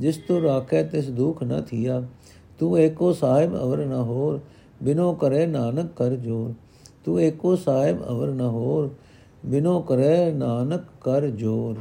ਜਿਸ 0.00 0.16
ਤੂੰ 0.16 0.42
ਰਾਖੈ 0.42 0.82
ਤਿਸ 0.82 1.10
ਦੁਖ 1.10 1.42
ਨ 1.42 1.62
ਥੀਆ। 1.62 2.02
ਤੂੰ 2.58 2.78
ਏਕੋ 2.78 3.12
ਸਾਹਿਬ 3.12 3.54
ਅਵਰ 3.54 3.78
ਨ 3.78 3.92
ਹੋਰ, 3.92 4.40
ਬਿਨੋ 4.82 5.12
ਕਰੇ 5.12 5.46
ਨਾਨਕ 5.46 5.92
ਕਰ 5.96 6.16
ਜੋਰ। 6.16 6.52
ਤੂੰ 7.04 7.20
ਏਕੋ 7.20 7.56
ਸਾਹਿਬ 7.56 8.08
ਅਵਰ 8.08 8.28
ਨ 8.28 8.40
ਹੋਰ 8.40 8.90
ਬਿਨੋ 9.46 9.80
ਕਰੇ 9.80 10.32
ਨਾਨਕ 10.32 10.80
ਕਰ 11.00 11.26
ਜੋਰ। 11.26 11.76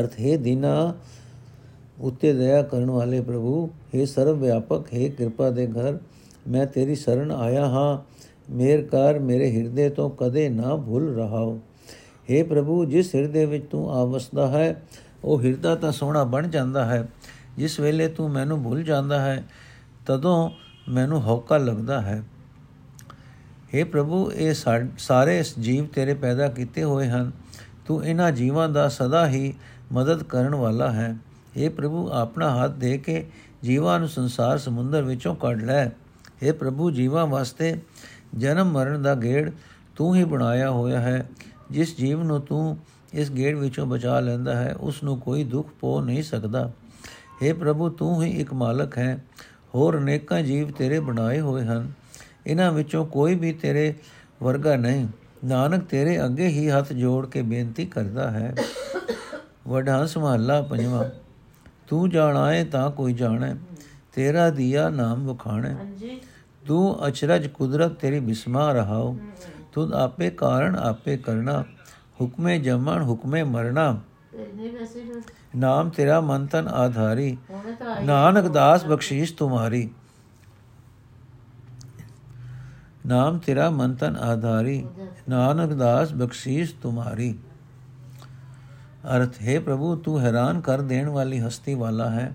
ਅਰਥ, 0.00 0.20
ਹੈ 0.20 0.36
ਦਿਨਾ, 0.36 0.94
ਉਤੇ 2.00 2.32
ਦਇਆ 2.32 2.62
ਕਰਨ 2.62 2.90
ਵਾਲੇ 2.90 3.20
ਪ੍ਰਭੂ 3.20 3.66
हे 3.66 4.06
ਸਰਵ 4.06 4.40
ਵਿਆਪਕ, 4.40 4.94
ਹੈ 4.94 5.08
ਕਿਰਪਾ 5.08 5.50
ਦੇ 5.50 5.66
ਘਰ, 5.66 5.98
ਮੈਂ 6.48 6.66
ਤੇਰੀ 6.66 6.94
ਸ਼ਰਨ 6.94 7.30
ਆਇਆ 7.30 7.66
ਹਾਂ। 7.66 7.98
ਮੇਰ 8.52 8.82
ਕਰ 8.82 9.18
ਮੇਰੇ 9.18 9.56
ਹਿਰਦੇ 9.56 9.90
ਤੋਂ 9.90 10.10
ਕਦੇ 10.10 10.48
ਨਾ 10.48 10.76
ਭੁੱਲ 10.76 11.14
ਰਹਾਓ। 11.14 11.58
हे 12.30 12.46
ਪ੍ਰਭੂ, 12.46 12.84
ਜਿਸ 12.84 13.14
ਹਿਰਦੇ 13.14 13.46
ਵਿੱਚ 13.46 13.66
ਤੂੰ 13.70 13.92
ਆਵਸਦਾ 13.92 14.48
ਹੈ, 14.48 14.82
ਉਹ 15.24 15.42
ਹਿਰਦਾ 15.42 15.74
ਤਾਂ 15.74 15.92
ਸੋਹਣਾ 15.92 16.24
ਬਣ 16.24 16.48
ਜਾਂਦਾ 16.48 16.84
ਹੈ। 16.84 17.08
ਜਿਸ 17.56 17.80
ਵੇਲੇ 17.80 18.08
ਤੂੰ 18.08 18.30
ਮੈਨੂੰ 18.30 18.62
ਭੁੱਲ 18.62 18.82
ਜਾਂਦਾ 18.82 19.20
ਹੈ, 19.20 19.44
ਤਦੋਂ 20.06 20.50
ਮੈਨੂੰ 20.88 21.26
ਹੌਕਾ 21.26 21.56
ਲੱਗਦਾ 21.56 22.00
ਹੈ। 22.00 22.22
हे 23.73 23.85
ਪ੍ਰਭੂ 23.85 24.29
ਇਹ 24.31 24.53
ਸਾਰੇ 24.97 25.41
ਜੀਵ 25.59 25.85
ਤੇਰੇ 25.85 26.13
ਪੈਦਾ 26.13 26.47
ਕੀਤੇ 26.49 26.83
ਹੋਏ 26.83 27.07
ਹਨ 27.07 27.31
ਤੂੰ 27.85 28.03
ਇਹਨਾਂ 28.05 28.31
ਜੀਵਾਂ 28.31 28.67
ਦਾ 28.69 28.87
ਸਦਾ 28.89 29.27
ਹੀ 29.27 29.53
ਮਦਦ 29.93 30.23
ਕਰਨ 30.23 30.55
ਵਾਲਾ 30.55 30.91
ਹੈ 30.91 31.15
हे 31.57 31.69
ਪ੍ਰਭੂ 31.71 32.07
ਆਪਣਾ 32.13 32.49
ਹੱਥ 32.55 32.71
ਦੇ 32.77 32.97
ਕੇ 32.97 33.23
ਜੀਵਾਂ 33.63 33.99
ਨੂੰ 33.99 34.09
ਸੰਸਾਰ 34.09 34.57
ਸਮੁੰਦਰ 34.57 35.03
ਵਿੱਚੋਂ 35.03 35.35
ਕੱਢ 35.35 35.61
ਲੈ 35.61 35.85
हे 36.43 36.53
ਪ੍ਰਭੂ 36.53 36.89
ਜੀਵਾਂ 36.91 37.25
ਵਾਸਤੇ 37.27 37.75
ਜਨਮ 38.35 38.71
ਮਰਨ 38.71 39.01
ਦਾ 39.01 39.15
ਗੇੜ 39.15 39.49
ਤੂੰ 39.95 40.15
ਹੀ 40.15 40.23
ਬਣਾਇਆ 40.23 40.69
ਹੋਇਆ 40.71 40.99
ਹੈ 40.99 41.25
ਜਿਸ 41.71 41.97
ਜੀਵ 41.97 42.23
ਨੂੰ 42.23 42.41
ਤੂੰ 42.41 42.77
ਇਸ 43.13 43.31
ਗੇੜ 43.31 43.55
ਵਿੱਚੋਂ 43.55 43.85
ਬਚਾ 43.85 44.19
ਲੈਂਦਾ 44.19 44.55
ਹੈ 44.55 44.73
ਉਸ 44.79 45.03
ਨੂੰ 45.03 45.19
ਕੋਈ 45.19 45.43
ਦੁੱਖ 45.43 45.67
ਪੋ 45.79 45.99
ਨਹੀਂ 46.01 46.23
ਸਕਦਾ 46.23 46.69
हे 47.43 47.53
ਪ੍ਰਭੂ 47.55 47.89
ਤੂੰ 47.89 48.23
ਹੀ 48.23 48.29
ਇੱਕ 48.31 48.53
ਮਾਲਕ 48.53 48.97
ਹੈ 48.97 49.17
ਹੋਰ 49.75 49.97
ਅਨੇਕਾਂ 49.97 50.41
ਜੀਵ 50.41 50.71
ਤੇਰੇ 50.71 50.99
ਬਣਾਏ 50.99 51.39
ਹੋਏ 51.39 51.63
ਹਨ 51.63 51.91
ਇਹਨਾਂ 52.46 52.70
ਵਿੱਚੋਂ 52.72 53.04
ਕੋਈ 53.06 53.34
ਵੀ 53.34 53.52
ਤੇਰੇ 53.52 53.94
ਵਰਗਾ 54.42 54.76
ਨਹੀਂ। 54.76 55.06
ਨਾਨਕ 55.44 55.84
ਤੇਰੇ 55.84 56.24
ਅੱਗੇ 56.24 56.46
ਹੀ 56.46 56.68
ਹੱਥ 56.70 56.92
ਜੋੜ 56.92 57.26
ਕੇ 57.26 57.42
ਬੇਨਤੀ 57.42 57.86
ਕਰਦਾ 57.86 58.30
ਹੈ। 58.30 58.54
ਵਡਾਂਸ 59.68 60.16
ਮਹੱਲਾ 60.16 60.60
ਪੰਜਵਾਂ 60.62 61.04
ਤੂੰ 61.88 62.08
ਜਾਣਾਏ 62.10 62.64
ਤਾਂ 62.64 62.90
ਕੋਈ 62.90 63.12
ਜਾਣੈ 63.12 63.54
ਤੇਰਾ 64.12 64.50
ਦੀਆ 64.50 64.88
ਨਾਮ 64.88 65.26
ਵਖਾਣੈ। 65.26 65.74
ਤੂੰ 66.66 67.08
ਅਚਰਜ 67.08 67.46
ਕੁਦਰਤ 67.46 67.92
ਤੇਰੀ 67.92 68.20
ਬਿਸਮਾ 68.20 68.72
ਰਹਾਓ। 68.72 69.16
ਤੂੰ 69.72 69.92
ਆਪੇ 69.94 70.30
ਕਾਰਨ 70.30 70.76
ਆਪੇ 70.76 71.16
ਕਰਨਾ 71.16 71.64
ਹੁਕਮੇ 72.20 72.58
ਜਮਣ 72.58 73.02
ਹੁਕਮੇ 73.02 73.42
ਮਰਨਾ। 73.42 74.00
ਨਾਮ 75.56 75.88
ਤੇਰਾ 75.88 76.20
ਮਨ 76.20 76.46
ਤਨ 76.46 76.68
ਆਧਾਰੀ 76.68 77.36
ਨਾਨਕ 78.02 78.48
ਦਾਸ 78.48 78.84
ਬਖਸ਼ੀਸ਼ 78.84 79.34
ਤੁਮਾਰੀ। 79.34 79.90
ਨਾਮ 83.06 83.38
ਤੇਰਾ 83.38 83.70
ਮਨ 83.70 83.94
ਤਨ 83.94 84.16
ਆਧਾਰੀ, 84.16 84.86
ਨਾਨਕ 85.28 85.72
ਦਾਸ 85.72 86.12
ਬਖਸ਼ੀਸ਼ 86.12 86.74
ਤੁਮਾਰੀ। 86.82 87.38
ਅਰਥ, 89.16 89.42
ਹੈ 89.42 89.60
ਪ੍ਰਭੂ, 89.60 89.96
ਤੂੰ 89.96 90.20
ਹੈਰਾਨ 90.20 90.60
ਕਰ 90.60 90.80
ਦੇਣ 90.80 91.08
ਵਾਲੀ 91.08 91.38
ਹਸਤੀ 91.38 91.74
ਵਾਲਾ 91.74 92.10
ਹੈ। 92.10 92.34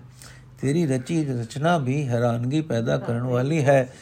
ਤੇਰੀ 0.60 0.86
ਰਚੀ 0.86 1.24
ਰਚਨਾ 1.24 1.78
ਵੀ 1.78 2.08
ਹੈਰਾਨਗੀ 2.08 2.60
ਪੈਦਾ 2.60 2.98
ਕਰਨ 2.98 3.22
ਵਾਲੀ 3.22 3.64
ਹੈ। 3.64 3.92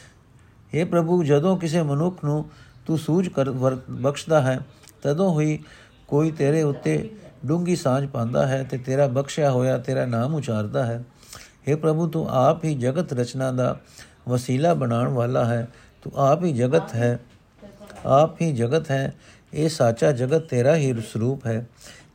हे 0.73 0.87
ਪ੍ਰਭੂ, 0.87 1.23
ਜਦੋਂ 1.23 1.57
ਕਿਸੇ 1.57 1.81
ਮਨੁੱਖ 1.81 2.23
ਨੂੰ 2.23 2.45
ਤੂੰ 2.85 2.97
ਸੂਝ 2.97 3.29
ਕਰ 3.29 3.51
ਬਖਸ਼ਦਾ 3.89 4.41
ਹੈ, 4.41 4.59
ਤਦੋਂ 5.03 5.33
ਹੋਈ 5.33 5.59
ਕੋਈ 6.07 6.31
ਤੇਰੇ 6.31 6.63
ਉੱਤੇ 6.63 7.09
ਡੂੰਗੀ 7.45 7.75
ਸਾਂਝ 7.75 8.07
ਪਾਉਂਦਾ 8.07 8.47
ਹੈ 8.47 8.63
ਤੇ 8.63 8.77
ਤੇਰਾ 8.77 9.07
ਬਖਸ਼ਿਆ 9.07 9.51
ਹੋਇਆ 9.51 9.77
ਤੇਰਾ 9.77 10.05
ਨਾਮ 10.05 10.35
ਉਚਾਰਦਾ 10.35 10.85
ਹੈ। 10.85 11.03
हे 11.69 11.77
ਪ੍ਰਭੂ, 11.77 12.07
ਤੂੰ 12.07 12.29
ਆਪ 12.29 12.65
ਹੀ 12.65 12.75
ਜਗਤ 12.75 13.13
ਰਚਨਾ 13.13 13.51
ਦਾ 13.51 13.79
ਵਸੀਲਾ 14.29 14.73
ਬਣਾਉਣ 14.73 15.07
ਵਾਲਾ 15.07 15.45
ਹੈ। 15.45 15.67
ਤੂੰ 16.04 16.12
ਆਪ 16.20 16.44
ਹੀ 16.44 16.52
ਜਗਤ 16.52 16.94
ਹੈ 16.94 17.18
ਆਪ 18.06 18.40
ਹੀ 18.40 18.52
ਜਗਤ 18.52 18.90
ਹੈ 18.90 19.12
ਇਹ 19.52 19.68
ਸਾਚਾ 19.68 20.12
ਜਗਤ 20.12 20.48
ਤੇਰਾ 20.48 20.74
ਹੀ 20.76 20.92
ਸਰੂਪ 21.12 21.46
ਹੈ 21.46 21.64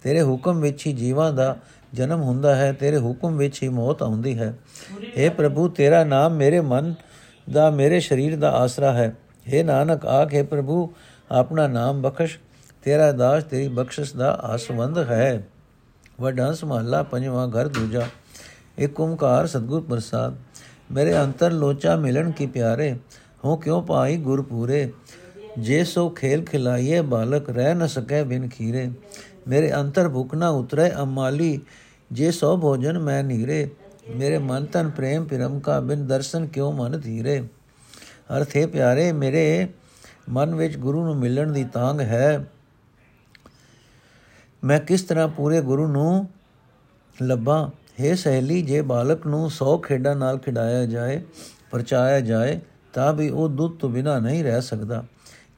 ਤੇਰੇ 0.03 0.21
ਹੁਕਮ 0.21 0.59
ਵਿੱਚ 0.59 0.85
ਹੀ 0.87 0.93
ਜੀਵਾਂ 0.93 1.31
ਦਾ 1.33 1.55
ਜਨਮ 1.93 2.21
ਹੁੰਦਾ 2.21 2.55
ਹੈ 2.55 2.71
ਤੇਰੇ 2.73 2.97
ਹੁਕਮ 2.97 3.37
ਵਿੱਚ 3.37 3.61
ਹੀ 3.63 3.69
ਮੌਤ 3.69 4.01
ਆਉਂਦੀ 4.03 4.37
ਹੈ 4.39 4.53
اے 5.17 5.29
ਪ੍ਰਭੂ 5.31 5.67
ਤੇਰਾ 5.69 6.03
ਨਾਮ 6.03 6.33
ਮੇਰੇ 6.33 6.59
ਮਨ 6.61 6.93
ਦਾ 7.47 7.69
ਮੇਰੇ 7.69 7.99
ਸਰੀਰ 7.99 8.35
ਦਾ 8.35 8.51
ਆਸਰਾ 8.53 8.93
ਹੈ 8.93 9.13
हे 9.47 9.63
ਨਾਨਕ 9.65 10.05
ਆਖੇ 10.05 10.43
ਪ੍ਰਭੂ 10.43 10.89
ਆਪਣਾ 11.31 11.67
ਨਾਮ 11.67 12.01
ਬਖਸ਼ 12.01 12.37
ਤੇਰਾ 12.83 13.11
ਦਾਸ 13.11 13.43
ਤੇਰੀ 13.43 13.67
ਬਖਸ਼ਿਸ਼ 13.67 14.15
ਦਾ 14.15 14.31
ਆਸਵੰਦ 14.43 14.97
ਹੈ 15.09 15.43
ਵਡਾਂਸ 16.19 16.63
ਮਹੱਲਾ 16.63 17.01
ਪੰਜਵਾਂ 17.03 17.47
ਘਰ 17.47 17.67
ਦੂਜਾ 17.67 18.07
ਇੱਕ 18.77 18.99
ਓੰਕਾਰ 18.99 19.47
ਸਤਗੁਰ 19.47 19.81
ਪ੍ਰਸਾਦ 19.81 20.35
ਮੇਰੇ 20.91 21.17
ਅੰਤਰ 21.17 21.51
ਲੋਚਾ 21.51 21.95
ਮਿਲਣ 21.95 22.31
ਕੀ 22.31 22.45
ਪਿਆਰੇ 22.45 22.95
ਹੋ 23.44 23.56
ਕਿਉ 23.56 23.80
ਪਾਈ 23.80 24.16
ਗੁਰ 24.16 24.42
ਪੂਰੇ 24.42 24.92
ਜੇ 25.58 25.84
ਸੋ 25.84 26.10
ਖੇਲ 26.10 26.44
ਖਿਲਾਈਏ, 26.44 27.00
ਬਾਲਕ 27.00 27.50
ਰਹਿ 27.50 27.74
ਨ 27.74 27.86
ਸਕੇ 27.86 28.22
ਬਿਨ 28.22 28.48
ਖੀਰੇ। 28.48 28.90
ਮੇਰੇ 29.48 29.72
ਅੰਤਰ 29.72 30.08
ਭੁਖ 30.08 30.34
ਨਾ 30.34 30.48
ਉਤਰੇ 30.48 30.90
ਅਮਾਲੀ, 31.02 31.60
ਜੇ 32.12 32.30
ਸੋ 32.30 32.56
ਭੋਜਨ 32.56 32.98
ਮੈਂ 32.98 33.24
ਨੀਰੇ। 33.24 33.70
ਮੇਰੇ 34.16 34.38
ਮਨ 34.38 34.64
ਤਨ 34.64 34.90
ਪ੍ਰੇਮ 34.90 35.24
ਪਿਰਮ 35.24 35.60
ਕਾ 35.60 35.80
ਬਿਨ 35.80 36.06
ਦਰਸ਼ਨ 36.06 36.46
ਕਿਉ 36.46 36.72
ਮਨ 36.72 37.00
ਧੀਰੇ? 37.00 37.48
ਅਰਥੇ 38.36 38.66
ਪਿਆਰੇ, 38.66 39.12
ਮੇਰੇ 39.12 39.68
ਮਨ 40.28 40.54
ਵਿੱਚ 40.54 40.76
ਗੁਰੂ 40.76 41.04
ਨੂੰ 41.04 41.16
ਮਿਲਣ 41.16 41.52
ਦੀ 41.52 41.64
ਤਾਂਗ 41.64 42.00
ਹੈ। 42.00 42.44
ਮੈਂ 44.64 44.80
ਕਿਸ 44.80 45.02
ਤਰ੍ਹਾਂ 45.02 45.28
ਪੂਰੇ 45.28 45.60
ਗੁਰੂ 45.60 45.86
ਨੂੰ 45.86 46.28
ਲੱਭਾਂ? 47.22 47.70
हे 48.02 48.16
ਸਹੇਲੀ, 48.16 48.62
ਜੇ 48.62 48.80
ਬਾਲਕ 48.80 49.26
ਨੂੰ 49.26 49.50
100 49.50 49.78
ਖੇਡਾਂ 49.78 50.16
ਨਾਲ 50.16 50.38
ਖਿਡਾਇਆ 50.38 50.86
ਜਾਏ, 50.86 51.22
ਪਰਚਾਇਆ 51.70 52.20
ਜਾਏ 52.20 52.60
ਤਾਂ 52.92 53.12
ਵੀ 53.12 53.28
ਉਹ 53.28 53.48
ਦੁੱਧ 53.48 53.78
ਤੋਂ 53.78 53.90
ਬਿਨਾ 53.90 54.18
ਨਹੀਂ 54.18 54.44
ਰਹਿ 54.44 54.62
ਸਕਦਾ। 54.62 55.04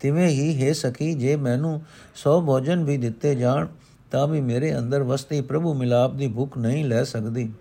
ਤਿਵੇਂ 0.01 0.29
ਹੀ 0.29 0.62
ਹੈ 0.62 0.73
ਸਕੀ 0.73 1.14
ਜੇ 1.14 1.37
ਮੈਨੂੰ 1.37 1.83
100 2.14 2.40
ਭੋਜਨ 2.40 2.85
ਵੀ 2.85 2.97
ਦਿੱਤੇ 2.97 3.35
ਜਾਣ, 3.35 3.66
ਤਾਂ 4.11 4.27
ਵੀ 4.29 4.40
ਮੇਰੇ 4.40 4.79
ਅੰਦਰ 4.79 5.03
ਵਸਤੀ 5.03 5.40
ਪ੍ਰਭੂ 5.40 5.75
ਮਿਲਾਪ 5.75 6.14
ਦੀ 6.14 6.29
ਭੁੱਖ 6.29 6.59
ਨਹੀਂ 6.59 6.85
ਲੈ 6.85 7.05
ਸਕਦੀ। 7.05 7.53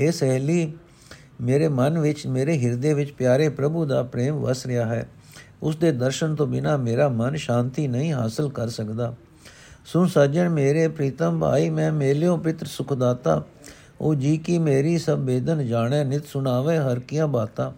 हे 0.00 0.12
ਸਹੇਲੀ, 0.12 0.72
ਮੇਰੇ 1.40 1.68
ਮਨ 1.68 1.98
ਵਿੱਚ, 1.98 2.26
ਮੇਰੇ 2.26 2.58
ਹਿਰਦੇ 2.58 2.94
ਵਿੱਚ 2.94 3.12
ਪਿਆਰੇ 3.12 3.48
ਪ੍ਰਭੂ 3.48 3.84
ਦਾ 3.84 4.02
ਪ੍ਰੇਮ 4.02 4.36
ਵਸ 4.36 4.66
ਰਿਹਾ 4.66 4.86
ਹੈ। 4.86 5.08
ਉਸ 5.62 5.76
ਦੇ 5.76 5.92
ਦਰਸ਼ਨ 5.92 6.34
ਤੋਂ 6.34 6.46
ਬਿਨਾ 6.46 6.76
ਮੇਰਾ 6.76 7.08
ਮਨ 7.08 7.36
ਸ਼ਾਂਤੀ 7.36 7.88
ਨਹੀਂ 7.88 8.12
ਹਾਸਲ 8.12 8.48
ਕਰ 8.48 8.68
ਸਕਦਾ। 8.68 9.14
ਸੁਨ 9.86 10.06
ਸਜਣ, 10.06 10.48
ਮੇਰੇ 10.48 10.88
ਪ੍ਰੀਤਮ 10.88 11.40
ਭਾਈ, 11.40 11.70
ਮੈਂ 11.70 11.92
ਮੇਲਿਓ 11.92 12.36
ਪਿਤਰ 12.36 12.66
ਸੁਖ 12.66 12.92
ਦਾਤਾ 12.92 13.42
ਉਹ 14.00 14.14
ਜੀ 14.14 14.36
ਕੀ 14.36 14.58
ਮੇਰੀ 14.58 14.98
ਸਭ 14.98 15.18
ਬੇਦਨ 15.18 15.66
ਜਾਣੇ, 15.66 16.04
ਨਿਤ 16.04 16.26
ਸੁਣਾਵੇ 16.26 16.78
ਹਰ 16.78 16.98
ਕੀਆਂ 16.98 17.28
ਬਾਤਾਂ। 17.28 17.72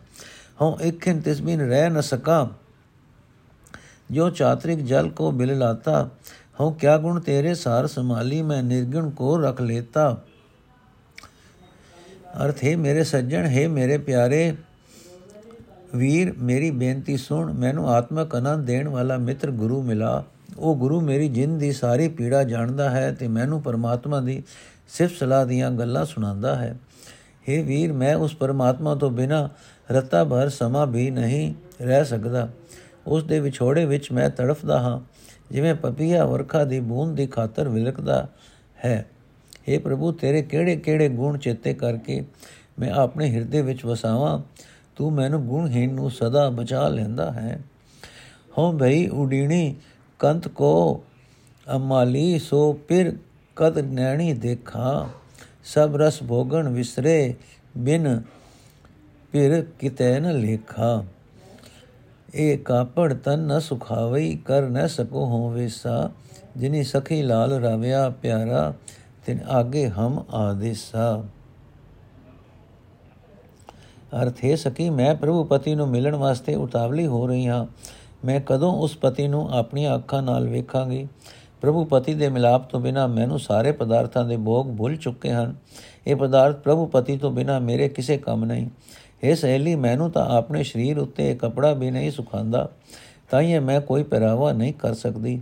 ਹਉ 0.60 0.78
ਇਕਨ 0.80 1.20
ਤਿਸਬਿਨ 1.20 1.60
ਰਹਿ 1.60 1.90
ਨ 1.90 2.00
ਸਕਾ। 2.00 2.48
ਜੋ 4.10 4.30
ਚਾਤਰਿਕ 4.30 4.78
ਜਲ 4.78 5.08
ਕੋ 5.08 5.30
ਬਿਲ 5.30 5.58
ਲਾਤਾ, 5.58 6.08
ਹਉ 6.60 6.70
ਕਿਆ 6.70 6.98
ਗੁਣ 6.98 7.20
ਤੇਰੇ 7.20 7.54
ਸਾਰ 7.54 7.86
ਸੰਭਾਲੀ, 7.86 8.42
ਮੈਂ 8.42 8.62
ਨਿਰਗੁਣ 8.62 9.10
ਕੋ 9.10 9.36
ਰਖ 9.36 9.60
ਲੇਤਾ। 9.60 10.22
ਅਰਥ, 12.44 12.64
ਹੈ 12.64 12.76
ਮੇਰੇ 12.76 13.04
ਸੱਜਣ, 13.04 13.46
ਹੈ 13.46 13.68
ਮੇਰੇ 13.68 13.98
ਪਿਆਰੇ, 13.98 14.56
ਵੀਰ, 15.94 16.32
ਮੇਰੀ 16.38 16.70
ਬੇਨਤੀ 16.70 17.16
ਸੁਣ, 17.16 17.52
ਮੈਨੂੰ 17.52 17.90
ਆਤਮਕ 17.90 18.34
ਆਨੰਦ 18.34 18.66
ਦੇਣ 18.66 18.88
ਵਾਲਾ 18.88 19.16
ਮਿੱਤਰ 19.16 19.50
ਗੁਰੂ 19.50 19.82
ਮਿਲਾ। 19.82 20.24
ਉਹ 20.58 20.76
ਗੁਰੂ 20.76 21.00
ਮੇਰੀ 21.00 21.28
ਜਿੰਦ 21.28 21.60
ਦੀ 21.60 21.72
ਸਾਰੀ 21.72 22.08
ਪੀੜਾ 22.08 22.44
ਜਾਣਦਾ 22.44 22.90
ਹੈ 22.90 23.12
ਤੇ 23.12 23.28
ਮੈਨੂੰ 23.28 23.62
ਪਰਮਾਤਮਾ 23.62 24.20
ਦੀ 24.20 24.42
ਸਿਫਤ 24.88 25.16
ਸਲਾਹ 25.16 25.46
ਦੀਆਂ 25.46 25.70
ਗੱਲਾਂ 25.70 26.04
ਸੁਣਾਉਂਦਾ 26.04 26.54
ਹੈ। 26.54 26.78
हे 27.48 27.64
ਵੀਰ, 27.64 27.92
ਮੈਂ 27.92 28.16
ਉਸ 28.16 28.34
ਪਰਮਾਤਮਾ 28.34 28.94
ਤੋਂ 28.94 29.10
ਬਿਨਾ 29.10 29.48
ਰਤਾ 29.90 30.24
ਭਰ 30.24 30.48
ਸਮਾਂ 30.48 30.86
ਵੀ 30.86 31.10
ਨਹੀਂ 31.10 31.54
ਰਹਿ 31.82 32.04
ਸਕਦਾ। 32.04 32.48
ਉਸ 33.06 33.24
ਦੇ 33.24 33.40
ਵਿਛੋੜੇ 33.40 33.84
ਵਿੱਚ 33.84 34.12
ਮੈਂ 34.12 34.30
ਤੜਫਦਾ 34.30 34.78
ਹਾਂ, 34.78 35.00
ਜਿਵੇਂ 35.50 35.74
ਪਪੀਆ 35.74 36.24
ਵਰਖਾ 36.24 36.64
ਦੀ 36.64 36.80
ਬੂੰਦ 36.80 37.16
ਦੀ 37.16 37.26
ਖਾਤਰ 37.26 37.68
ਵਿਲਕਦਾ 37.68 38.28
ਹੈ। 38.84 39.06
हे 39.54 39.80
ਪ੍ਰਭੂ, 39.80 40.12
ਤੇਰੇ 40.12 40.42
ਕਿਹੜੇ-ਕਿਹੜੇ 40.42 41.08
ਗੁਣ 41.08 41.38
ਚੇਤੇ 41.38 41.74
ਕਰਕੇ 41.74 42.24
ਮੈਂ 42.78 42.90
ਆਪਣੇ 42.90 43.30
ਹਿਰਦੇ 43.30 43.62
ਵਿੱਚ 43.62 43.84
ਵਸਾਵਾਂ? 43.84 44.42
ਤੂੰ 44.96 45.12
ਮੈਨੂੰ 45.12 45.46
ਗੁਣਹੀਨ 45.46 45.94
ਨੂੰ 45.94 46.10
ਸਦਾ 46.10 46.50
ਬਚਾ 46.50 46.88
ਲੈਂਦਾ 46.88 47.32
ਹੈ। 47.32 47.60
ਹੋ 48.58 48.72
ਭਈ 48.72 49.06
ਉਡੀਣੀ 49.06 49.76
ਕੰਤ 50.18 50.48
ਕੋ 50.48 51.04
ਅਮਾਲੀ, 51.76 52.38
ਸੋ 52.38 52.72
ਪਿਰ 52.72 53.16
ਕਦ 53.56 53.78
ਨੈਣੀ 53.78 54.32
ਦੇਖਾ? 54.32 55.08
ਸਭ 55.64 55.92
ਰਸ 55.96 56.22
ਭੋਗਣ 56.22 56.68
ਵਿਸਰੇ 56.68 57.34
ਬਿਨ 57.78 58.22
ਫਿਰ 59.36 59.64
ਕਿਤੇ 59.78 60.20
ਨ 60.20 60.38
ਲੇਖਾ। 60.38 61.04
ਇਹ 62.34 62.58
ਕਾਪੜ 62.58 63.14
ਤਨ 63.14 63.38
ਨ 63.38 63.60
ਸੁਖਾਵਈ, 63.60 64.36
ਕਰ 64.36 64.62
ਨ 64.62 64.86
ਸਕੋ 64.86 65.26
ਹੋਵੇ 65.26 65.68
ਸਾ 65.68 66.10
ਜਿਨੀ 66.56 66.82
ਸਖੀ 66.82 67.22
ਲਾਲ 67.22 67.52
ਰਵਿਆ, 67.52 68.10
ਪਿਆਰਾ, 68.10 68.74
ਤਿਨ 69.26 69.38
ਆਗੇ 69.48 69.88
ਹਮ 69.88 70.24
ਆਦੇਸਾ। 70.34 71.24
ਅਰਥ 74.22 74.44
ਹੈ 74.44 74.56
ਸਕੀ 74.56 74.90
ਮੈਂ 74.90 75.14
ਪ੍ਰਭੂ 75.14 75.44
ਪਤੀ 75.44 75.74
ਨੂੰ 75.74 75.88
ਮਿਲਣ 75.88 76.14
ਵਾਸਤੇ 76.14 76.54
ਉਤਾਵਲੀ 76.54 77.06
ਹੋ 77.06 77.26
ਰਹੀ 77.26 77.46
ਹਾਂ। 77.46 77.66
ਮੈਂ 78.24 78.40
ਕਦੋਂ 78.46 78.72
ਉਸ 78.72 78.96
ਪਤੀ 78.96 79.28
ਨੂੰ 79.28 79.52
ਆਪਣੀਆਂ 79.52 79.96
ਅੱਖਾਂ 79.96 80.22
ਨਾਲ 80.22 80.48
ਵੇਖਾਂਗੀ? 80.48 81.08
ਪ੍ਰਭੂ 81.60 81.84
ਪਤੀ 81.84 82.14
ਦੇ 82.14 82.28
ਮਿਲਾਪ 82.28 82.70
ਤੋਂ 82.70 82.80
ਬਿਨਾ 82.80 83.06
ਮੈਨੂੰ 83.06 83.38
ਸਾਰੇ 83.38 83.72
ਪਦਾਰਥਾਂ 83.72 84.24
ਦੇ 84.24 84.36
ਭੋਗ 84.36 84.76
ਭੁੱਲ 84.76 84.96
ਚੁੱਕੇ 84.96 85.30
ਹਨ। 85.30 85.54
ਇਹ 86.06 86.16
ਪਦਾਰਥ 86.16 86.56
ਪ੍ਰਭੂ 86.56 86.86
ਪਤੀ 86.86 87.16
ਤੋਂ 87.16 87.30
ਬਿਨਾ 87.30 87.58
ਮੇਰੇ 87.58 87.88
ਕਿਸੇ 87.88 88.18
ਕੰਮ 88.18 88.44
ਨਹੀਂ। 88.44 88.70
ਇਹ 89.22 89.34
ਸਹੇਲੀ, 89.34 89.74
ਮੈਨੂੰ 89.74 90.10
ਤਾਂ 90.10 90.26
ਆਪਣੇ 90.26 90.62
ਸਰੀਰ 90.62 90.98
ਉੱਤੇ 90.98 91.30
ਇੱਕ 91.30 91.40
ਕਪੜਾ 91.40 91.72
ਵੀ 91.72 91.90
ਨਹੀਂ 91.90 92.10
ਸੁਖਾਂਦਾ 92.10 92.68
ਤਾਂ 93.30 93.42
ਇਹ 93.42 93.60
ਮੈਂ 93.60 93.80
ਕੋਈ 93.80 94.02
ਪਹਿਰਾਵਾ 94.02 94.52
ਨਹੀਂ 94.52 94.72
ਕਰ 94.72 94.94
ਸਕਦੀ। 94.94 95.40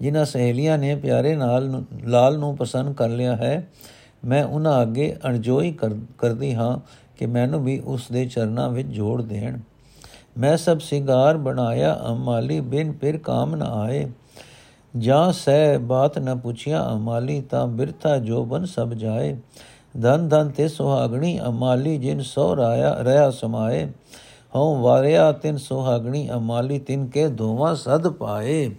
ਜਿਨ੍ਹਾਂ 0.00 0.24
ਸਹੇਲੀਆਂ 0.24 0.78
ਨੇ 0.78 0.94
ਪਿਆਰੇ 0.96 1.34
ਨਾਲ 1.36 1.82
ਲਾਲ 2.04 2.38
ਨੂੰ 2.38 2.56
ਪਸੰਦ 2.56 2.94
ਕਰ 2.94 3.08
ਲਿਆ 3.08 3.36
ਹੈ, 3.36 3.66
ਮੈਂ 4.24 4.44
ਉਹਨਾਂ 4.44 4.82
ਅੱਗੇ 4.82 5.16
ਅਣਜੋਈ 5.26 5.72
ਕਰਦੀ 6.18 6.54
ਹਾਂ 6.54 6.78
ਕਿ 7.18 7.26
ਮੈਨੂੰ 7.26 7.64
ਵੀ 7.64 7.78
ਉਸ 7.84 8.06
ਦੇ 8.12 8.24
ਚਰਨਾਂ 8.26 8.68
ਵਿੱਚ 8.70 8.88
ਜੋੜ 8.88 9.22
ਦੇਣ। 9.22 9.58
ਮੈਂ 10.38 10.56
ਸਭ 10.56 10.78
ਸਿੰਗਾਰ 10.78 11.36
ਬਣਾਇਆ 11.36 11.98
ਅਮਾਲੀ 12.12 12.60
ਬਿਨ 12.60 12.92
ਫਿਰ 12.92 13.18
ਕਾਮ 13.18 13.54
ਨ 13.56 13.62
ਆਏ। 13.62 14.08
ਜਾਂ 14.98 15.32
ਸਹਿ 15.32 15.78
ਬਾਤ 15.78 16.18
ਨ 16.18 16.36
ਪੁੱਛਿਆ 16.38 16.84
ਅਮਾਲੀ 16.92 17.40
ਤਾਂ 17.40 17.66
ਬਿਰਥਾ 17.66 18.16
ਜੋਬਨ 18.18 18.64
ਸਭ 18.64 18.92
ਜਾਏ। 18.92 19.36
ਧਨ 19.94 20.28
ਧਨ 20.28 20.48
ਤੇ 20.48 20.68
ਸੁਹਾਗਣੀ 20.68 21.38
ਅਮਾਲੀ 21.40 21.96
ਜਿਨ 21.98 22.22
ਸੋ 22.22 22.54
ਰਾਇਆ 22.56 22.92
ਰਹਾ 23.02 23.30
ਸਮਾਏ 23.30 23.86
ਹਉ 24.54 24.80
ਵਾਰਿਆ 24.82 25.30
ਤਿਨ 25.32 25.56
ਸੁਹਾਗਣੀ 25.56 26.28
ਅਮਾਲੀ 26.30 26.78
ਤਿਨ 26.78 27.06
ਕੇ 27.06 27.26
ਦੋਵਾਂ 27.28 27.74
ਸਦ 27.74 28.08
ਪਾਏ 28.08 28.70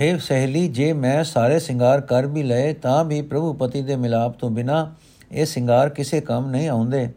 ਹੈ 0.00 0.16
ਸਹਲੀ 0.18 0.66
ਜੇ 0.68 0.92
ਮੈਂ 0.92 1.22
ਸਾਰੇ 1.24 1.58
ਸ਼ਿੰਗਾਰ 1.58 2.00
ਕਰ 2.00 2.26
ਵੀ 2.26 2.42
ਲਏ 2.42 2.72
ਤਾਂ 2.72 3.04
ਵੀ 3.04 3.20
ਪ੍ਰਭੂ 3.22 3.52
ਪਤੀ 3.52 3.82
ਦੇ 3.82 3.96
ਮਿਲਾਪ 3.96 4.38
ਤੋਂ 4.38 4.50
ਬਿਨਾ 4.50 4.86
ਇਹ 5.32 5.46
ਸ਼ਿੰਗਾਰ 5.46 5.88
ਕਿਸੇ 5.88 6.20
ਕੰਮ 6.20 6.50
ਨਹੀਂ 6.50 6.68
ਆਉਂਦੇ 6.68 7.08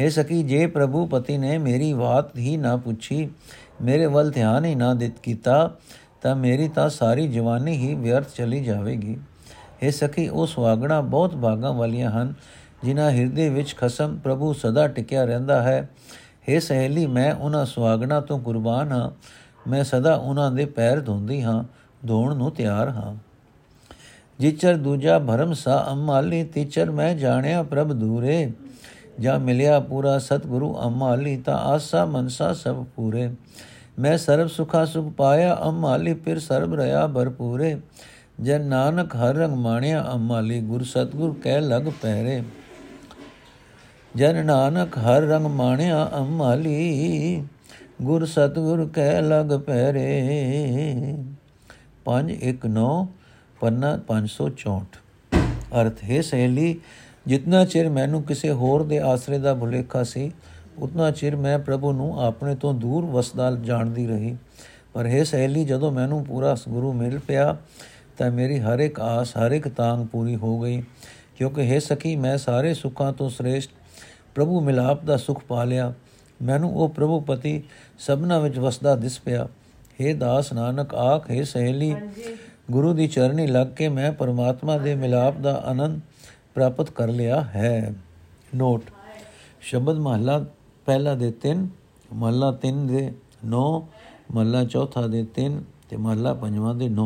ਹੈ 0.00 0.08
ਸਕੀ 0.08 0.42
ਜੇ 0.42 0.66
ਪ੍ਰਭੂ 0.66 1.06
ਪਤੀ 1.06 1.36
ਨੇ 1.38 1.56
ਮੇਰੀ 1.58 1.92
ਬਾਤ 1.92 2.36
ਹੀ 2.36 2.56
ਨਾ 2.56 2.76
ਪੁੱਛੀ 2.76 3.28
ਮੇਰੇ 3.82 4.06
ਵੱਲ 4.06 4.30
ਧਿਆਨ 4.30 4.64
ਹੀ 4.64 4.74
ਨਾ 4.74 4.92
ਦਿੱਤ 4.94 5.18
ਕੀਤਾ 5.22 5.70
ਤਾਂ 6.22 6.36
ਮੇਰੀ 6.36 6.68
ਤਾਂ 6.68 6.88
ਸਾਰੀ 6.88 7.28
ਜਵਾਨੀ 7.28 7.76
ਹੀ 7.76 7.94
ਵਿਅਰਥ 7.94 8.26
ਚਲੀ 8.36 8.64
ਜਾਵੇਗੀ। 8.64 9.18
ਇਹ 9.82 9.90
ਸਕੀ 9.90 10.28
ਉਹ 10.28 10.46
ਸੁਆਗਣਾ 10.46 11.00
ਬਹੁਤ 11.00 11.36
ਭਾਗਾਂ 11.36 11.72
ਵਾਲੀਆਂ 11.72 12.10
ਹਨ, 12.10 12.34
ਜਿਨ੍ਹਾਂ 12.84 13.10
ਹਿਰਦੇ 13.10 13.48
ਵਿੱਚ 13.48 13.76
ਖਸਮ 13.76 14.18
ਪ੍ਰਭੂ 14.18 14.52
ਸਦਾ 14.52 14.88
ਟਿਕਿਆ 14.88 15.24
ਰਹਿੰਦਾ 15.24 15.62
ਹੈ। 15.62 15.88
हे 16.48 16.60
ਸਹੇਲੀ, 16.60 17.06
ਮੈਂ 17.06 17.34
ਉਹਨਾਂ 17.34 17.66
ਸੁਆਗਣਾ 17.66 18.20
ਤੋਂ 18.20 18.38
ਕੁਰਬਾਨ 18.38 18.92
ਹਾਂ। 18.92 19.10
ਮੈਂ 19.70 19.84
ਸਦਾ 19.84 20.14
ਉਹਨਾਂ 20.14 20.50
ਦੇ 20.50 20.64
ਪੈਰ 20.64 21.00
ਧੋਂਦੀ 21.00 21.42
ਹਾਂ, 21.42 21.64
ਧੋਣ 22.06 22.36
ਨੂੰ 22.36 22.50
ਤਿਆਰ 22.50 22.88
ਹਾਂ। 22.88 23.16
ਜਿਚਰ 24.38 24.76
ਦੂਜਾ 24.76 25.18
ਭਰਮ 25.18 25.52
ਸਾ 25.52 25.88
ਅਮਾਲੀ, 25.92 26.44
ਤਿਚਰ 26.44 26.90
ਮੈਂ 26.90 27.14
ਜਾਣਿਆ 27.14 27.62
ਪ੍ਰਭ 27.62 27.92
ਦੂਰੇ। 27.92 28.52
ਜਾਂ 29.20 29.38
ਮਿਲਿਆ 29.38 29.80
ਪੂਰਾ 29.80 30.18
ਸਤਿਗੁਰੂ 30.18 30.78
ਅਮਾਲੀ, 30.86 31.36
ਤਾਂ 31.36 31.58
ਆਸਾ 31.58 32.04
ਮਨਸਾ 32.04 32.52
ਸਭ 32.52 32.84
ਪੂਰੇ। 32.84 33.30
ਮੈਂ 33.98 34.18
ਸਰਬ 34.18 34.48
ਸੁਖਾ 34.48 34.84
ਸੁਖ 34.84 35.12
ਪਾਇਆ, 35.12 35.58
ਅਮਾਲੀ 35.68 36.14
ਫਿਰ 36.14 36.38
ਸਰਬ 36.38 36.74
ਰਹਾ 36.74 37.06
ਭਰਪੂਰੇ। 37.06 37.76
ਜਨ 38.40 38.64
ਨਾਨਕ 38.64 39.16
ਹਰ 39.16 39.34
ਰੰਗ 39.34 39.56
ਮਾਣਿਆ, 39.56 40.04
ਅਮਾਲੀ 40.14 40.60
ਗੁਰ 40.60 40.82
ਸਤਗੁਰ 40.82 41.34
ਕਹਿ 41.42 41.60
ਲਗ 41.60 41.88
ਪਹਿਰੇ। 42.02 42.42
ਜਨ 44.16 44.44
ਨਾਨਕ 44.46 44.98
ਹਰ 44.98 45.22
ਰੰਗ 45.22 45.46
ਮਾਣਿਆ, 45.46 46.10
ਅਮਾਲੀ 46.18 47.44
ਗੁਰ 48.02 48.24
ਸਤਗੁਰ 48.26 48.88
ਕਹਿ 48.94 49.22
ਲਗ 49.22 49.58
ਪਹਿਰੇ। 49.58 50.06
519 52.04 53.08
ਪੰਨਾ 53.60 53.96
564 54.06 55.00
ਅਰਥ 55.80 56.04
ਹੈ 56.04 56.20
ਸਹੇਲੀ 56.20 56.80
ਜਿੰਨਾ 57.26 57.64
ਚਿਰ 57.64 57.88
ਮੈਨੂੰ 57.88 58.22
ਕਿਸੇ 58.22 58.50
ਹੋਰ 58.50 58.82
ਦੇ 58.82 58.98
ਆਸਰੇ 58.98 59.38
ਦਾ 59.38 59.54
ਭੁਲੇਖਾ 59.54 60.02
ਸੀ 60.02 60.32
ਉਤਨਾ 60.80 61.10
ਚਿਰ 61.10 61.36
ਮੈਂ 61.36 61.58
ਪ੍ਰਭੂ 61.58 61.92
ਨੂੰ 61.92 62.24
ਆਪਣੇ 62.24 62.54
ਤੋਂ 62.54 62.74
ਦੂਰ 62.74 63.04
ਵਸਦਾ 63.04 63.50
ਜਾਣਦੀ 63.50 64.06
ਰਹੀ। 64.06 64.36
ਪਰ 64.92 65.06
ਹੈ 65.06 65.24
ਸਹੇਲੀ 65.24 65.64
ਜਦੋਂ 65.64 65.92
ਮੈਨੂੰ 65.92 66.24
ਪੂਰਾ 66.24 66.56
ਗੁਰੂ 66.68 66.92
ਮਿਲ 66.92 67.18
ਪਿਆ 67.18 67.56
ਤਾਂ 68.18 68.30
ਮੇਰੀ 68.30 68.60
ਹਰ 68.60 68.78
ਇੱਕ 68.78 69.00
ਆਸ 69.00 69.36
ਹਰ 69.36 69.50
ਇੱਕ 69.50 69.68
ਤਾਂਗ 69.68 70.06
ਪੂਰੀ 70.06 70.36
ਹੋ 70.36 70.60
ਗਈ। 70.60 70.82
ਕਿਉਂਕਿ 71.36 71.70
ਹੈ 71.70 71.78
ਸਕੀ 71.78 72.16
ਮੈਂ 72.16 72.38
ਸਾਰੇ 72.38 72.74
ਸੁੱਖਾਂ 72.74 73.12
ਤੋਂ 73.12 73.30
ਸ੍ਰੇਸ਼ਟ 73.30 73.70
ਪ੍ਰਭੂ 74.34 74.60
ਮਿਲਾਪ 74.60 75.04
ਦਾ 75.04 75.16
ਸੁਖ 75.16 75.42
ਪਾ 75.48 75.64
ਲਿਆ। 75.64 75.92
ਮੈਨੂੰ 76.42 76.76
ਉਹ 76.76 76.88
ਪ੍ਰਭੂ 76.88 77.20
ਪਤੀ 77.20 77.62
ਸਭਨਾ 77.98 78.38
ਵਿੱਚ 78.38 78.58
ਵਸਦਾ 78.58 78.96
ਦਿਸ 78.96 79.20
ਪਿਆ। 79.20 79.48
हे 80.00 80.16
ਦਾਸ 80.16 80.52
ਨਾਨਕ 80.52 80.94
ਆਖ 80.94 81.30
ਹੈ 81.30 81.42
ਸਹੇਲੀ 81.42 81.96
ਗੁਰੂ 82.70 82.92
ਦੀ 82.92 83.08
ਚਰਨੀ 83.08 83.46
ਲੱਗ 83.46 83.66
ਕੇ 83.66 83.88
ਮੈਂ 83.88 84.12
ਪਰਮਾਤਮਾ 84.12 84.78
ਦੇ 84.78 84.94
ਮਿਲਾਪ 84.94 85.38
ਦਾ 85.38 85.54
ਆਨੰਦ 85.54 86.00
ਪ੍ਰਾਪਤ 86.54 86.90
ਕਰ 86.90 87.08
ਲਿਆ 87.08 87.40
ਹੈ। 87.40 87.94
ਨੋਟ। 88.56 88.82
ਸ਼ਬਦ 89.60 89.96
ਮਹਲਾ 89.96 90.44
ਪਹਿਲਾ 90.88 91.14
ਦੇ 91.14 91.32
3 91.42 91.66
ਮਹਲਾ 92.14 92.58
3 92.62 92.86
ਦੇ 92.86 93.12
9 93.44 93.62
ਮਹਲਾ 94.34 94.64
ਚੌਥਾ 94.64 95.06
ਦੇ 95.06 95.26
3 95.38 95.58
ਤੇ 95.88 95.96
ਮਹਲਾ 95.96 96.32
ਪੰਜਵਾਂ 96.34 96.74
ਦੇ 96.74 96.88
9 96.88 97.04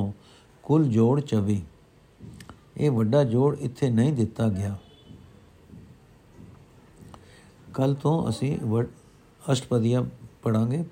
ਕੁੱਲ 0.62 0.84
ਜੋੜ 0.84 1.20
24 1.34 1.56
ਇਹ 2.76 2.90
ਵੱਡਾ 2.90 3.24
ਜੋੜ 3.24 3.56
ਇੱਥੇ 3.58 3.90
ਨਹੀਂ 3.90 4.12
ਦਿੱਤਾ 4.12 4.48
ਗਿਆ। 4.48 4.76
ਕੱਲ 7.74 7.94
ਤੋਂ 7.94 8.28
ਅਸੀਂ 8.28 8.58
ਅਸ਼ਟਪਦੀਆਂ 9.52 10.02
ਪੜਾਂਗੇ 10.42 10.84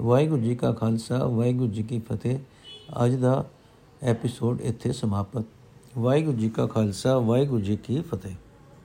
ਵਾਹਿਗੁਰੂ 0.00 0.42
ਜੀ 0.42 0.54
ਕਾ 0.54 0.72
ਖਾਲਸਾ, 0.72 1.24
ਵਾਹਿਗੁਰੂ 1.26 1.70
ਜੀ 1.72 1.82
ਕੀ 1.82 1.98
ਫਤਿਹ। 1.98 2.38
ਅੱਜ 3.04 3.14
ਦਾ 3.14 3.44
ਐਪੀਸੋਡ 4.02 4.60
ਇੱਥੇ 4.60 4.92
ਸਮਾਪਤ। 4.92 5.44
ਵਾਹਿਗੁਰੂ 5.98 6.36
ਜੀ 6.36 6.48
ਕਾ 6.48 6.66
ਖਾਲਸਾ, 6.66 7.18
ਵਾਹਿਗੁਰੂ 7.18 7.60
ਜੀ 7.60 7.76
ਕੀ 7.76 8.00
ਫਤਿਹ। 8.00 8.47